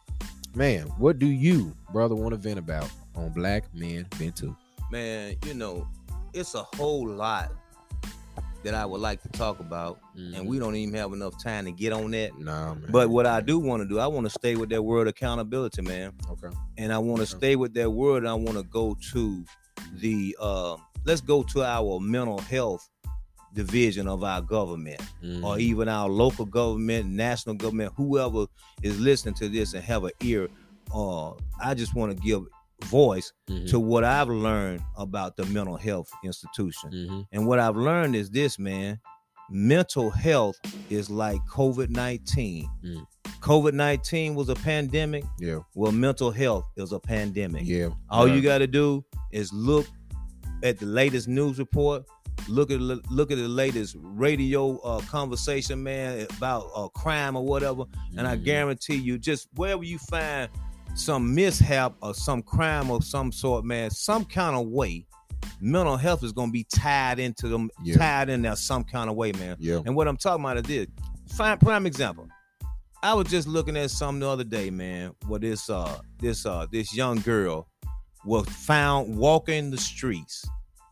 man, 0.54 0.84
what 0.98 1.20
do 1.20 1.28
you, 1.28 1.76
brother, 1.92 2.16
want 2.16 2.32
to 2.32 2.38
vent 2.38 2.60
about 2.60 2.90
on 3.16 3.32
Black 3.32 3.64
Men 3.74 4.06
Vent 4.16 4.36
Too? 4.36 4.56
man, 4.92 5.36
you 5.46 5.54
know, 5.54 5.88
it's 6.34 6.56
a 6.56 6.64
whole 6.76 7.08
lot 7.08 7.52
that 8.66 8.74
I 8.76 8.86
would 8.86 9.00
like 9.02 9.22
to 9.24 9.30
talk 9.30 9.60
about, 9.60 10.00
and 10.16 10.46
we 10.48 10.60
don't 10.60 10.76
even 10.76 10.94
have 10.96 11.14
enough 11.14 11.42
time 11.42 11.66
to 11.66 11.72
get 11.72 11.94
on 11.94 12.12
that. 12.12 12.38
Nah, 12.38 12.74
man. 12.76 12.90
But 12.92 13.10
what 13.10 13.26
I 13.26 13.40
do 13.42 13.58
want 13.60 13.82
to 13.84 13.88
do, 13.88 14.00
I 14.00 14.08
want 14.08 14.26
to 14.26 14.30
stay 14.30 14.56
with 14.56 14.70
that 14.70 14.82
word 14.84 15.08
accountability, 15.08 15.82
man. 15.82 16.12
okay. 16.30 16.54
and 16.78 16.92
I 16.92 16.98
want 16.98 17.18
to 17.18 17.24
Okay. 17.24 17.38
stay 17.38 17.56
with 17.56 17.74
that 17.76 17.90
word. 17.90 18.18
And 18.24 18.28
I 18.30 18.34
want 18.34 18.58
to 18.58 18.64
go 18.64 18.98
to 19.14 19.44
the 20.00 20.36
uh, 20.40 20.76
let's 21.06 21.22
go 21.22 21.44
to 21.44 21.64
our 21.64 22.00
mental 22.00 22.40
health 22.40 22.88
division 23.54 24.08
of 24.08 24.24
our 24.24 24.42
government, 24.42 25.02
Mm-hmm. 25.24 25.46
or 25.46 25.58
even 25.60 25.88
our 25.88 26.10
local 26.10 26.46
government, 26.46 27.06
national 27.10 27.56
government, 27.56 27.94
whoever 27.96 28.46
is 28.84 29.00
listening 29.00 29.34
to 29.36 29.48
this 29.50 29.74
and 29.74 29.84
have 29.84 30.04
an 30.04 30.12
ear. 30.22 30.50
Uh, 30.94 31.32
I 31.64 31.74
just 31.74 31.96
want 31.96 32.16
to 32.16 32.22
give 32.24 32.44
voice 32.84 33.32
Mhm. 33.50 33.70
to 33.70 33.80
what 33.80 34.04
I've 34.04 34.30
learned 34.30 34.82
about 34.98 35.38
the 35.38 35.46
mental 35.46 35.78
health 35.78 36.10
institution. 36.24 36.92
Mhm. 36.92 37.28
And 37.32 37.48
what 37.48 37.60
I've 37.60 37.76
learned 37.78 38.16
is 38.16 38.30
this, 38.30 38.60
man. 38.60 39.00
Mental 39.50 40.10
health 40.10 40.56
is 40.90 41.10
like 41.10 41.40
COVID 41.48 41.90
19. 41.90 42.68
Mm. 42.84 43.06
COVID 43.42 43.74
19 43.74 44.34
was 44.36 44.50
a 44.50 44.56
pandemic. 44.56 45.24
Yeah. 45.40 45.60
Well, 45.76 45.92
mental 45.92 46.32
health 46.32 46.66
is 46.78 46.92
a 46.92 47.00
pandemic. 47.00 47.64
Yeah. 47.66 47.90
All 48.10 48.28
Yeah. 48.28 48.34
you 48.36 48.42
got 48.42 48.58
to 48.60 48.68
do 48.68 49.06
is 49.32 49.54
look 49.54 49.86
at 50.64 50.80
the 50.80 50.88
latest 50.88 51.28
news 51.28 51.60
report. 51.60 52.06
Look 52.50 52.70
at 52.72 52.82
look 52.82 53.32
at 53.32 53.38
the 53.38 53.48
latest 53.48 53.96
radio 54.00 54.78
uh, 54.80 55.00
conversation, 55.02 55.82
man, 55.84 56.26
about 56.38 56.70
uh, 56.76 56.88
crime 56.90 57.36
or 57.38 57.46
whatever. 57.46 57.84
And 58.18 58.28
I 58.28 58.36
Mhm. 58.38 58.44
guarantee 58.46 58.96
you, 58.98 59.18
just 59.20 59.48
wherever 59.56 59.84
you 59.84 60.00
find 60.00 60.50
some 60.96 61.36
mishap 61.36 61.94
or 62.02 62.14
some 62.14 62.42
crime 62.42 62.90
of 62.90 63.04
some 63.04 63.32
sort, 63.32 63.66
man, 63.66 63.90
some 63.92 64.26
kind 64.26 64.56
of 64.56 64.68
way, 64.68 65.06
mental 65.60 65.98
health 65.98 66.24
is 66.24 66.32
gonna 66.32 66.52
be 66.52 66.66
tied 66.74 67.20
into 67.20 67.48
them, 67.48 67.70
Yeah. 67.84 67.98
tied 67.98 68.30
in 68.30 68.42
there 68.42 68.56
some 68.56 68.84
kind 68.84 69.10
of 69.10 69.16
way, 69.16 69.32
man. 69.34 69.58
Yeah. 69.60 69.82
And 69.86 69.96
what 69.96 70.08
I'm 70.08 70.18
talking 70.18 70.44
about 70.44 70.58
is 70.58 70.64
this. 70.64 70.88
Fine 71.36 71.58
prime 71.58 71.86
example. 71.86 72.28
I 73.04 73.14
was 73.14 73.28
just 73.28 73.48
looking 73.48 73.78
at 73.78 73.92
something 73.92 74.22
the 74.22 74.30
other 74.30 74.44
day, 74.44 74.70
man, 74.70 75.12
where 75.28 75.40
this 75.40 75.70
uh 75.70 76.00
this 76.20 76.46
uh 76.46 76.66
this 76.72 76.96
young 76.96 77.20
girl 77.20 77.68
was 78.24 78.48
found 78.48 79.16
walking 79.16 79.70
the 79.70 79.78
streets. 79.78 80.44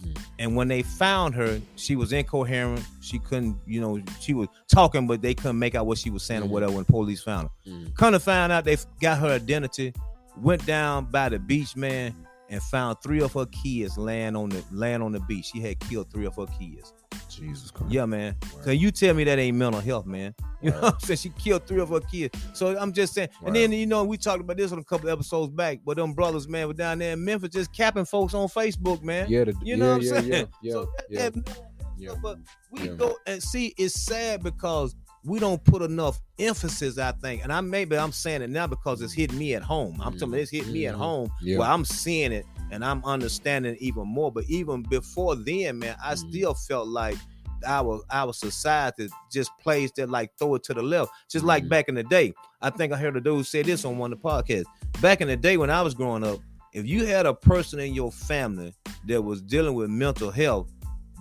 Mm. 0.04 0.18
And 0.40 0.56
when 0.56 0.68
they 0.68 0.82
found 0.84 1.36
her, 1.36 1.62
she 1.76 1.96
was 1.96 2.12
incoherent. 2.14 2.84
She 3.02 3.20
couldn't, 3.20 3.58
you 3.66 3.80
know, 3.82 4.02
she 4.20 4.34
was 4.34 4.48
talking, 4.68 5.08
but 5.08 5.22
they 5.22 5.34
couldn't 5.34 5.60
make 5.60 5.76
out 5.76 5.86
what 5.88 5.98
she 5.98 6.10
was 6.10 6.24
saying 6.24 6.42
Mhm. 6.42 6.46
or 6.46 6.50
whatever 6.50 6.74
when 6.74 6.86
police 6.86 7.22
found 7.24 7.50
her. 7.66 7.72
Mhm. 7.72 7.96
Kind 7.96 8.16
of 8.16 8.24
found 8.24 8.52
out 8.52 8.66
they 8.66 8.78
got 9.02 9.20
her 9.20 9.30
identity, 9.30 9.94
went 10.42 10.66
down 10.66 11.06
by 11.06 11.30
the 11.30 11.40
beach, 11.40 11.76
man, 11.76 12.14
and 12.54 12.62
found 12.62 12.98
three 13.04 13.22
of 13.22 13.34
her 13.34 13.48
kids 13.48 13.98
laying 13.98 14.36
on 14.36 14.50
the 14.50 14.64
laying 14.72 15.02
on 15.02 15.12
the 15.12 15.20
beach. 15.22 15.46
She 15.54 15.60
had 15.60 15.80
killed 15.80 16.12
three 16.12 16.26
of 16.28 16.36
her 16.36 16.46
kids. 16.60 16.94
Jesus 17.28 17.72
Christ. 17.72 17.92
Yeah, 17.92 18.06
man. 18.06 18.36
So 18.62 18.70
you 18.72 18.92
tell 18.92 19.16
me 19.16 19.24
that 19.24 19.40
ain't 19.40 19.58
mental 19.58 19.82
health, 19.82 20.06
man. 20.06 20.34
You 20.64 20.72
know 20.72 20.80
what 20.80 20.94
I'm 20.94 21.00
saying? 21.02 21.18
She 21.18 21.30
killed 21.32 21.68
three 21.68 21.82
of 21.82 21.90
her 21.90 22.00
kids. 22.00 22.40
So 22.54 22.78
I'm 22.80 22.94
just 22.94 23.14
saying. 23.14 23.28
And 23.46 23.54
then 23.54 23.74
you 23.74 23.86
know 23.86 24.06
we 24.06 24.16
talked 24.16 24.40
about 24.40 24.56
this 24.56 24.72
on 24.72 24.80
a 24.80 24.84
couple 24.86 25.10
episodes 25.10 25.52
back, 25.52 25.80
but 25.84 25.98
them 25.98 26.14
brothers, 26.14 26.48
man, 26.48 26.68
were 26.68 26.74
down 26.74 27.00
there 27.00 27.12
in 27.12 27.26
Memphis 27.26 27.50
just 27.50 27.74
capping 27.74 28.06
folks 28.06 28.34
on 28.34 28.48
Facebook, 28.48 29.04
man. 29.04 29.28
Yeah. 29.30 29.44
The, 29.44 29.56
You 29.62 29.76
know 29.76 29.98
yeah, 29.98 30.12
what 30.14 30.20
I'm 30.20 30.26
yeah, 30.26 30.32
saying? 30.38 30.48
Yeah. 30.62 30.72
so 30.72 30.90
Yeah. 31.10 31.30
that, 31.30 31.36
yeah. 31.36 31.42
that 31.42 31.62
Yeah. 31.98 32.16
but 32.22 32.38
we 32.72 32.88
go 32.88 33.18
and 33.28 33.44
see 33.44 33.74
it's 33.78 33.94
sad 34.00 34.42
because 34.42 34.96
we 35.26 35.40
don't 35.40 35.64
put 35.64 35.82
enough 35.82 36.20
emphasis, 36.38 36.98
I 36.98 37.12
think. 37.14 37.44
And 37.44 37.52
I 37.54 37.62
maybe 37.62 37.98
I'm 37.98 38.12
saying 38.12 38.42
it 38.42 38.50
now 38.50 38.68
because 38.68 39.02
it's 39.02 39.14
hitting 39.14 39.38
me 39.38 39.54
at 39.56 39.64
home. 39.64 40.00
I'm 40.02 40.18
telling 40.18 40.36
you, 40.36 40.42
it's 40.42 40.52
hitting 40.52 40.74
me 40.74 40.86
at 40.88 40.96
Mhm. 40.96 41.00
home 41.00 41.32
Yeah. 41.42 41.58
where 41.60 41.70
I'm 41.70 41.86
seeing 41.86 42.32
it 42.32 42.46
and 42.72 42.84
I'm 42.84 43.04
understanding 43.06 43.76
it 43.76 43.82
even 43.82 44.08
more. 44.08 44.32
But 44.32 44.46
even 44.50 44.84
before 44.84 45.36
then, 45.36 45.80
man, 45.80 45.96
I 46.04 46.14
Mhm. 46.16 46.30
still 46.30 46.54
felt 46.54 46.88
like 46.88 47.18
our 47.66 48.02
our 48.12 48.34
society 48.34 49.08
just 49.32 49.50
plays 49.62 49.90
that 49.96 50.10
like 50.10 50.32
throw 50.38 50.56
it 50.56 50.64
to 50.64 50.74
the 50.74 50.82
left. 50.84 51.12
Just 51.30 51.46
like 51.46 51.64
Mhm. 51.64 51.70
back 51.70 51.88
in 51.88 51.96
the 51.96 52.04
day. 52.04 52.34
I 52.62 52.70
think 52.70 52.92
I 52.92 52.98
heard 52.98 53.16
a 53.16 53.22
dude 53.22 53.46
say 53.46 53.62
this 53.62 53.86
on 53.86 53.98
one 53.98 54.12
of 54.12 54.22
the 54.22 54.28
podcasts. 54.28 54.66
Back 55.02 55.22
in 55.22 55.30
the 55.30 55.38
day 55.38 55.56
when 55.56 55.70
I 55.70 55.82
was 55.82 55.94
growing 55.94 56.26
up, 56.26 56.40
if 56.74 56.86
you 56.86 57.06
had 57.06 57.26
a 57.26 57.34
person 57.34 57.80
in 57.80 57.94
your 57.94 58.12
family 58.12 58.74
that 59.08 59.22
was 59.22 59.42
dealing 59.42 59.76
with 59.76 59.90
mental 59.90 60.32
health, 60.32 60.70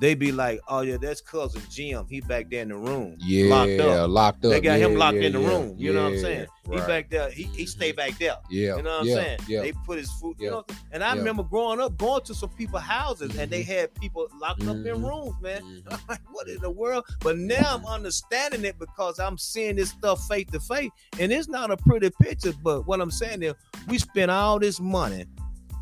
they'd 0.03 0.19
be 0.19 0.33
like, 0.33 0.61
"Oh 0.69 0.81
yeah, 0.81 0.97
that's 0.97 1.21
cousin 1.21 1.63
Jim. 1.71 2.07
He 2.09 2.21
back 2.21 2.51
there 2.51 2.63
in 2.63 2.69
the 2.69 2.77
room, 2.77 3.17
Yeah. 3.21 3.55
locked 3.55 3.81
up. 3.81 4.11
Locked 4.11 4.45
up. 4.45 4.51
They 4.51 4.61
got 4.61 4.79
him 4.79 4.97
locked 4.97 5.17
yeah, 5.19 5.23
in 5.29 5.33
the 5.33 5.41
yeah. 5.41 5.49
room. 5.49 5.75
You 5.79 5.93
know 5.93 6.03
what 6.03 6.09
I'm 6.09 6.15
Yeah, 6.17 6.21
saying? 6.23 6.47
He 6.71 6.77
right. 6.77 6.87
back 6.89 7.11
there. 7.11 7.31
He, 7.31 7.45
he 7.45 7.67
stay 7.67 7.93
back 7.93 8.19
there. 8.19 8.37
Yeah. 8.51 8.77
You 8.77 8.83
know 8.83 8.99
what 8.99 9.07
yeah, 9.07 9.15
I'm 9.17 9.23
saying? 9.25 9.39
Yeah. 9.49 9.63
They 9.63 9.73
put 9.87 9.99
his 9.99 10.11
food. 10.13 10.37
Yeah. 10.39 10.45
You 10.45 10.51
know, 10.51 10.65
and 10.93 11.05
I 11.05 11.13
Yeah. 11.13 11.19
remember 11.21 11.43
growing 11.45 11.81
up, 11.81 11.97
going 11.97 12.23
to 12.23 12.35
some 12.35 12.51
people's 12.51 12.83
houses, 12.83 13.37
and 13.37 13.51
they 13.51 13.63
Mhm. 13.63 13.67
had 13.67 13.95
people 13.95 14.29
locked 14.41 14.63
up 14.63 14.77
in 14.77 14.85
Mhm. 14.85 15.09
rooms, 15.09 15.35
man. 15.41 15.63
Mhm. 15.87 15.93
I'm 15.93 15.99
like, 16.09 16.21
what 16.33 16.49
in 16.49 16.61
the 16.61 16.71
world? 16.71 17.05
But 17.21 17.39
now 17.39 17.63
I'm 17.77 17.87
understanding 17.87 18.65
it 18.65 18.79
because 18.79 19.19
I'm 19.19 19.39
seeing 19.39 19.77
this 19.77 19.91
stuff 19.91 20.27
face 20.29 20.47
to 20.53 20.61
face, 20.61 20.91
and 21.21 21.33
it's 21.33 21.49
not 21.49 21.71
a 21.71 21.77
pretty 21.77 22.11
picture. 22.21 22.53
But 22.63 22.87
what 22.89 23.01
I'm 23.01 23.11
saying 23.11 23.43
is, 23.43 23.55
we 23.89 23.99
spend 23.99 24.31
all 24.31 24.59
this 24.59 24.81
money 24.81 25.27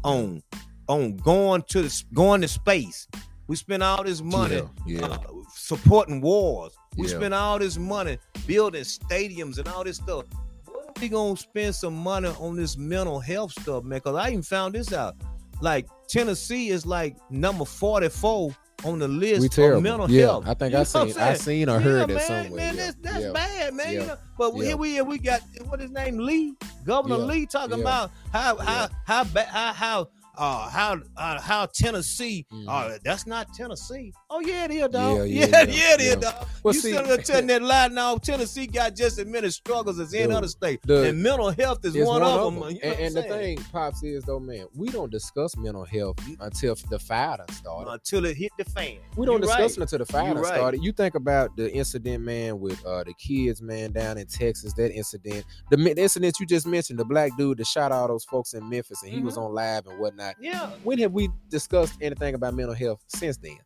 on 0.04 0.42
on 0.88 1.16
going 1.18 1.62
to 1.68 1.82
the, 1.82 2.02
going 2.12 2.40
to 2.40 2.48
space. 2.48 3.06
We 3.50 3.56
spend 3.56 3.82
all 3.82 4.04
this 4.04 4.22
money 4.22 4.62
Yeah. 4.86 5.06
uh, 5.06 5.18
supporting 5.52 6.20
wars. 6.20 6.72
We 6.96 7.08
Yeah. 7.08 7.16
spend 7.16 7.34
all 7.34 7.58
this 7.58 7.76
money 7.76 8.16
building 8.46 8.84
stadiums 8.84 9.58
and 9.58 9.66
all 9.66 9.82
this 9.82 9.96
stuff. 9.96 10.26
What 10.66 10.84
are 10.96 11.00
we 11.00 11.08
gonna 11.08 11.36
spend 11.36 11.74
some 11.74 11.94
money 11.96 12.28
on 12.38 12.54
this 12.54 12.76
mental 12.76 13.18
health 13.18 13.50
stuff, 13.60 13.82
man? 13.82 13.98
Because 13.98 14.14
I 14.14 14.28
even 14.28 14.42
found 14.42 14.76
this 14.76 14.92
out. 14.92 15.16
Like 15.60 15.88
Tennessee 16.06 16.70
is 16.70 16.86
like 16.86 17.16
number 17.28 17.64
44 17.64 18.54
on 18.84 19.00
the 19.00 19.08
list 19.08 19.44
of 19.46 19.50
terrible. 19.50 19.80
mental 19.82 20.08
yeah. 20.08 20.26
health. 20.26 20.44
I 20.46 20.54
think 20.54 20.70
You 20.72 20.78
I 20.78 20.82
know 20.82 20.88
what 20.92 20.96
I'm 20.96 21.10
seen. 21.10 21.20
I 21.20 21.34
seen 21.34 21.68
or 21.68 21.72
Yeah, 21.72 21.78
heard 21.80 22.08
that 22.10 22.14
man, 22.14 22.26
somewhere. 22.44 22.50
man, 22.66 22.76
yeah. 22.76 22.82
that's, 22.84 22.96
that's 23.02 23.24
yeah. 23.24 23.32
bad, 23.32 23.74
man. 23.74 23.86
Yeah. 23.92 24.00
You 24.00 24.06
know, 24.06 24.16
but 24.38 24.56
Yeah. 24.56 24.62
here 24.64 24.76
we 24.76 24.90
here 24.92 25.04
we 25.04 25.18
got 25.18 25.40
what 25.66 25.80
his 25.80 25.90
name 25.90 26.18
Lee, 26.18 26.54
Governor 26.86 27.16
Yeah. 27.18 27.24
Lee, 27.24 27.46
talking 27.46 27.78
Yeah. 27.78 27.82
about 27.82 28.10
how 28.32 28.56
how 28.58 28.82
Yeah. 28.82 28.88
how 29.06 29.24
how 29.24 29.72
how 29.72 30.08
uh, 30.40 30.68
how 30.70 30.98
uh, 31.16 31.40
how 31.40 31.66
Tennessee. 31.66 32.46
Mhm. 32.52 32.64
Uh, 32.66 32.98
that's 33.04 33.26
not 33.26 33.52
Tennessee. 33.52 34.12
Oh 34.30 34.40
yeah, 34.40 34.64
it 34.64 34.70
is, 34.70 34.88
dog. 34.88 35.18
Yeah, 35.28 35.46
Yeah, 35.46 35.46
yeah, 35.46 35.62
yeah, 35.68 35.94
it 35.94 36.00
is, 36.00 36.08
yeah. 36.08 36.14
dog. 36.16 36.46
Well, 36.62 36.74
you 36.74 36.80
see- 36.80 36.92
sitting 36.92 37.06
there 37.08 37.16
telling 37.30 37.46
that 37.48 37.62
lie 37.62 37.88
now. 37.88 38.16
Tennessee 38.16 38.66
got 38.66 38.96
just 38.96 39.18
as 39.18 39.26
many 39.26 39.50
struggles 39.50 40.00
as 40.00 40.14
any 40.14 40.32
other 40.32 40.48
state, 40.48 40.80
the- 40.84 41.08
and 41.10 41.22
mental 41.22 41.50
health 41.50 41.84
is 41.84 41.94
It's 41.94 42.06
one, 42.06 42.22
of 42.22 42.54
them. 42.54 42.60
them. 42.60 42.70
You 42.70 42.74
know 42.76 42.80
And, 42.90 43.00
and 43.00 43.14
the 43.16 43.22
thing, 43.22 43.58
pops, 43.72 44.02
is 44.02 44.24
though, 44.24 44.40
man, 44.40 44.66
we 44.74 44.88
don't 44.88 45.10
discuss 45.12 45.56
mental 45.56 45.84
health 45.84 46.16
until 46.40 46.74
the 46.88 46.98
fire 46.98 47.36
done 47.36 47.48
started. 47.50 47.90
until 47.90 48.24
it 48.24 48.36
hit 48.36 48.52
the 48.56 48.64
fan. 48.64 48.96
We 49.16 49.26
don't 49.26 49.36
You 49.36 49.40
discuss 49.48 49.60
right. 49.60 49.78
it 49.78 49.80
until 49.82 49.98
the 49.98 50.06
fire 50.06 50.34
done 50.34 50.42
right. 50.42 50.54
started. 50.54 50.82
You 50.82 50.92
think 50.92 51.14
about 51.16 51.56
the 51.56 51.70
incident, 51.72 52.24
man, 52.24 52.58
with 52.60 52.82
uh, 52.86 53.04
the 53.04 53.12
kids, 53.14 53.60
man, 53.60 53.92
down 53.92 54.16
in 54.18 54.26
Texas. 54.26 54.72
That 54.74 54.92
incident, 54.92 55.44
the, 55.70 55.76
the 55.76 56.00
incident 56.02 56.38
you 56.40 56.46
just 56.46 56.66
mentioned, 56.66 56.98
the 56.98 57.04
black 57.04 57.36
dude 57.36 57.58
that 57.58 57.66
shot 57.66 57.92
all 57.92 58.08
those 58.08 58.24
folks 58.24 58.54
in 58.54 58.68
Memphis, 58.68 59.02
and 59.02 59.12
he 59.12 59.20
was 59.20 59.36
Mhm. 59.36 59.42
on 59.46 59.54
live 59.54 59.86
and 59.86 59.98
whatnot. 59.98 60.29
Yeah. 60.40 60.70
When 60.82 60.98
have 60.98 61.12
we 61.12 61.28
discussed 61.48 61.94
anything 62.00 62.34
about 62.34 62.54
mental 62.54 62.74
health 62.74 63.02
since 63.08 63.36
then? 63.36 63.58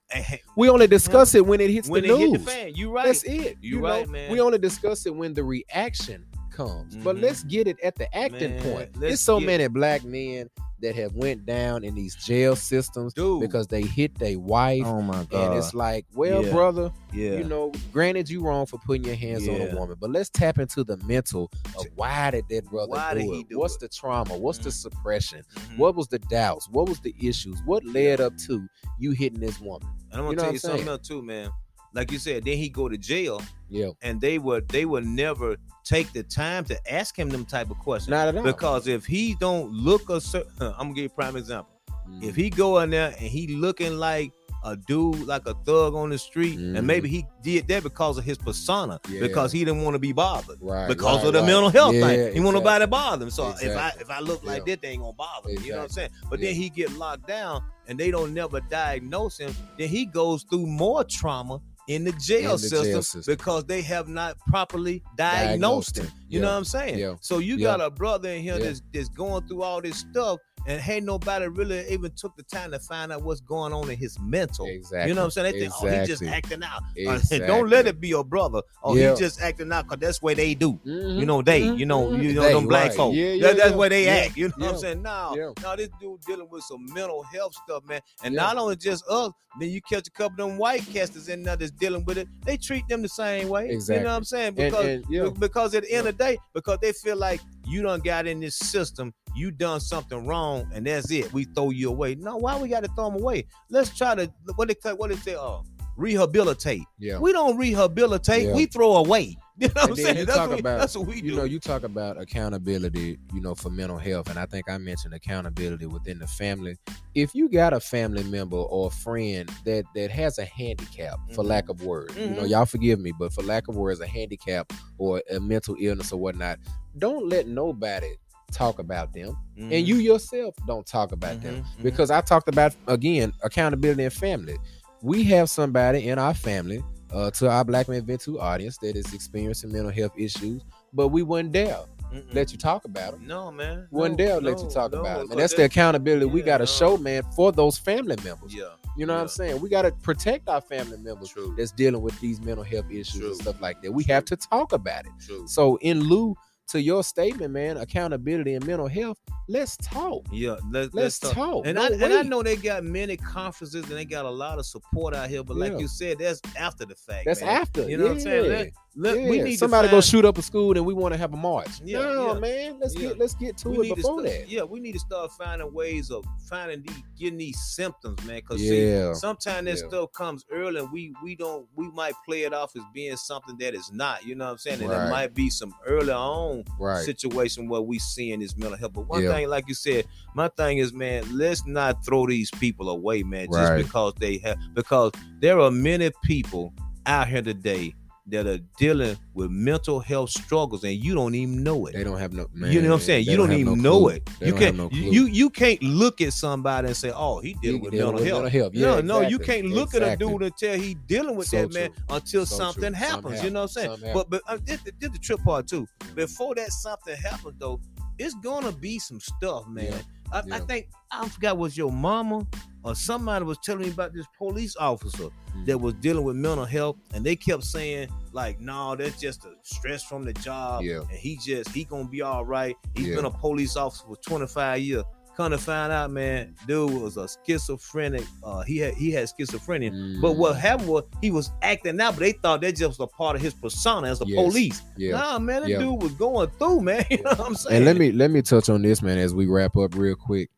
We 0.56 0.68
only 0.68 0.86
discuss 0.86 1.32
mm. 1.32 1.36
it 1.36 1.46
when 1.46 1.60
it 1.60 1.70
hits 1.70 1.88
when 1.88 2.02
the 2.02 2.14
it 2.14 2.18
news. 2.18 2.30
hit 2.32 2.44
the 2.44 2.50
fan, 2.50 2.74
you 2.74 2.90
right. 2.92 3.06
That's 3.06 3.24
it. 3.24 3.58
You 3.60 3.80
know, 3.80 3.88
right, 3.88 4.08
man. 4.08 4.30
We 4.30 4.40
only 4.40 4.58
discuss 4.58 5.06
it 5.06 5.14
when 5.14 5.34
the 5.34 5.44
reaction 5.44 6.26
comes. 6.54 6.96
But 6.96 7.16
Mhm. 7.16 7.22
let's 7.22 7.42
get 7.44 7.66
it 7.66 7.78
at 7.82 7.96
the 7.96 8.14
acting 8.16 8.56
Man, 8.56 8.62
point. 8.62 8.92
There's 9.00 9.20
so 9.20 9.38
get- 9.40 9.46
many 9.46 9.68
black 9.68 10.04
men 10.04 10.48
that 10.80 10.94
have 10.94 11.14
went 11.14 11.46
down 11.46 11.82
in 11.82 11.94
these 11.94 12.14
jail 12.16 12.54
systems 12.56 13.14
Dude. 13.14 13.40
because 13.40 13.66
they 13.68 13.82
hit 13.82 14.18
their 14.18 14.38
wife. 14.38 14.82
oh 14.84 15.00
my 15.00 15.20
and 15.32 15.54
it's 15.54 15.72
like, 15.72 16.04
well, 16.14 16.44
Yeah. 16.44 16.52
brother, 16.52 16.92
yeah. 17.12 17.36
you 17.38 17.44
know, 17.44 17.72
granted 17.92 18.28
you 18.28 18.42
wrong 18.42 18.66
for 18.66 18.78
putting 18.84 19.04
your 19.04 19.14
hands 19.14 19.48
on 19.48 19.60
a 19.60 19.74
woman, 19.74 19.96
but 19.98 20.10
let's 20.10 20.28
tap 20.30 20.58
into 20.58 20.84
the 20.84 20.96
mental 21.06 21.50
of 21.78 21.86
why 21.94 22.30
did 22.30 22.44
that 22.50 22.66
brother 22.66 22.90
Why 22.90 23.14
do 23.14 23.20
did 23.20 23.28
it? 23.30 23.34
he 23.34 23.44
do 23.44 23.58
What's 23.58 23.76
it? 23.76 23.80
the 23.80 23.88
trauma? 23.88 24.36
What's 24.36 24.58
the 24.58 24.68
Mhm. 24.70 24.72
suppression? 24.74 25.42
Mhm. 25.54 25.78
What 25.78 25.94
was 25.96 26.08
the 26.08 26.18
doubts? 26.18 26.68
What 26.68 26.88
was 26.88 27.00
the 27.00 27.14
issues? 27.22 27.58
What 27.64 27.84
led 27.86 28.20
up 28.20 28.36
to 28.46 28.66
you 28.98 29.12
hitting 29.12 29.40
this 29.40 29.60
woman? 29.60 29.88
And 30.12 30.20
I'm 30.20 30.26
gonna 30.26 30.30
You 30.30 30.36
know 30.36 30.42
tell 30.42 30.52
you 30.52 30.56
I'm 30.56 30.58
something 30.60 30.88
else 30.88 31.08
too, 31.08 31.22
man. 31.22 31.50
Like 31.94 32.10
you 32.10 32.18
said, 32.18 32.44
then 32.44 32.56
he 32.56 32.68
go 32.68 32.88
to 32.88 32.98
jail, 32.98 33.40
Yeah, 33.68 33.90
and 34.02 34.20
they 34.20 34.38
would 34.38 34.68
they 34.68 34.84
would 34.84 35.06
never 35.06 35.56
take 35.84 36.12
the 36.12 36.22
time 36.22 36.64
to 36.64 36.92
ask 36.92 37.16
him 37.18 37.28
them 37.28 37.44
type 37.44 37.70
of 37.70 37.78
questions. 37.78 38.10
not 38.10 38.28
at 38.28 38.36
all. 38.36 38.42
Because 38.42 38.88
if 38.88 39.04
he 39.06 39.34
don't 39.38 39.70
look 39.72 40.08
a 40.10 40.20
certain, 40.20 40.50
I'm 40.60 40.88
gonna 40.88 40.94
give 40.94 41.02
you 41.04 41.10
a 41.10 41.14
prime 41.14 41.36
example. 41.36 41.70
Mhm. 42.08 42.24
If 42.24 42.34
he 42.36 42.50
go 42.50 42.78
in 42.80 42.90
there 42.90 43.08
and 43.18 43.28
he 43.28 43.46
looking 43.48 43.96
like 43.96 44.32
a 44.66 44.76
dude, 44.76 45.26
like 45.26 45.46
a 45.46 45.52
thug 45.66 45.94
on 45.94 46.08
the 46.08 46.16
street, 46.18 46.58
Mhm. 46.58 46.78
and 46.78 46.86
maybe 46.86 47.06
he 47.06 47.26
did 47.42 47.68
that 47.68 47.82
because 47.82 48.16
of 48.16 48.24
his 48.24 48.38
persona, 48.38 48.98
Yeah. 49.10 49.20
because 49.20 49.52
he 49.52 49.58
didn't 49.62 49.82
want 49.84 49.94
to 49.94 49.98
be 49.98 50.12
bothered. 50.12 50.56
right, 50.62 50.88
because 50.88 51.18
right, 51.18 51.26
of 51.26 51.32
the 51.34 51.40
right. 51.40 51.46
mental 51.46 51.68
health 51.68 51.94
Yeah, 51.94 52.06
thing. 52.06 52.32
He 52.34 52.40
want 52.40 52.54
nobody 52.56 52.82
to 52.82 52.86
bother 52.86 53.24
him. 53.26 53.30
So 53.30 53.54
if 53.60 53.76
I 53.76 53.92
if 54.00 54.08
I 54.10 54.20
look 54.20 54.42
like 54.42 54.62
Yeah. 54.66 54.72
that, 54.74 54.82
they 54.82 54.88
ain't 54.88 55.02
gonna 55.02 55.12
bother 55.12 55.48
me. 55.50 55.58
You 55.62 55.72
know 55.72 55.76
what 55.78 55.84
I'm 55.84 55.90
saying? 55.90 56.10
But 56.30 56.40
Yeah. 56.40 56.46
then 56.46 56.54
he 56.56 56.70
get 56.70 56.92
locked 56.96 57.26
down 57.28 57.62
and 57.88 58.00
they 58.00 58.10
don't 58.10 58.32
never 58.32 58.58
diagnose 58.60 59.36
him. 59.38 59.54
Then 59.78 59.88
he 59.90 60.06
goes 60.06 60.44
through 60.44 60.66
more 60.66 61.04
trauma 61.04 61.60
in 61.88 62.04
the 62.04 62.12
jail, 62.12 62.52
In 62.52 62.56
the 62.56 62.58
system, 62.58 62.84
jail 62.84 63.02
system. 63.02 63.34
because 63.34 63.64
they 63.64 63.82
have 63.82 64.08
not 64.08 64.38
properly 64.48 65.02
diagnosed, 65.16 65.98
him. 65.98 66.08
You 66.28 66.40
know 66.40 66.48
what 66.48 66.56
I'm 66.56 66.64
saying? 66.64 66.98
Yeah. 66.98 67.16
So 67.20 67.38
you 67.38 67.58
got 67.58 67.80
a 67.80 67.90
brother 67.90 68.30
in 68.30 68.42
here 68.42 68.58
that's, 68.58 68.82
that's 68.92 69.08
going 69.10 69.46
through 69.46 69.62
all 69.62 69.80
this 69.82 69.98
stuff 69.98 70.38
and 70.66 70.80
hey, 70.80 71.00
nobody 71.00 71.46
really 71.46 71.86
even 71.90 72.10
took 72.16 72.36
the 72.36 72.42
time 72.42 72.70
to 72.72 72.78
find 72.78 73.12
out 73.12 73.22
what's 73.22 73.40
going 73.40 73.72
on 73.72 73.90
in 73.90 73.96
his 73.96 74.18
mental. 74.20 74.66
Exactly. 74.66 75.08
You 75.08 75.14
know 75.14 75.22
what 75.22 75.24
I'm 75.26 75.30
saying? 75.32 75.52
They 75.52 75.60
think, 75.60 75.72
oh, 75.82 75.86
he 75.86 76.06
just 76.06 76.22
acting 76.22 76.62
out. 76.62 76.82
Exactly. 76.96 77.38
don't 77.46 77.68
let 77.68 77.86
it 77.86 78.00
be 78.00 78.08
your 78.08 78.24
brother. 78.24 78.62
Oh, 78.82 78.94
Yeah. 78.96 79.12
he 79.12 79.18
just 79.18 79.40
acting 79.40 79.72
out 79.72 79.84
because 79.84 80.00
that's 80.00 80.22
what 80.22 80.36
they 80.36 80.54
do. 80.54 80.80
Mhm. 80.86 81.18
You 81.18 81.26
know, 81.26 81.42
they, 81.42 81.62
Mhm. 81.62 81.78
you 81.78 81.86
know, 81.86 82.12
you 82.14 82.32
know, 82.32 82.42
They, 82.42 82.52
them 82.52 82.66
black 82.66 82.88
right. 82.88 82.96
folk. 82.96 83.14
Yeah, 83.14 83.24
yeah, 83.32 83.46
That- 83.48 83.56
that's 83.56 83.74
where 83.74 83.88
they 83.88 84.08
act. 84.08 84.36
You 84.36 84.48
know 84.48 84.54
what 84.66 84.74
I'm 84.74 84.78
saying? 84.78 85.02
Now, 85.02 85.34
yeah. 85.34 85.50
now 85.62 85.76
this 85.76 85.88
dude 86.00 86.20
dealing 86.26 86.48
with 86.50 86.64
some 86.64 86.84
mental 86.92 87.22
health 87.24 87.54
stuff, 87.64 87.84
man. 87.86 88.00
And 88.22 88.34
not 88.34 88.56
only 88.56 88.76
just 88.76 89.04
us, 89.08 89.32
then 89.60 89.70
you 89.70 89.80
catch 89.82 90.08
a 90.08 90.10
couple 90.10 90.44
of 90.44 90.50
them 90.50 90.58
white 90.58 90.84
casters 90.86 91.28
in 91.28 91.42
there 91.44 91.56
that's 91.56 91.70
dealing 91.70 92.04
with 92.04 92.18
it. 92.18 92.26
They 92.44 92.56
treat 92.56 92.86
them 92.88 93.02
the 93.02 93.08
same 93.08 93.48
way. 93.48 93.68
Exactly. 93.70 94.00
You 94.00 94.04
know 94.04 94.10
what 94.10 94.16
I'm 94.16 94.24
saying? 94.24 94.54
Because 94.54 94.84
and, 94.84 95.04
yeah. 95.08 95.28
because 95.38 95.74
at 95.74 95.84
the 95.84 95.92
end 95.92 96.08
of 96.08 96.16
the 96.16 96.24
day, 96.24 96.38
because 96.54 96.78
they 96.82 96.92
feel 96.92 97.16
like 97.16 97.40
you 97.66 97.82
done 97.82 98.00
got 98.00 98.26
in 98.26 98.40
this 98.40 98.56
system, 98.56 99.12
you 99.34 99.50
done 99.50 99.80
something 99.80 100.26
wrong, 100.26 100.68
and 100.72 100.86
that's 100.86 101.10
it. 101.10 101.32
We 101.32 101.44
throw 101.44 101.70
you 101.70 101.88
away. 101.88 102.14
No, 102.14 102.36
why 102.36 102.58
we 102.58 102.68
got 102.68 102.84
to 102.84 102.90
throw 102.94 103.10
them 103.10 103.20
away? 103.20 103.46
Let's 103.70 103.96
try 103.96 104.14
to 104.14 104.32
what 104.56 104.68
they 104.68 104.90
what 104.92 105.10
they 105.10 105.16
say, 105.16 105.34
uh, 105.34 105.58
rehabilitate. 105.96 106.84
Yeah. 106.98 107.18
We 107.18 107.32
don't 107.32 107.56
rehabilitate. 107.56 108.48
Yeah. 108.48 108.54
We 108.54 108.66
throw 108.66 108.96
away. 108.96 109.36
You 109.56 109.68
know 109.68 109.82
what 109.82 109.90
I'm 109.90 109.96
saying? 109.96 110.26
That's 110.26 110.36
talk 110.36 110.50
what, 110.50 110.58
about- 110.58 110.80
that's 110.80 110.96
what 110.96 111.06
we 111.06 111.20
do. 111.20 111.28
you 111.28 111.36
know, 111.36 111.44
you 111.44 111.60
talk 111.60 111.84
about 111.84 112.20
accountability, 112.20 113.18
you 113.32 113.40
know, 113.40 113.54
for 113.54 113.70
mental 113.70 113.98
health, 113.98 114.28
and 114.28 114.36
I 114.36 114.46
think 114.46 114.68
I 114.68 114.78
mentioned 114.78 115.14
accountability 115.14 115.86
within 115.86 116.18
the 116.18 116.26
family. 116.26 116.74
If 117.14 117.36
you 117.36 117.48
got 117.48 117.72
a 117.72 117.78
family 117.78 118.24
member 118.24 118.56
or 118.56 118.88
a 118.88 118.90
friend 118.90 119.48
that 119.64 119.84
that 119.94 120.10
has 120.10 120.38
a 120.40 120.44
handicap, 120.44 121.20
for 121.34 121.44
Mhm. 121.44 121.48
lack 121.48 121.68
of 121.68 121.82
words, 121.84 122.16
you 122.16 122.30
know, 122.30 122.42
Mhm. 122.42 122.48
y'all 122.50 122.66
forgive 122.66 122.98
me, 122.98 123.12
but 123.16 123.32
for 123.32 123.42
lack 123.44 123.68
of 123.68 123.76
words, 123.76 124.00
a 124.00 124.08
handicap 124.08 124.72
or 124.98 125.22
a 125.30 125.38
mental 125.38 125.76
illness 125.78 126.10
or 126.12 126.18
whatnot, 126.18 126.58
don't 126.98 127.28
let 127.28 127.46
nobody 127.46 128.08
talk 128.50 128.80
about 128.80 129.12
them, 129.12 129.36
and 129.56 129.70
Mhm. 129.70 129.86
you 129.86 129.96
yourself 129.98 130.56
don't 130.66 130.84
talk 130.84 131.12
about 131.12 131.40
them 131.42 131.54
Mhm, 131.62 131.78
mhm. 131.78 131.82
because 131.84 132.10
I 132.10 132.22
talked 132.22 132.48
about 132.48 132.74
again 132.88 133.32
accountability 133.44 134.02
and 134.02 134.12
family. 134.12 134.56
We 135.04 135.22
have 135.24 135.50
somebody 135.50 136.08
in 136.08 136.18
our 136.18 136.32
family, 136.32 136.82
uh, 137.12 137.30
to 137.32 137.50
our 137.50 137.62
Black 137.62 137.88
Men 137.90 138.06
Vent 138.06 138.22
2 138.22 138.40
audience 138.40 138.78
that 138.78 138.96
is 138.96 139.12
experiencing 139.12 139.70
mental 139.70 139.90
health 139.92 140.12
issues, 140.16 140.62
but 140.94 141.08
we 141.08 141.22
wouldn't 141.22 141.52
dare 141.52 141.80
Mm-mm. 142.10 142.32
let 142.34 142.52
you 142.52 142.56
talk 142.56 142.86
about 142.86 143.12
them. 143.12 143.26
no 143.26 143.50
man, 143.52 143.86
Wouldn't 143.90 144.18
no, 144.18 144.24
dare 144.24 144.40
let 144.40 144.62
you 144.62 144.70
talk 144.70 144.92
no, 144.92 145.00
about 145.00 145.18
them, 145.20 145.32
and 145.32 145.38
that's 145.40 145.52
the 145.52 145.64
accountability 145.66 146.24
we 146.24 146.40
got 146.40 146.56
to 146.58 146.62
no. 146.62 146.66
show, 146.66 146.96
man, 146.96 147.22
for 147.36 147.52
those 147.52 147.76
family 147.76 148.16
members. 148.24 148.54
Yeah, 148.54 148.62
You 148.96 149.04
know 149.04 149.12
what 149.14 149.20
I'm 149.20 149.28
saying? 149.28 149.60
We 149.60 149.68
got 149.68 149.82
to 149.82 149.90
protect 149.92 150.48
our 150.48 150.62
family 150.62 150.96
members 150.96 151.28
true, 151.28 151.54
that's 151.54 151.72
dealing 151.72 152.00
with 152.00 152.18
these 152.20 152.40
mental 152.40 152.64
health 152.64 152.90
issues 152.90 153.20
True. 153.20 153.26
and 153.28 153.36
stuff 153.36 153.60
like 153.60 153.82
that. 153.82 153.92
We 153.92 154.04
True. 154.04 154.14
have 154.14 154.24
to 154.24 154.36
talk 154.36 154.72
about 154.72 155.04
it. 155.04 155.12
true. 155.20 155.46
So, 155.46 155.76
in 155.82 156.00
lieu 156.00 156.34
to 156.68 156.80
your 156.80 157.04
statement, 157.04 157.52
man, 157.52 157.76
accountability 157.76 158.54
and 158.54 158.66
mental 158.66 158.88
health, 158.88 159.18
let's 159.48 159.76
talk. 159.76 160.26
Yeah, 160.32 160.56
let, 160.70 160.94
Let's 160.94 161.18
talk. 161.18 161.32
talk. 161.32 161.66
And 161.66 161.76
No 161.76 161.82
I 161.84 161.86
and 161.88 162.04
I 162.04 162.22
know 162.22 162.42
they 162.42 162.56
got 162.56 162.84
many 162.84 163.16
conferences 163.16 163.84
and 163.84 163.92
they 163.96 164.04
got 164.04 164.24
a 164.24 164.30
lot 164.30 164.58
of 164.58 164.66
support 164.66 165.14
out 165.14 165.28
here, 165.28 165.42
but 165.42 165.56
like 165.56 165.78
you 165.78 165.88
said, 165.88 166.18
that's 166.18 166.40
after 166.58 166.84
the 166.84 166.94
fact. 166.94 167.26
That's 167.26 167.40
man. 167.40 167.50
after. 167.50 167.88
You 167.88 167.96
know 167.98 168.04
what 168.04 168.12
I'm 168.12 168.20
saying? 168.20 168.50
Yeah. 168.50 168.64
Let, 168.96 169.16
let, 169.16 169.28
We 169.28 169.38
Yeah, 169.38 169.44
need 169.44 169.58
somebody 169.58 169.88
to 169.88 169.90
go 169.92 170.00
shoot 170.00 170.24
up 170.24 170.38
a 170.38 170.42
school 170.42 170.76
and 170.76 170.86
we 170.86 170.94
want 170.94 171.14
to 171.14 171.18
have 171.18 171.32
a 171.32 171.36
march. 171.36 171.68
Yeah, 171.84 171.98
no, 171.98 172.34
yeah. 172.34 172.38
man. 172.38 172.78
Let's 172.80 172.94
Yeah. 172.94 173.08
get 173.08 173.18
let's 173.18 173.34
get 173.34 173.56
to 173.58 173.68
we 173.70 173.76
it 173.78 173.82
need 173.82 173.88
to 173.90 173.94
before 173.96 174.20
start, 174.20 174.38
that. 174.40 174.48
Yeah, 174.48 174.62
we 174.62 174.78
need 174.78 174.92
to 174.92 174.98
start 175.00 175.32
finding 175.32 175.72
ways 175.74 176.10
of 176.12 176.24
finding 176.48 176.82
these 176.82 177.02
getting 177.18 177.38
these 177.38 177.60
symptoms, 177.60 178.22
man. 178.24 178.40
Cause 178.42 178.60
Yeah. 178.60 179.12
see, 179.14 179.18
sometimes 179.20 179.66
that 179.66 179.78
stuff 179.78 180.12
comes 180.12 180.44
early 180.52 180.78
and 180.80 180.92
we 180.92 181.12
we 181.24 181.34
don't 181.34 181.66
we 181.74 181.90
might 181.90 182.14
play 182.24 182.42
it 182.44 182.52
off 182.54 182.76
as 182.76 182.82
being 182.92 183.16
something 183.16 183.56
that 183.58 183.74
is 183.74 183.90
not. 183.92 184.24
You 184.24 184.36
know 184.36 184.44
what 184.44 184.52
I'm 184.52 184.58
saying? 184.58 184.80
And 184.80 184.90
Right. 184.90 185.06
it 185.06 185.10
might 185.10 185.34
be 185.34 185.50
some 185.50 185.74
early 185.86 186.12
on 186.12 186.62
Right. 186.78 187.04
situation 187.04 187.68
where 187.68 187.80
we 187.82 187.98
seeing 187.98 188.38
this 188.40 188.56
mental 188.56 188.78
health. 188.78 188.92
But 188.92 189.08
one 189.08 189.24
Yeah. 189.24 189.30
thing, 189.34 189.48
like 189.48 189.66
you 189.66 189.74
said, 189.74 190.06
my 190.36 190.46
thing 190.48 190.78
is, 190.78 190.92
man, 190.92 191.36
let's 191.36 191.66
not 191.66 192.04
throw 192.06 192.26
these 192.28 192.50
people 192.52 192.88
away, 192.88 193.24
man, 193.24 193.46
just 193.46 193.58
Right. 193.72 193.76
because 193.76 194.14
they 194.20 194.38
have 194.38 194.56
because 194.72 195.10
there 195.40 195.58
are 195.58 195.70
many 195.72 196.10
people 196.22 196.72
out 197.06 197.26
here 197.28 197.42
today 197.42 197.92
that 198.26 198.46
are 198.46 198.58
dealing 198.78 199.18
with 199.34 199.50
mental 199.50 200.00
health 200.00 200.30
struggles 200.30 200.82
and 200.82 200.94
you 200.94 201.14
don't 201.14 201.34
even 201.34 201.62
know 201.62 201.84
it. 201.86 201.92
They 201.92 202.04
don't 202.04 202.18
have 202.18 202.32
no 202.32 202.46
man. 202.54 202.72
you 202.72 202.80
know 202.80 202.88
what 202.88 202.94
I'm 202.96 203.00
saying? 203.02 203.26
You 203.26 203.36
don't, 203.36 203.50
have 203.50 203.58
even 203.58 203.82
no 203.82 203.90
know 203.90 204.08
it. 204.08 204.26
They 204.40 204.46
You 204.46 204.52
don't 204.52 204.60
can't 204.60 204.76
no 204.76 204.88
you 204.92 205.26
you 205.26 205.50
can't 205.50 205.82
look 205.82 206.22
at 206.22 206.32
somebody 206.32 206.86
and 206.88 206.96
say, 206.96 207.12
"Oh, 207.14 207.40
he 207.40 207.52
dealing 207.60 207.80
He 207.80 207.84
with 207.84 207.92
mental 207.92 208.12
with 208.14 208.24
health." 208.26 208.42
mental 208.44 208.60
health. 208.60 208.72
no, 208.74 208.94
Yeah, 208.96 209.00
no, 209.02 209.20
you 209.20 209.38
can't 209.38 209.66
look 209.66 209.88
Exactly. 209.94 210.08
at 210.10 210.14
a 210.14 210.16
dude 210.16 210.42
and 210.42 210.56
tell 210.56 210.74
he 210.78 210.94
dealing 211.06 211.36
with 211.36 211.48
So 211.48 211.56
that 211.66 211.74
man 211.74 211.90
until 212.08 212.46
So 212.46 212.56
something 212.56 212.92
true. 212.94 213.06
happens. 213.06 213.42
You 213.44 213.50
know 213.50 213.62
what 213.62 213.76
I'm 213.76 213.98
saying? 214.00 214.12
But 214.14 214.30
but 214.30 214.40
uh, 214.48 214.56
this, 214.64 214.80
this 214.98 215.10
the 215.10 215.18
trip 215.18 215.42
part 215.42 215.66
too. 215.68 215.86
Before 216.14 216.54
that 216.54 216.70
something 216.72 217.16
happens 217.16 217.56
though, 217.58 217.78
it's 218.18 218.34
gonna 218.42 218.72
be 218.72 218.98
some 218.98 219.20
stuff, 219.20 219.66
man. 219.68 219.84
Yeah. 219.92 219.98
I, 220.34 220.56
I 220.56 220.58
think 220.60 220.88
I 221.10 221.28
forgot 221.28 221.56
was 221.58 221.76
your 221.76 221.92
mama 221.92 222.46
or 222.82 222.94
somebody 222.94 223.44
was 223.44 223.58
telling 223.62 223.82
me 223.82 223.90
about 223.90 224.12
this 224.12 224.26
police 224.36 224.76
officer 224.76 225.28
Mm. 225.54 225.66
that 225.66 225.78
was 225.78 225.94
dealing 225.94 226.24
with 226.24 226.34
mental 226.34 226.64
health, 226.64 226.96
and 227.14 227.24
they 227.24 227.36
kept 227.36 227.62
saying 227.62 228.08
like, 228.32 228.58
"No, 228.60 228.96
that's 228.96 229.20
just 229.20 229.44
a 229.44 229.52
stress 229.62 230.02
from 230.02 230.24
the 230.24 230.32
job, 230.32 230.82
Yeah. 230.82 231.02
and 231.02 231.10
he 231.10 231.36
just 231.36 231.70
he 231.70 231.84
gonna 231.84 232.08
be 232.08 232.22
all 232.22 232.44
right. 232.44 232.74
He's 232.96 233.06
Yeah. 233.06 233.14
been 233.16 233.24
a 233.26 233.30
police 233.30 233.76
officer 233.76 234.04
for 234.06 234.16
25 234.16 234.80
years." 234.82 235.04
Come 235.36 235.50
to 235.50 235.58
find 235.58 235.90
out, 235.92 236.12
man, 236.12 236.54
dude 236.68 236.92
was 236.92 237.16
a 237.16 237.26
schizophrenic. 237.44 238.24
Uh, 238.44 238.62
he 238.62 238.78
had 238.78 238.94
he 238.94 239.10
had 239.10 239.24
schizophrenia. 239.24 240.20
But 240.20 240.36
what 240.36 240.54
Mm. 240.54 240.58
happened 240.60 240.88
was 240.88 241.04
he 241.20 241.32
was 241.32 241.50
acting 241.60 242.00
out, 242.00 242.12
but 242.14 242.20
they 242.20 242.32
thought 242.32 242.60
that 242.60 242.76
just 242.76 242.98
was 242.98 243.00
a 243.00 243.06
part 243.08 243.34
of 243.34 243.42
his 243.42 243.52
persona 243.52 244.08
as 244.08 244.20
a 244.20 244.24
Yes. 244.26 244.36
police. 244.44 244.82
Yeah. 244.96 245.12
Nah, 245.12 245.38
man, 245.40 245.62
that 245.62 245.70
Yeah. 245.70 245.78
dude 245.80 246.00
was 246.02 246.12
going 246.12 246.50
through, 246.58 246.82
man. 246.82 247.04
You 247.10 247.16
know 247.22 247.30
what 247.30 247.40
I'm 247.40 247.54
saying? 247.56 247.76
And 247.78 247.84
let 247.84 247.96
me 247.96 248.12
let 248.12 248.30
me 248.30 248.42
touch 248.42 248.68
on 248.68 248.82
this, 248.82 249.02
man, 249.02 249.18
as 249.18 249.34
we 249.34 249.46
wrap 249.46 249.76
up 249.76 249.96
real 249.96 250.14
quick. 250.14 250.50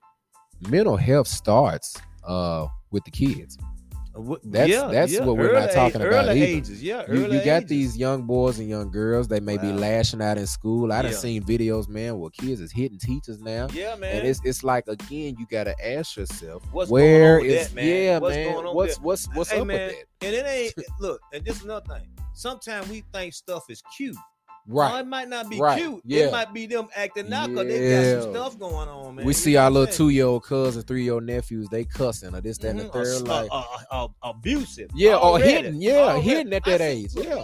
Mental 0.68 0.96
health 0.96 1.28
starts 1.28 1.96
uh 2.24 2.66
with 2.90 3.04
the 3.04 3.10
kids. 3.10 3.56
That's 4.44 4.70
yeah, 4.70 4.86
that's 4.88 5.12
yeah, 5.12 5.24
what 5.24 5.36
we're 5.36 5.52
not 5.52 5.70
talking 5.72 6.00
age- 6.00 6.06
about. 6.08 6.24
Early 6.26 6.42
either. 6.42 6.46
ages, 6.58 6.82
yeah. 6.82 7.02
You, 7.08 7.24
early 7.26 7.38
you 7.38 7.44
got 7.44 7.58
ages. 7.58 7.68
these 7.68 7.96
young 7.98 8.22
boys 8.22 8.58
and 8.58 8.68
young 8.68 8.90
girls. 8.90 9.28
They 9.28 9.40
may 9.40 9.58
be 9.58 9.70
lashing 9.72 10.22
out 10.22 10.38
in 10.38 10.46
school. 10.46 10.92
I 10.92 11.02
done 11.02 11.12
Yeah. 11.12 11.18
seen 11.18 11.42
videos, 11.44 11.88
man, 11.88 12.18
where 12.18 12.30
kids 12.30 12.60
is 12.60 12.72
hitting 12.72 12.98
teachers 12.98 13.40
now. 13.40 13.68
Yeah, 13.72 13.94
man. 13.96 14.16
And 14.18 14.26
it's 14.26 14.40
it's 14.44 14.64
like 14.64 14.88
again, 14.88 15.36
you 15.38 15.46
gotta 15.50 15.74
ask 15.84 16.16
yourself, 16.16 16.62
What's 16.72 16.90
where 16.90 17.38
going 17.40 17.42
on 17.42 17.42
with 17.42 17.50
is 17.60 17.68
that, 17.68 17.74
man? 17.74 17.86
yeah, 17.86 18.18
What's 18.18 18.36
man, 18.36 18.52
going 18.54 18.66
on 18.66 18.74
what's 18.74 18.96
what's 19.00 19.26
what's 19.34 19.50
Hey, 19.50 19.60
up 19.60 19.66
man, 19.66 19.88
with 19.88 19.96
that? 20.20 20.26
And 20.26 20.34
it 20.34 20.46
ain't 20.46 20.74
look, 21.00 21.20
and 21.32 21.44
this 21.44 21.56
is 21.58 21.64
another 21.64 21.86
thing. 21.94 22.08
Sometimes 22.32 22.88
we 22.88 23.02
think 23.12 23.34
stuff 23.34 23.64
is 23.68 23.82
cute. 23.96 24.16
Well, 24.68 24.90
Right. 24.92 25.00
it 25.00 25.06
might 25.06 25.28
not 25.28 25.48
be 25.48 25.60
Right, 25.60 25.78
cute. 25.80 26.02
yeah. 26.04 26.24
It 26.26 26.32
might 26.32 26.52
be 26.52 26.66
them 26.66 26.88
acting 26.96 27.32
out 27.32 27.48
because 27.50 27.66
they 27.68 27.88
got 28.16 28.22
some 28.22 28.32
stuff 28.32 28.58
going 28.58 28.88
on, 28.88 29.14
man. 29.14 29.24
we 29.24 29.30
You 29.30 29.34
see 29.34 29.56
our 29.56 29.70
little 29.70 29.92
two 29.92 30.08
year 30.08 30.26
old 30.26 30.42
cousins, 30.44 30.84
three 30.84 31.04
year 31.04 31.14
old 31.14 31.22
nephews, 31.24 31.68
they 31.70 31.84
cussing 31.84 32.34
or 32.34 32.40
this, 32.40 32.58
that, 32.58 32.70
and 32.70 32.80
the 32.80 32.84
Mhm. 32.84 32.92
third. 32.92 33.28
Uh, 33.28 33.32
Like, 33.42 33.48
uh, 33.52 33.62
uh, 33.90 34.04
uh, 34.04 34.08
abusive. 34.22 34.90
Yeah, 34.94 35.14
or 35.16 35.22
Already. 35.22 35.50
hitting, 35.52 35.80
yeah, 35.82 35.92
Already. 35.98 36.20
hitting 36.22 36.52
at 36.52 36.64
that 36.64 36.78
said, 36.78 36.80
age, 36.80 37.14
look, 37.14 37.24
yeah, 37.26 37.34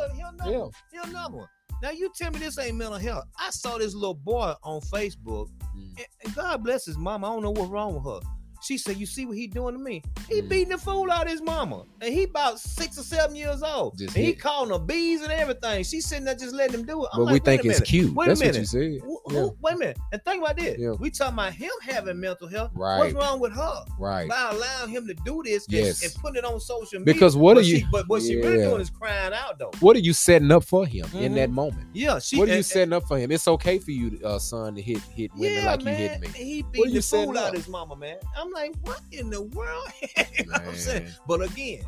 yeah. 0.47 0.59
one. 0.59 0.71
Here 0.91 1.03
another 1.05 1.37
one. 1.37 1.49
Now 1.83 1.91
you 1.91 2.11
tell 2.17 2.31
me 2.31 2.39
this 2.39 2.59
ain't 2.59 2.77
mental 2.77 2.99
health. 2.99 3.25
I 3.39 3.51
saw 3.51 3.79
this 3.79 3.95
little 3.95 4.15
boy 4.15 4.55
on 4.63 4.81
Facebook, 4.83 5.49
Mm. 5.77 5.97
and, 5.97 6.07
and 6.25 6.35
God 6.35 6.63
bless 6.65 6.87
his 6.87 6.97
mama. 6.99 7.29
I 7.29 7.35
don't 7.35 7.43
know 7.43 7.51
what's 7.51 7.71
wrong 7.71 7.95
with 7.95 8.05
her. 8.05 8.21
She 8.65 8.79
said, 8.79 8.97
"You 8.97 9.07
see 9.07 9.27
what 9.27 9.37
he 9.37 9.47
doing 9.49 9.77
to 9.77 9.81
me? 9.83 10.03
He 10.29 10.41
Mm. 10.43 10.49
beating 10.49 10.69
the 10.71 10.79
fool 10.79 11.11
out 11.11 11.27
of 11.27 11.33
his 11.33 11.43
mama, 11.43 11.85
and 12.01 12.15
he 12.15 12.25
about 12.25 12.61
six 12.61 12.99
or 12.99 13.03
seven 13.03 13.35
years 13.35 13.63
old. 13.63 13.99
Just 13.99 14.15
and 14.17 14.25
he 14.25 14.33
calling 14.35 14.71
her 14.71 14.79
bees 14.79 15.21
and 15.23 15.33
everything. 15.33 15.83
She 15.85 16.01
sitting 16.01 16.25
there 16.25 16.35
just 16.35 16.55
letting 16.55 16.81
him 16.81 16.87
do 16.87 17.05
it. 17.05 17.09
I'm 17.13 17.21
but 17.21 17.25
like, 17.25 17.33
we 17.33 17.39
think 17.41 17.65
it's 17.65 17.81
cute. 17.81 18.15
Wait 18.15 18.27
a 18.27 18.29
That's 18.31 18.41
what 18.41 18.47
you 18.47 18.53
minute. 18.53 18.69
said. 18.69 19.01
Who- 19.07 19.21
Yeah. 19.31 19.41
who- 19.41 19.57
wait 19.61 19.75
a 19.75 19.79
minute, 19.79 19.99
and 20.13 20.25
think 20.25 20.43
about 20.45 20.57
this. 20.57 20.79
Yeah. 20.79 20.91
We 20.93 21.11
talking 21.11 21.35
about 21.35 21.53
him 21.55 21.71
having 21.83 22.21
mental 22.21 22.47
health. 22.49 22.71
Right. 22.75 22.99
What's 22.99 23.15
wrong 23.15 23.41
with 23.41 23.53
her? 23.53 23.85
Right. 23.99 24.29
By 24.29 24.51
allowing 24.53 24.91
him 24.91 25.07
to 25.09 25.15
do 25.25 25.43
this 25.45 25.65
and- 25.67 25.75
Yes. 25.75 26.03
and, 26.05 26.15
putting 26.23 26.37
it 26.37 26.45
on 26.45 26.61
social 26.61 27.01
media. 27.01 27.15
Because 27.15 27.37
what 27.37 27.55
but 27.55 27.65
are 27.65 27.67
you- 27.67 27.79
She, 27.79 27.87
but 27.91 28.09
what 28.09 28.23
she 28.23 28.37
really 28.37 28.59
doing 28.59 28.81
is 28.81 28.91
crying 28.91 29.33
out 29.33 29.59
though. 29.59 29.73
What 29.81 29.97
are 29.97 30.01
you 30.01 30.13
setting 30.13 30.51
up 30.53 30.63
for 30.65 30.87
him 30.87 31.07
in 31.15 31.33
Mhm. 31.33 31.35
that 31.37 31.51
moment? 31.51 31.89
Yeah, 31.93 32.19
she. 32.21 32.37
what 32.39 32.49
are 32.49 32.53
you 32.53 32.57
and- 32.59 32.67
setting 32.67 32.93
up 32.93 33.09
for 33.09 33.19
him? 33.19 33.33
It's 33.33 33.49
okay 33.49 33.79
for 33.79 33.91
you, 33.91 34.21
uh, 34.25 34.39
son, 34.39 34.77
to 34.77 34.83
hit 34.83 34.99
hit 35.15 35.33
women 35.35 35.53
Yeah, 35.55 35.67
like 35.67 35.83
man. 35.83 36.01
you 36.01 36.09
hit 36.09 36.21
me. 36.21 36.27
and 36.29 36.37
He 36.37 36.63
beat 36.63 36.87
you 36.87 36.93
the 36.95 37.03
fool 37.03 37.37
out 37.39 37.51
of 37.51 37.55
his 37.57 37.69
mama, 37.69 37.97
man. 37.97 38.17
I'm 38.37 38.52
like, 38.53 38.75
what 38.83 39.01
in 39.11 39.31
the 39.31 39.43
world? 39.43 39.89
you 40.39 40.47
know 40.47 40.53
what 40.53 40.69
I'm 40.69 40.75
saying? 40.75 41.09
But 41.27 41.43
again, 41.43 41.83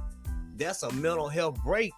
that's 0.56 0.82
a 0.82 0.92
mental 0.92 1.28
health 1.28 1.62
break, 1.62 1.92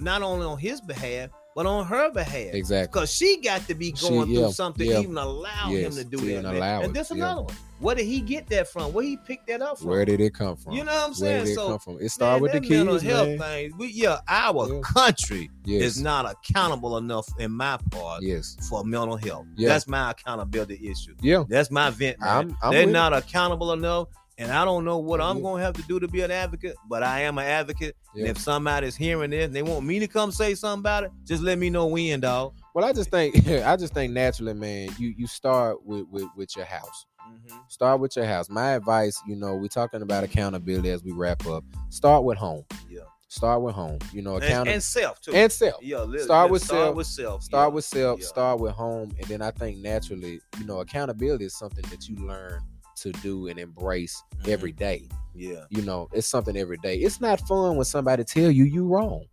not 0.00 0.22
only 0.22 0.46
on 0.46 0.58
his 0.58 0.80
behalf, 0.80 1.30
but 1.60 1.66
on 1.66 1.84
her 1.84 2.10
behalf. 2.10 2.54
Exactly. 2.54 2.88
Because 2.90 3.12
she 3.14 3.38
got 3.42 3.60
to 3.68 3.74
be 3.74 3.92
She- 3.94 4.08
going 4.08 4.30
yeah, 4.30 4.44
through 4.44 4.52
something 4.52 4.88
yeah. 4.88 5.00
even 5.00 5.18
allow 5.18 5.68
him 5.68 5.92
to 5.92 6.04
do 6.04 6.16
that. 6.16 6.46
allow 6.46 6.80
and 6.80 6.92
it, 6.92 6.94
this 6.94 7.10
yeah. 7.10 7.16
another 7.16 7.42
one. 7.42 7.54
Where 7.80 7.94
did 7.94 8.06
he 8.06 8.22
get 8.22 8.46
that 8.48 8.66
from? 8.68 8.94
Where 8.94 9.04
he 9.04 9.18
picked 9.18 9.46
that 9.48 9.60
up 9.60 9.78
from? 9.78 9.88
Where 9.88 10.06
did 10.06 10.22
it 10.22 10.32
come 10.32 10.56
from? 10.56 10.72
you 10.72 10.84
know 10.84 10.92
what 10.94 11.02
I'm 11.02 11.08
Where 11.10 11.14
saying? 11.14 11.44
did 11.44 11.50
it 11.50 11.54
so 11.56 11.68
come 11.68 11.78
from? 11.78 11.98
It 12.00 12.08
started 12.08 12.40
with 12.42 12.52
the 12.52 12.60
that 12.60 12.68
mental 12.70 12.94
kids, 12.94 13.04
health 13.04 13.28
man. 13.28 13.38
thing. 13.38 13.72
We, 13.76 13.88
yeah, 13.88 14.20
our 14.26 14.72
Yeah. 14.72 14.80
country 14.80 15.50
Yes. 15.66 15.82
is 15.82 16.00
not 16.02 16.24
accountable 16.30 16.96
enough 16.96 17.28
in 17.38 17.50
my 17.52 17.78
part 17.90 18.22
Yes. 18.22 18.56
for 18.66 18.82
mental 18.82 19.16
health. 19.18 19.44
Yeah. 19.56 19.68
That's 19.68 19.86
my 19.86 20.12
accountability 20.12 20.88
issue. 20.90 21.14
Yeah. 21.20 21.44
That's 21.46 21.70
my 21.70 21.90
vent, 21.90 22.20
man. 22.20 22.28
I'm- 22.30 22.56
I'm 22.62 22.72
They're 22.72 22.86
not 22.86 23.12
accountable 23.14 23.74
enough, 23.74 24.08
and 24.40 24.50
I 24.50 24.64
don't 24.64 24.86
know 24.86 24.96
what 24.96 25.20
I'm 25.20 25.42
gonna 25.42 25.62
have 25.62 25.74
to 25.74 25.82
do 25.82 26.00
to 26.00 26.08
be 26.08 26.22
an 26.22 26.30
advocate, 26.30 26.74
but 26.88 27.02
I 27.02 27.20
am 27.20 27.36
an 27.36 27.44
advocate. 27.44 27.94
And 28.14 28.26
if 28.26 28.38
somebody's 28.38 28.96
hearing 28.96 29.30
this 29.30 29.44
and 29.44 29.54
they 29.54 29.62
want 29.62 29.84
me 29.84 29.98
to 29.98 30.08
come 30.08 30.32
say 30.32 30.54
something 30.54 30.80
about 30.80 31.04
it, 31.04 31.12
just 31.24 31.42
let 31.42 31.58
me 31.58 31.68
know 31.68 31.86
when, 31.86 32.20
dog. 32.20 32.54
Well, 32.74 32.84
I 32.84 32.94
just 32.94 33.10
think 33.10 33.46
I 33.48 33.76
just 33.76 33.92
think 33.92 34.14
naturally, 34.14 34.54
man, 34.54 34.88
you 34.98 35.14
you 35.16 35.26
start 35.26 35.84
with 35.84 36.06
with, 36.10 36.24
with 36.36 36.56
your 36.56 36.64
house. 36.64 37.04
Mm-hmm. 37.20 37.58
Start 37.68 38.00
with 38.00 38.16
your 38.16 38.24
house. 38.24 38.48
My 38.48 38.72
advice, 38.72 39.20
you 39.28 39.36
know, 39.36 39.54
we're 39.56 39.68
talking 39.68 40.00
about 40.00 40.24
accountability 40.24 40.88
as 40.88 41.04
we 41.04 41.12
wrap 41.12 41.46
up. 41.46 41.62
Start 41.90 42.24
with 42.24 42.38
home. 42.38 42.64
Yeah. 42.88 43.00
Start 43.28 43.60
with 43.60 43.74
home. 43.74 43.98
You 44.10 44.22
know, 44.22 44.36
And, 44.36 44.44
accountability 44.44 44.72
and 44.72 44.82
self 44.82 45.20
too. 45.20 45.32
and 45.34 45.52
self. 45.52 45.82
yeah, 45.82 46.00
li- 46.00 46.18
start 46.20 46.46
li- 46.48 46.52
with 46.52 46.62
start 46.64 46.86
self. 46.86 46.96
with 46.96 47.06
self. 47.06 47.42
Start 47.42 47.70
yeah. 47.70 47.74
with 47.74 47.84
self. 47.84 48.20
Yeah. 48.20 48.26
Start 48.26 48.58
with 48.58 48.72
home, 48.72 49.12
and 49.18 49.26
then 49.26 49.42
I 49.42 49.50
think 49.50 49.78
naturally, 49.78 50.40
you 50.58 50.64
know, 50.64 50.80
accountability 50.80 51.44
is 51.44 51.56
something 51.56 51.84
that 51.90 52.08
you 52.08 52.16
learn 52.16 52.62
to 53.02 53.12
do 53.12 53.48
and 53.48 53.58
embrace 53.58 54.22
Mhm. 54.42 54.48
every 54.48 54.72
day. 54.72 55.08
Yeah, 55.34 55.64
You 55.70 55.82
know, 55.82 56.08
it's 56.12 56.26
something 56.26 56.56
every 56.56 56.76
day. 56.78 56.96
It's 56.96 57.20
not 57.20 57.40
fun 57.46 57.76
when 57.76 57.84
somebody 57.84 58.24
tell 58.24 58.50
you 58.50 58.64
you 58.64 58.84
wrong. 58.86 59.24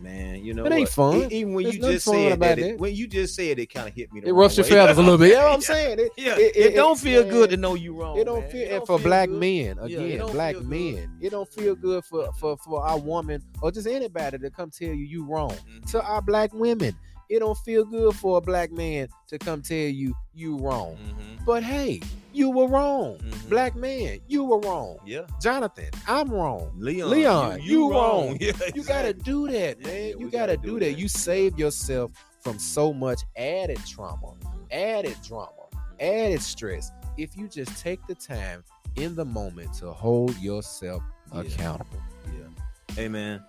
man. 0.00 0.44
You 0.44 0.54
know 0.54 0.64
It 0.66 0.72
ain't 0.72 0.80
what? 0.82 0.88
fun. 0.90 1.32
E- 1.32 1.36
Even 1.40 1.54
when 1.54 1.64
There's 1.64 1.76
you 1.76 1.82
just 1.82 2.04
said 2.04 2.40
that, 2.40 2.58
it, 2.58 2.62
that. 2.72 2.78
when 2.78 2.94
you 2.94 3.06
just 3.06 3.34
said 3.34 3.58
it, 3.58 3.72
kind 3.72 3.88
of 3.88 3.94
hit 3.94 4.12
me. 4.12 4.20
The 4.20 4.28
It 4.28 4.32
rushed 4.32 4.56
your 4.58 4.64
feathers 4.66 4.98
a 4.98 5.00
little 5.02 5.18
bit. 5.18 5.28
You 5.30 5.34
know 5.36 5.44
what 5.44 5.52
I'm 5.54 5.60
Yeah. 5.60 5.66
saying? 5.66 5.98
It, 6.00 6.12
Yeah, 6.16 6.36
it- 6.38 6.56
it, 6.56 6.66
it- 6.66 6.74
don't 6.74 6.98
feel 6.98 7.22
man, 7.22 7.32
good 7.32 7.50
to 7.50 7.56
know 7.56 7.74
you 7.74 7.94
wrong. 7.94 8.18
It 8.18 8.24
don't 8.24 8.40
man. 8.40 8.50
feel, 8.50 8.62
It 8.62 8.68
don't 8.70 8.86
for 8.86 8.98
feel 8.98 9.06
black 9.06 9.28
good. 9.28 9.38
men 9.40 9.78
again, 9.78 10.18
don't 10.18 10.32
black 10.32 10.60
men, 10.62 11.10
it 11.20 11.30
don't 11.30 11.48
feel 11.48 11.74
good 11.76 12.04
for 12.04 12.30
for 12.40 12.56
for 12.58 12.84
our 12.84 12.98
woman 12.98 13.42
or 13.62 13.70
just 13.70 13.86
anybody 13.86 14.38
to 14.38 14.50
come 14.50 14.70
tell 14.70 14.88
you 14.88 15.06
you 15.06 15.24
wrong. 15.24 15.52
Mhm. 15.52 15.90
To 15.92 16.02
our 16.02 16.22
black 16.22 16.52
women, 16.52 16.94
it 17.30 17.38
don't 17.38 17.58
feel 17.58 17.84
good 17.84 18.14
for 18.16 18.38
a 18.38 18.40
black 18.40 18.70
man 18.72 19.08
to 19.28 19.38
come 19.38 19.62
tell 19.62 19.76
you 19.76 20.12
you 20.34 20.56
wrong. 20.58 20.96
Mhm. 20.96 21.44
But 21.46 21.62
hey, 21.62 22.00
you 22.38 22.50
were 22.50 22.66
wrong, 22.68 23.18
Mhm. 23.18 23.48
black 23.50 23.74
man, 23.76 24.20
you 24.28 24.44
were 24.44 24.58
wrong. 24.60 24.96
Yeah, 25.04 25.22
Jonathan, 25.42 25.90
I'm 26.06 26.30
wrong. 26.30 26.70
Leon. 26.78 27.10
Leon, 27.10 27.60
you 27.62 27.90
wrong. 27.92 28.38
Yeah, 28.40 28.52
You 28.74 28.82
gotta 28.84 29.12
do 29.12 29.48
that, 29.48 29.80
man. 29.84 29.92
yeah, 29.94 30.14
you 30.18 30.30
gotta, 30.30 30.54
gotta 30.54 30.56
do 30.56 30.74
that. 30.78 30.86
that. 30.86 30.98
You 30.98 31.08
save 31.08 31.58
yourself 31.58 32.12
from 32.40 32.58
so 32.58 32.92
much 32.92 33.20
added 33.36 33.80
trauma, 33.86 34.34
added 34.70 35.16
drama, 35.22 35.50
added 36.00 36.40
stress. 36.40 36.90
If 37.16 37.36
you 37.36 37.48
just 37.48 37.76
take 37.82 38.00
the 38.06 38.14
time 38.14 38.62
in 38.96 39.14
the 39.16 39.24
moment 39.24 39.74
to 39.80 39.90
hold 39.92 40.36
yourself 40.38 41.02
Yeah. 41.34 41.40
accountable. 41.40 41.98
Yeah. 42.26 42.94
Hey 42.94 43.08
man, 43.08 43.42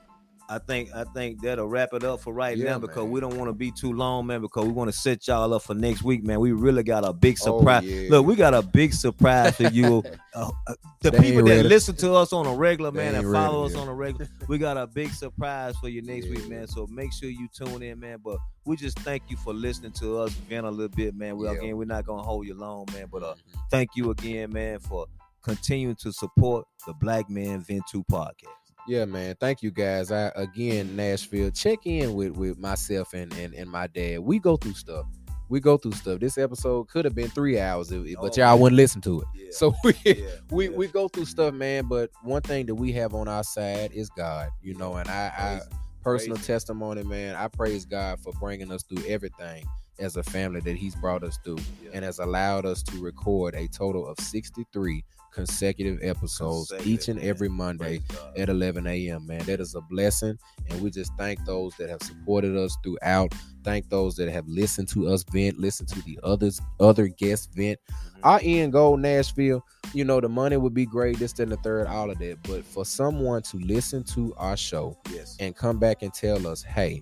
I 0.51 0.57
think 0.57 0.89
I 0.95 1.03
think 1.03 1.41
that'll 1.43 1.67
wrap 1.67 1.89
it 1.93 2.03
up 2.03 2.21
for 2.21 2.33
right 2.33 2.57
Yeah, 2.57 2.71
now 2.71 2.79
because 2.79 3.03
man. 3.03 3.11
we 3.11 3.19
don't 3.19 3.37
want 3.37 3.49
to 3.49 3.53
be 3.53 3.69
too 3.71 3.93
long, 3.93 4.25
man. 4.25 4.41
Because 4.41 4.65
we 4.65 4.71
want 4.71 4.91
to 4.91 4.97
set 4.97 5.27
y'all 5.27 5.53
up 5.53 5.61
for 5.61 5.75
next 5.75 6.01
week, 6.03 6.23
man. 6.23 6.39
We 6.39 6.53
really 6.53 6.81
got 6.81 7.05
a 7.05 7.13
big 7.13 7.37
Oh, 7.43 7.59
surprise. 7.59 7.83
yeah. 7.83 8.09
Look, 8.09 8.25
we 8.25 8.35
got 8.35 8.55
a 8.55 8.63
big 8.63 8.93
surprise 8.93 9.55
for 9.55 9.63
you. 9.67 10.03
Uh, 10.35 10.51
uh, 10.67 10.75
the 11.01 11.09
They 11.09 11.19
people 11.19 11.43
that 11.45 11.55
ready. 11.57 11.67
listen 11.67 11.95
to 11.97 12.13
us 12.13 12.31
on 12.33 12.45
a 12.45 12.53
regular, 12.53 12.91
man, 12.91 13.15
and 13.15 13.23
follow 13.33 13.63
ready 13.63 13.73
us 13.73 13.77
yet. 13.79 13.81
on 13.81 13.87
a 13.89 13.93
regular, 13.95 14.27
we 14.47 14.57
got 14.59 14.77
a 14.77 14.85
big 14.85 15.09
surprise 15.11 15.75
for 15.77 15.89
you 15.89 16.03
next 16.03 16.29
week, 16.29 16.47
man. 16.47 16.67
So 16.67 16.85
make 16.87 17.11
sure 17.11 17.29
you 17.29 17.47
tune 17.51 17.81
in, 17.81 17.99
man. 17.99 18.19
But 18.23 18.37
we 18.63 18.75
just 18.77 18.99
thank 18.99 19.23
you 19.27 19.37
for 19.37 19.53
listening 19.55 19.91
to 19.93 20.19
us 20.19 20.31
vent 20.47 20.67
a 20.67 20.69
little 20.69 20.95
bit, 20.95 21.15
man. 21.15 21.35
We 21.35 21.47
Yeah. 21.47 21.53
again, 21.53 21.77
we're 21.77 21.85
not 21.85 22.05
gonna 22.05 22.21
hold 22.21 22.45
you 22.45 22.53
long, 22.53 22.85
man. 22.93 23.07
But 23.11 23.23
uh, 23.23 23.33
Mhm. 23.33 23.59
thank 23.71 23.89
you 23.95 24.11
again, 24.11 24.53
man, 24.53 24.79
for 24.79 25.07
continuing 25.41 25.95
to 25.95 26.13
support 26.13 26.65
the 26.85 26.93
Black 26.93 27.27
Man 27.27 27.61
Vent 27.61 27.83
2 27.91 28.03
podcast. 28.03 28.68
Yeah, 28.87 29.05
man. 29.05 29.35
Thank 29.39 29.61
you 29.61 29.71
guys. 29.71 30.11
I 30.11 30.31
again 30.35 30.95
Nashville. 30.95 31.51
Check 31.51 31.79
in 31.85 32.13
with 32.13 32.31
with 32.35 32.57
myself 32.57 33.13
and 33.13 33.31
and, 33.33 33.53
and 33.53 33.69
my 33.69 33.87
dad. 33.87 34.19
We 34.19 34.39
go 34.39 34.57
through 34.57 34.73
stuff. 34.73 35.05
We 35.47 35.59
go 35.59 35.77
through 35.77 35.93
stuff. 35.93 36.19
This 36.19 36.37
episode 36.37 36.89
could 36.89 37.05
have 37.05 37.15
been 37.15 37.29
three 37.29 37.59
hours, 37.59 37.91
if- 37.91 38.03
but 38.21 38.37
Oh, 38.37 38.41
y'all 38.41 38.51
man. 38.53 38.59
wouldn't 38.61 38.77
listen 38.77 39.01
to 39.01 39.21
it. 39.21 39.27
Yeah. 39.35 39.47
So 39.51 39.73
we 39.83 39.93
yeah, 40.05 40.13
we 40.51 40.69
yeah. 40.69 40.75
we 40.75 40.87
go 40.87 41.07
through 41.07 41.25
stuff, 41.25 41.53
man. 41.53 41.85
But 41.85 42.09
one 42.23 42.41
thing 42.41 42.65
that 42.67 42.75
we 42.75 42.91
have 42.93 43.13
on 43.13 43.27
our 43.27 43.43
side 43.43 43.91
is 43.93 44.09
God, 44.11 44.49
you 44.61 44.73
know. 44.75 44.95
And 44.95 45.09
I, 45.09 45.31
I 45.37 45.59
personal 46.03 46.37
testimony, 46.37 47.03
man. 47.03 47.35
I 47.35 47.47
praise 47.47 47.85
God 47.85 48.19
for 48.21 48.31
bringing 48.39 48.71
us 48.71 48.83
through 48.83 49.05
everything 49.07 49.65
as 49.99 50.15
a 50.15 50.23
family 50.23 50.61
that 50.61 50.77
He's 50.77 50.95
brought 50.95 51.23
us 51.23 51.37
through, 51.43 51.57
and 51.93 52.05
has 52.05 52.19
allowed 52.19 52.65
us 52.65 52.81
to 52.83 52.99
record 53.01 53.53
a 53.55 53.67
total 53.67 54.07
of 54.07 54.19
sixty 54.19 54.65
three 54.71 55.03
consecutive 55.31 55.99
episodes 56.01 56.71
each 56.71 57.07
and 57.07 57.19
Consecutive, 57.19 57.29
every. 57.29 57.49
Monday 57.49 58.01
at 58.37 58.49
11 58.49 58.87
a.m. 58.87 59.25
Man, 59.27 59.45
that 59.45 59.59
is 59.59 59.75
a 59.75 59.81
blessing, 59.81 60.37
and 60.69 60.81
we 60.81 60.89
just 60.89 61.11
thank 61.17 61.43
those 61.45 61.73
that 61.77 61.89
have 61.89 62.01
supported 62.01 62.55
us 62.55 62.75
throughout. 62.83 63.33
Thank 63.63 63.89
those 63.89 64.15
that 64.15 64.29
have 64.29 64.47
listened 64.47 64.87
to 64.89 65.07
us 65.09 65.23
vent, 65.31 65.59
listen 65.59 65.85
to 65.87 66.01
the 66.03 66.19
others, 66.23 66.61
other 66.79 67.07
guests 67.07 67.49
vent. 67.53 67.79
Mhm. 67.89 68.19
Our 68.23 68.39
end 68.43 68.73
goal, 68.73 68.97
Nashville. 68.97 69.63
You 69.93 70.05
know, 70.05 70.21
the 70.21 70.29
money 70.29 70.57
would 70.57 70.73
be 70.73 70.85
great, 70.85 71.19
this, 71.19 71.37
and 71.39 71.51
the 71.51 71.57
third, 71.57 71.87
all 71.87 72.09
of 72.09 72.19
that. 72.19 72.37
But 72.43 72.63
for 72.63 72.85
someone 72.85 73.41
to 73.43 73.57
listen 73.57 74.03
to 74.15 74.33
our 74.37 74.55
show 74.55 74.97
yes. 75.11 75.35
and 75.39 75.55
come 75.55 75.79
back 75.79 76.01
and 76.03 76.13
tell 76.13 76.47
us, 76.47 76.61
"Hey, 76.63 77.01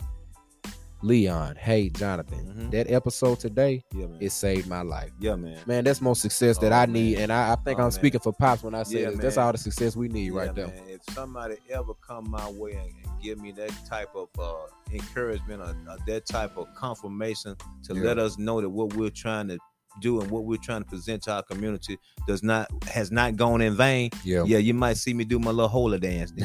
Leon, 1.02 1.56
hey 1.56 1.90
Jonathan, 1.90 2.54
Mhm. 2.58 2.72
that 2.72 2.90
episode 2.92 3.40
today, 3.40 3.84
yeah, 3.94 4.08
it 4.20 4.32
saved 4.32 4.68
my 4.68 4.82
life." 4.82 5.12
yeah, 5.20 5.36
man. 5.36 5.60
Man, 5.66 5.84
that's 5.84 6.02
more 6.02 6.16
success 6.16 6.58
that 6.60 6.72
Oh, 6.72 6.76
I 6.76 6.86
man. 6.86 6.94
need, 6.94 7.18
and 7.20 7.32
I, 7.32 7.54
I 7.54 7.56
think 7.56 7.78
Oh, 7.80 7.84
I'm 7.84 7.86
man. 7.86 7.92
speaking 7.92 8.20
for 8.20 8.34
pops 8.34 8.64
when 8.64 8.74
I 8.76 8.84
say 8.84 9.02
Yeah, 9.02 9.10
this. 9.12 9.20
That's 9.20 9.38
all 9.38 9.52
the 9.52 9.58
success 9.58 9.96
we 9.96 10.08
need 10.08 10.32
Yeah, 10.34 10.40
right 10.40 10.56
there. 10.56 10.68
man. 10.68 10.84
If 10.90 11.02
somebody 11.14 11.58
ever 11.70 11.94
come 11.96 12.30
my 12.30 12.50
way 12.52 12.72
and, 12.74 12.92
and 13.06 13.22
give 13.22 13.40
me 13.40 13.52
that 13.54 13.72
type 13.88 14.10
of 14.16 14.30
uh, 14.40 14.68
encouragement 14.92 15.62
or, 15.62 15.76
or 15.92 15.98
that 16.08 16.26
type 16.26 16.58
of 16.58 16.68
confirmation 16.76 17.56
to 17.84 17.94
let 17.94 18.18
us 18.18 18.38
know 18.38 18.62
that 18.62 18.70
what 18.70 18.94
we're 18.96 19.10
trying 19.10 19.48
to 19.50 19.58
do 20.02 20.22
and 20.22 20.30
what 20.30 20.46
we're 20.46 20.58
trying 20.58 20.84
to 20.84 20.90
present 20.90 21.24
to 21.24 21.32
our 21.32 21.44
community 21.44 21.98
does 22.28 22.44
not 22.44 22.70
has 22.86 23.12
not 23.12 23.36
gone 23.36 23.62
in 23.62 23.76
vain. 23.76 24.10
Yeah. 24.24 24.44
Yeah, 24.46 24.58
you 24.58 24.74
might 24.74 24.98
see 24.98 25.14
me 25.14 25.24
do 25.24 25.40
my 25.40 25.52
little 25.52 25.68
holy 25.68 26.00
dance. 26.00 26.34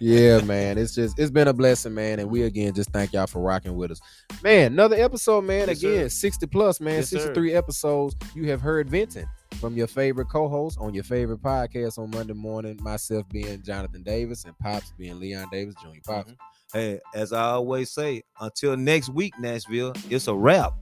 yeah, 0.00 0.40
man. 0.44 0.78
It's 0.78 0.94
just 0.94 1.18
it's 1.18 1.30
been 1.30 1.48
a 1.48 1.52
blessing, 1.52 1.94
man. 1.94 2.20
And 2.20 2.30
we 2.30 2.42
again 2.42 2.74
just 2.74 2.90
thank 2.90 3.12
y'all 3.12 3.26
for 3.26 3.40
rocking 3.40 3.76
with 3.76 3.90
us. 3.90 4.00
Man, 4.42 4.72
another 4.72 4.96
episode, 4.96 5.42
man. 5.44 5.68
Yes, 5.68 5.82
again, 5.82 6.10
sir. 6.10 6.20
60 6.20 6.46
plus, 6.46 6.80
man. 6.80 6.96
Yes, 6.96 7.10
63 7.10 7.54
episodes. 7.54 8.16
You 8.34 8.48
have 8.50 8.60
heard 8.60 8.88
venting. 8.88 9.26
from 9.60 9.76
your 9.76 9.86
favorite 9.86 10.28
co-host 10.28 10.78
on 10.80 10.94
your 10.94 11.04
favorite 11.04 11.42
podcast 11.42 11.98
on 11.98 12.10
Monday 12.10 12.32
morning. 12.32 12.78
Myself 12.82 13.28
being 13.28 13.62
Jonathan 13.62 14.02
Davis 14.02 14.44
and 14.44 14.58
Pops 14.58 14.92
being 14.98 15.18
Leon 15.20 15.48
Davis 15.52 15.74
Jr. 15.82 16.00
Pops. 16.04 16.32
Mm-hmm. 16.32 16.78
Hey, 16.78 17.00
as 17.14 17.32
I 17.32 17.42
always 17.42 17.90
say, 17.90 18.22
until 18.40 18.76
next 18.76 19.10
week, 19.10 19.34
Nashville, 19.38 19.92
it's 20.08 20.26
a 20.26 20.34
wrap. 20.34 20.72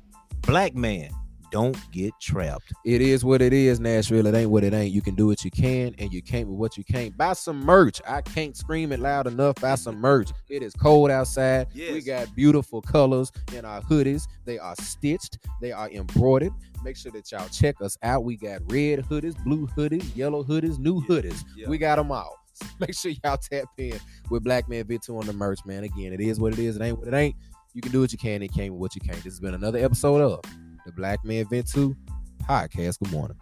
Black 0.43 0.75
man, 0.75 1.11
don't 1.51 1.77
get 1.91 2.13
trapped. 2.21 2.73
It 2.85 3.01
is 3.01 3.25
what 3.25 3.43
it 3.43 3.53
is, 3.53 3.81
Nashville. 3.81 4.27
It 4.27 4.35
ain't 4.35 4.51
what 4.51 4.65
it 4.65 4.73
ain't. 4.73 4.93
You 4.93 5.03
can 5.03 5.15
do 5.15 5.27
what 5.27 5.45
you 5.45 5.51
can, 5.51 5.95
and 5.99 6.13
you 6.13 6.23
can't 6.23 6.49
with 6.49 6.59
what 6.59 6.77
you 6.77 6.85
can't. 6.85 7.17
Buy 7.17 7.33
some 7.33 7.61
merch. 7.61 8.01
I 8.07 8.23
can't 8.23 8.57
scream 8.57 8.93
it 8.93 9.01
loud 9.01 9.27
enough. 9.27 9.57
Buy 9.57 9.75
some 9.75 9.97
merch. 9.97 10.31
It 10.49 10.63
is 10.63 10.73
cold 10.75 11.11
outside. 11.11 11.69
We 11.75 12.03
got 12.03 12.35
beautiful 12.35 12.83
colors 12.83 13.31
in 13.55 13.65
our 13.65 13.81
hoodies. 13.83 14.27
They 14.45 14.59
are 14.59 14.75
stitched. 14.77 15.39
They 15.61 15.73
are 15.73 15.91
embroidered. 15.91 16.53
Make 16.83 16.97
sure 16.97 17.13
that 17.13 17.31
y'all 17.31 17.49
check 17.49 17.81
us 17.83 17.99
out. 18.03 18.25
We 18.25 18.37
got 18.37 18.61
red 18.71 19.01
hoodies, 19.01 19.43
blue 19.45 19.67
hoodies, 19.69 20.17
yellow 20.17 20.43
hoodies, 20.43 20.79
new 20.79 21.03
hoodies. 21.03 21.45
Yeah. 21.57 21.69
We 21.69 21.79
got 21.79 21.97
them 21.97 22.11
all. 22.11 22.39
Make 22.81 22.95
sure 22.95 23.13
y'all 23.25 23.37
tap 23.37 23.67
in 23.79 23.99
with 24.31 24.45
Black 24.45 24.69
Man 24.69 24.87
Vent 24.87 25.03
2 25.03 25.17
on 25.17 25.27
the 25.27 25.33
merch, 25.33 25.61
man. 25.65 25.85
Again, 25.85 26.13
it 26.13 26.21
is 26.21 26.41
what 26.41 26.53
it 26.53 26.59
is. 26.59 26.77
It 26.77 26.83
ain't 26.83 26.99
what 26.99 27.09
it 27.09 27.15
ain't. 27.15 27.37
You 27.75 27.83
can 27.83 27.93
do 27.93 28.01
what 28.01 28.13
you 28.13 28.19
can. 28.19 28.43
It 28.43 28.53
can't 28.53 28.73
with 28.73 28.81
what 28.81 28.95
you 28.95 29.01
can't. 29.01 29.17
This 29.17 29.35
has 29.35 29.41
been 29.41 29.55
another 29.55 29.79
episode 29.79 30.21
of 30.21 30.41
the 30.85 30.93
Black 30.93 31.25
Man 31.25 31.47
Vent 31.49 31.69
2 31.69 31.97
podcast. 32.49 32.99
Good 33.01 33.13
morning. 33.13 33.37